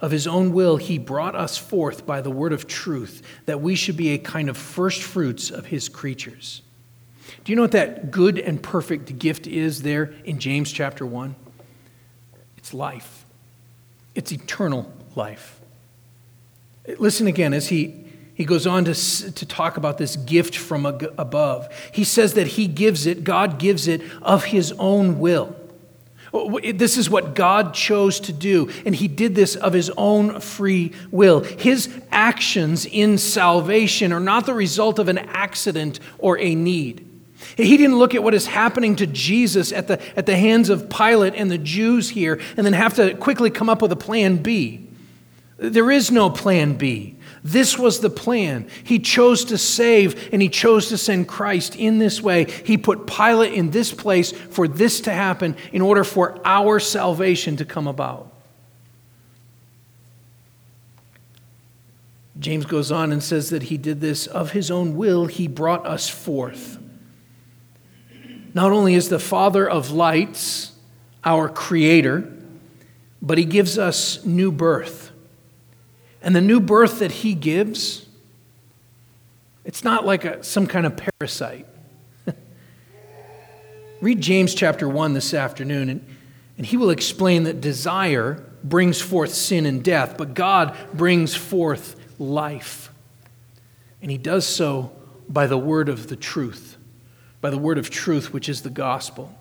Of 0.00 0.12
his 0.12 0.28
own 0.28 0.52
will, 0.52 0.76
he 0.76 0.98
brought 0.98 1.34
us 1.34 1.58
forth 1.58 2.06
by 2.06 2.20
the 2.20 2.30
word 2.30 2.52
of 2.52 2.68
truth, 2.68 3.22
that 3.46 3.60
we 3.60 3.74
should 3.74 3.96
be 3.96 4.10
a 4.10 4.18
kind 4.18 4.48
of 4.48 4.56
first 4.56 5.02
fruits 5.02 5.50
of 5.50 5.66
his 5.66 5.88
creatures. 5.88 6.62
Do 7.42 7.50
you 7.50 7.56
know 7.56 7.62
what 7.62 7.72
that 7.72 8.12
good 8.12 8.38
and 8.38 8.62
perfect 8.62 9.18
gift 9.18 9.46
is 9.46 9.82
there 9.82 10.14
in 10.24 10.38
James 10.38 10.70
chapter 10.70 11.04
1? 11.04 11.34
It's 12.66 12.74
life, 12.74 13.24
it's 14.16 14.32
eternal 14.32 14.92
life. 15.14 15.60
Listen 16.98 17.28
again 17.28 17.54
as 17.54 17.68
he 17.68 17.94
he 18.34 18.44
goes 18.44 18.66
on 18.66 18.84
to, 18.86 18.92
to 18.92 19.46
talk 19.46 19.76
about 19.76 19.98
this 19.98 20.16
gift 20.16 20.56
from 20.56 20.84
above. 20.84 21.68
He 21.92 22.02
says 22.02 22.34
that 22.34 22.48
he 22.48 22.66
gives 22.66 23.06
it, 23.06 23.22
God 23.22 23.60
gives 23.60 23.86
it 23.86 24.02
of 24.20 24.46
his 24.46 24.72
own 24.80 25.20
will. 25.20 25.54
This 26.74 26.96
is 26.98 27.08
what 27.08 27.36
God 27.36 27.72
chose 27.72 28.18
to 28.18 28.32
do, 28.32 28.68
and 28.84 28.96
he 28.96 29.06
did 29.06 29.36
this 29.36 29.54
of 29.54 29.72
his 29.72 29.92
own 29.96 30.40
free 30.40 30.90
will. 31.12 31.42
His 31.42 31.88
actions 32.10 32.84
in 32.84 33.16
salvation 33.16 34.12
are 34.12 34.18
not 34.18 34.44
the 34.44 34.54
result 34.54 34.98
of 34.98 35.06
an 35.06 35.18
accident 35.18 36.00
or 36.18 36.36
a 36.40 36.56
need. 36.56 37.05
He 37.56 37.76
didn't 37.76 37.98
look 37.98 38.14
at 38.14 38.22
what 38.22 38.34
is 38.34 38.46
happening 38.46 38.96
to 38.96 39.06
Jesus 39.06 39.72
at 39.72 39.88
the, 39.88 40.00
at 40.16 40.26
the 40.26 40.36
hands 40.36 40.70
of 40.70 40.88
Pilate 40.88 41.34
and 41.34 41.50
the 41.50 41.58
Jews 41.58 42.10
here 42.10 42.40
and 42.56 42.64
then 42.64 42.72
have 42.72 42.94
to 42.94 43.14
quickly 43.14 43.50
come 43.50 43.68
up 43.68 43.82
with 43.82 43.92
a 43.92 43.96
plan 43.96 44.38
B. 44.38 44.88
There 45.58 45.90
is 45.90 46.10
no 46.10 46.30
plan 46.30 46.74
B. 46.74 47.16
This 47.42 47.78
was 47.78 48.00
the 48.00 48.10
plan. 48.10 48.68
He 48.82 48.98
chose 48.98 49.44
to 49.46 49.58
save 49.58 50.30
and 50.32 50.42
he 50.42 50.48
chose 50.48 50.88
to 50.88 50.98
send 50.98 51.28
Christ 51.28 51.76
in 51.76 51.98
this 51.98 52.20
way. 52.20 52.44
He 52.44 52.76
put 52.76 53.06
Pilate 53.06 53.52
in 53.52 53.70
this 53.70 53.92
place 53.92 54.32
for 54.32 54.66
this 54.66 55.00
to 55.02 55.12
happen 55.12 55.56
in 55.72 55.80
order 55.80 56.04
for 56.04 56.40
our 56.44 56.80
salvation 56.80 57.56
to 57.58 57.64
come 57.64 57.86
about. 57.86 58.32
James 62.38 62.66
goes 62.66 62.92
on 62.92 63.12
and 63.12 63.22
says 63.22 63.50
that 63.50 63.64
he 63.64 63.78
did 63.78 64.00
this 64.00 64.26
of 64.26 64.50
his 64.50 64.70
own 64.70 64.96
will, 64.96 65.26
he 65.26 65.48
brought 65.48 65.86
us 65.86 66.08
forth. 66.08 66.78
Not 68.56 68.72
only 68.72 68.94
is 68.94 69.10
the 69.10 69.18
Father 69.18 69.68
of 69.68 69.90
lights 69.90 70.72
our 71.22 71.46
creator, 71.46 72.32
but 73.20 73.36
he 73.36 73.44
gives 73.44 73.76
us 73.76 74.24
new 74.24 74.50
birth. 74.50 75.10
And 76.22 76.34
the 76.34 76.40
new 76.40 76.58
birth 76.58 77.00
that 77.00 77.12
he 77.12 77.34
gives, 77.34 78.06
it's 79.66 79.84
not 79.84 80.06
like 80.06 80.24
a, 80.24 80.42
some 80.42 80.66
kind 80.66 80.86
of 80.86 80.96
parasite. 80.96 81.66
Read 84.00 84.22
James 84.22 84.54
chapter 84.54 84.88
1 84.88 85.12
this 85.12 85.34
afternoon, 85.34 85.90
and, 85.90 86.16
and 86.56 86.64
he 86.64 86.78
will 86.78 86.88
explain 86.88 87.42
that 87.42 87.60
desire 87.60 88.42
brings 88.64 89.02
forth 89.02 89.34
sin 89.34 89.66
and 89.66 89.84
death, 89.84 90.16
but 90.16 90.32
God 90.32 90.74
brings 90.94 91.34
forth 91.34 91.94
life. 92.18 92.90
And 94.00 94.10
he 94.10 94.16
does 94.16 94.46
so 94.46 94.92
by 95.28 95.46
the 95.46 95.58
word 95.58 95.90
of 95.90 96.06
the 96.06 96.16
truth, 96.16 96.75
by 97.40 97.50
the 97.50 97.58
word 97.58 97.78
of 97.78 97.90
truth, 97.90 98.32
which 98.32 98.48
is 98.48 98.62
the 98.62 98.70
gospel, 98.70 99.34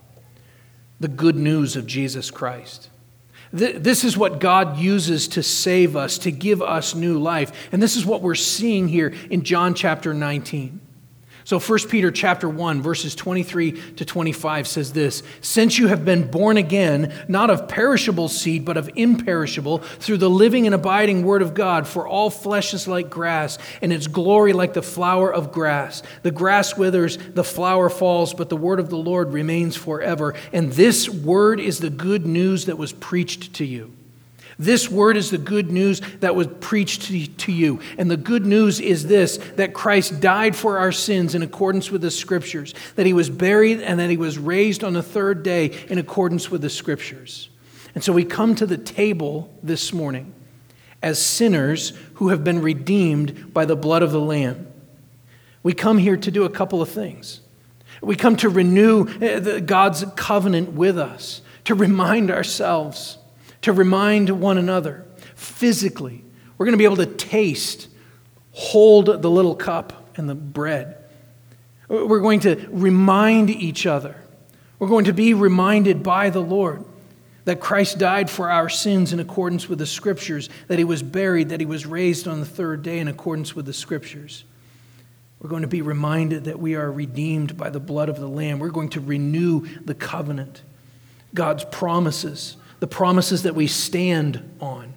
the 1.00 1.08
good 1.08 1.36
news 1.36 1.76
of 1.76 1.86
Jesus 1.88 2.32
Christ. 2.32 2.90
This 3.52 4.04
is 4.04 4.18
what 4.18 4.40
God 4.40 4.78
uses 4.78 5.28
to 5.30 5.44
save 5.44 5.96
us, 5.96 6.18
to 6.20 6.32
give 6.32 6.62
us 6.62 6.94
new 6.94 7.18
life. 7.18 7.70
And 7.72 7.82
this 7.82 7.96
is 7.96 8.06
what 8.06 8.22
we're 8.22 8.36
seeing 8.36 8.88
here 8.88 9.14
in 9.30 9.44
John 9.44 9.74
chapter 9.74 10.14
19. 10.14 10.82
So 11.46 11.60
1 11.60 11.80
Peter 11.90 12.10
chapter 12.10 12.50
1 12.50 12.82
verses 12.82 13.14
23 13.14 13.94
to 13.98 14.04
25 14.04 14.68
says 14.68 14.94
this, 14.94 15.22
since 15.42 15.78
you 15.78 15.88
have 15.88 16.04
been 16.04 16.30
born 16.32 16.58
again 16.58 17.14
not 17.28 17.52
of 17.52 17.68
perishable 17.68 18.30
seed 18.30 18.66
but 18.66 18.78
of 18.78 18.90
imperishable 18.96 19.78
through 19.78 20.18
the 20.18 20.30
living 20.30 20.66
and 20.66 20.74
abiding 20.74 21.24
word 21.24 21.44
of 21.44 21.54
God 21.54 21.88
for 21.88 22.08
all 22.08 22.32
flesh 22.32 22.74
is 22.74 22.88
like 22.88 23.12
grass 23.12 23.60
and 23.84 23.94
its 23.94 24.08
glory 24.08 24.54
like 24.54 24.74
the 24.74 24.82
flower 24.82 25.32
of 25.32 25.52
grass. 25.52 26.02
The 26.24 26.32
grass 26.32 26.76
withers 26.76 27.18
the 27.18 27.44
flower 27.44 27.92
falls 27.92 28.34
but 28.34 28.50
the 28.50 28.58
word 28.58 28.80
of 28.80 28.90
the 28.90 28.98
Lord 28.98 29.32
remains 29.32 29.76
forever. 29.76 30.34
And 30.52 30.74
this 30.74 31.08
word 31.08 31.60
is 31.60 31.78
the 31.78 31.92
good 31.92 32.26
news 32.26 32.66
that 32.66 32.80
was 32.80 32.92
preached 32.92 33.54
to 33.54 33.66
you 33.66 33.95
this 34.58 34.90
word 34.90 35.18
is 35.18 35.32
the 35.32 35.38
good 35.38 35.72
news 35.72 36.02
that 36.22 36.36
was 36.36 36.48
preached 36.60 37.04
to 37.40 37.52
you. 37.52 37.80
And 37.98 38.10
the 38.10 38.18
good 38.18 38.46
news 38.46 38.80
is 38.80 39.08
this 39.08 39.38
that 39.56 39.74
Christ 39.74 40.22
died 40.22 40.56
for 40.56 40.78
our 40.78 40.92
sins 40.92 41.36
in 41.36 41.42
accordance 41.42 41.92
with 41.92 42.02
the 42.02 42.12
scriptures, 42.12 42.74
that 42.96 43.06
he 43.06 43.14
was 43.14 43.30
buried, 43.30 43.82
and 43.82 44.00
that 44.00 44.10
he 44.10 44.18
was 44.18 44.38
raised 44.38 44.84
on 44.84 44.94
the 44.94 45.04
third 45.04 45.44
day 45.44 45.78
in 45.90 45.98
accordance 45.98 46.50
with 46.50 46.62
the 46.62 46.70
scriptures. 46.70 47.50
And 47.94 48.04
so 48.04 48.14
we 48.14 48.26
come 48.26 48.56
to 48.56 48.66
the 48.66 48.78
table 48.78 49.54
this 49.62 49.92
morning 49.94 50.34
as 51.02 51.24
sinners 51.24 51.94
who 52.16 52.30
have 52.30 52.44
been 52.44 52.62
redeemed 52.62 53.54
by 53.54 53.66
the 53.66 53.76
blood 53.76 54.04
of 54.04 54.12
the 54.12 54.20
Lamb. 54.20 54.68
We 55.64 55.74
come 55.74 55.98
here 55.98 56.18
to 56.18 56.32
do 56.32 56.46
a 56.46 56.50
couple 56.50 56.82
of 56.82 56.90
things. 56.90 57.42
We 58.02 58.16
come 58.16 58.36
to 58.38 58.50
renew 58.50 59.08
eh, 59.22 59.60
God's 59.60 60.06
covenant 60.16 60.74
with 60.74 60.98
us, 60.98 61.42
to 61.66 61.76
remind 61.76 62.32
ourselves 62.32 63.18
to 63.66 63.74
remind 63.74 64.30
one 64.30 64.58
another 64.58 65.06
physically. 65.36 66.24
We're 66.58 66.66
going 66.66 66.74
to 66.74 66.78
be 66.78 66.86
able 66.86 66.98
to 66.98 67.06
taste, 67.06 67.90
hold 68.52 69.22
the 69.22 69.30
little 69.30 69.56
cup 69.56 70.12
and 70.18 70.30
the 70.30 70.36
bread. 70.36 70.98
We're 71.88 72.22
going 72.22 72.40
to 72.42 72.68
remind 72.72 73.50
each 73.50 73.86
other. 73.86 74.16
We're 74.80 74.88
going 74.88 75.06
to 75.06 75.14
be 75.14 75.34
reminded 75.34 76.02
by 76.02 76.30
the 76.30 76.42
Lord. 76.42 76.84
that 77.46 77.60
Christ 77.60 78.00
died 78.00 78.30
for 78.30 78.50
our 78.52 78.70
sins 78.70 79.14
in 79.14 79.20
accordance 79.20 79.70
with 79.70 79.80
the 79.80 79.86
Scriptures, 79.86 80.50
that 80.68 80.80
he 80.80 80.84
was 80.84 81.02
buried, 81.02 81.50
that 81.50 81.60
he 81.60 81.66
was 81.66 81.86
raised 81.86 82.28
on 82.28 82.40
the 82.40 82.46
third 82.46 82.84
day 82.84 83.00
in 83.00 83.08
accordance 83.08 83.56
with 83.56 83.68
the 83.68 83.74
Scriptures. 83.74 84.44
We're 85.40 85.50
going 85.50 85.62
to 85.62 85.68
be 85.68 85.84
reminded 85.84 86.46
that 86.46 86.60
we 86.60 86.76
are 86.76 86.92
redeemed 86.92 87.56
by 87.56 87.70
the 87.70 87.80
blood 87.80 88.10
of 88.10 88.20
the 88.20 88.28
Lamb. 88.28 88.58
We're 88.58 88.70
going 88.70 88.90
to 88.90 89.00
renew 89.00 89.68
the 89.86 89.94
covenant, 89.94 90.64
God's 91.36 91.66
promises, 91.66 92.58
the 92.80 92.88
promises 92.88 93.44
that 93.44 93.56
we 93.56 93.68
stand 93.68 94.58
on. 94.60 94.94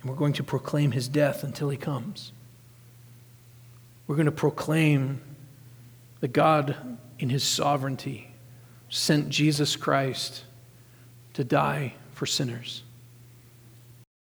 And 0.00 0.10
we're 0.10 0.16
going 0.16 0.34
to 0.34 0.44
proclaim 0.44 0.92
his 0.92 1.08
death 1.08 1.44
until 1.44 1.68
he 1.68 1.76
comes. 1.76 2.32
We're 4.06 4.16
going 4.16 4.26
to 4.26 4.32
proclaim 4.32 5.20
that 6.20 6.28
God, 6.28 6.76
in 7.18 7.28
his 7.28 7.42
sovereignty, 7.44 8.30
sent 8.88 9.28
Jesus 9.28 9.76
Christ 9.76 10.44
to 11.34 11.44
die 11.44 11.94
for 12.12 12.24
sinners. 12.24 12.82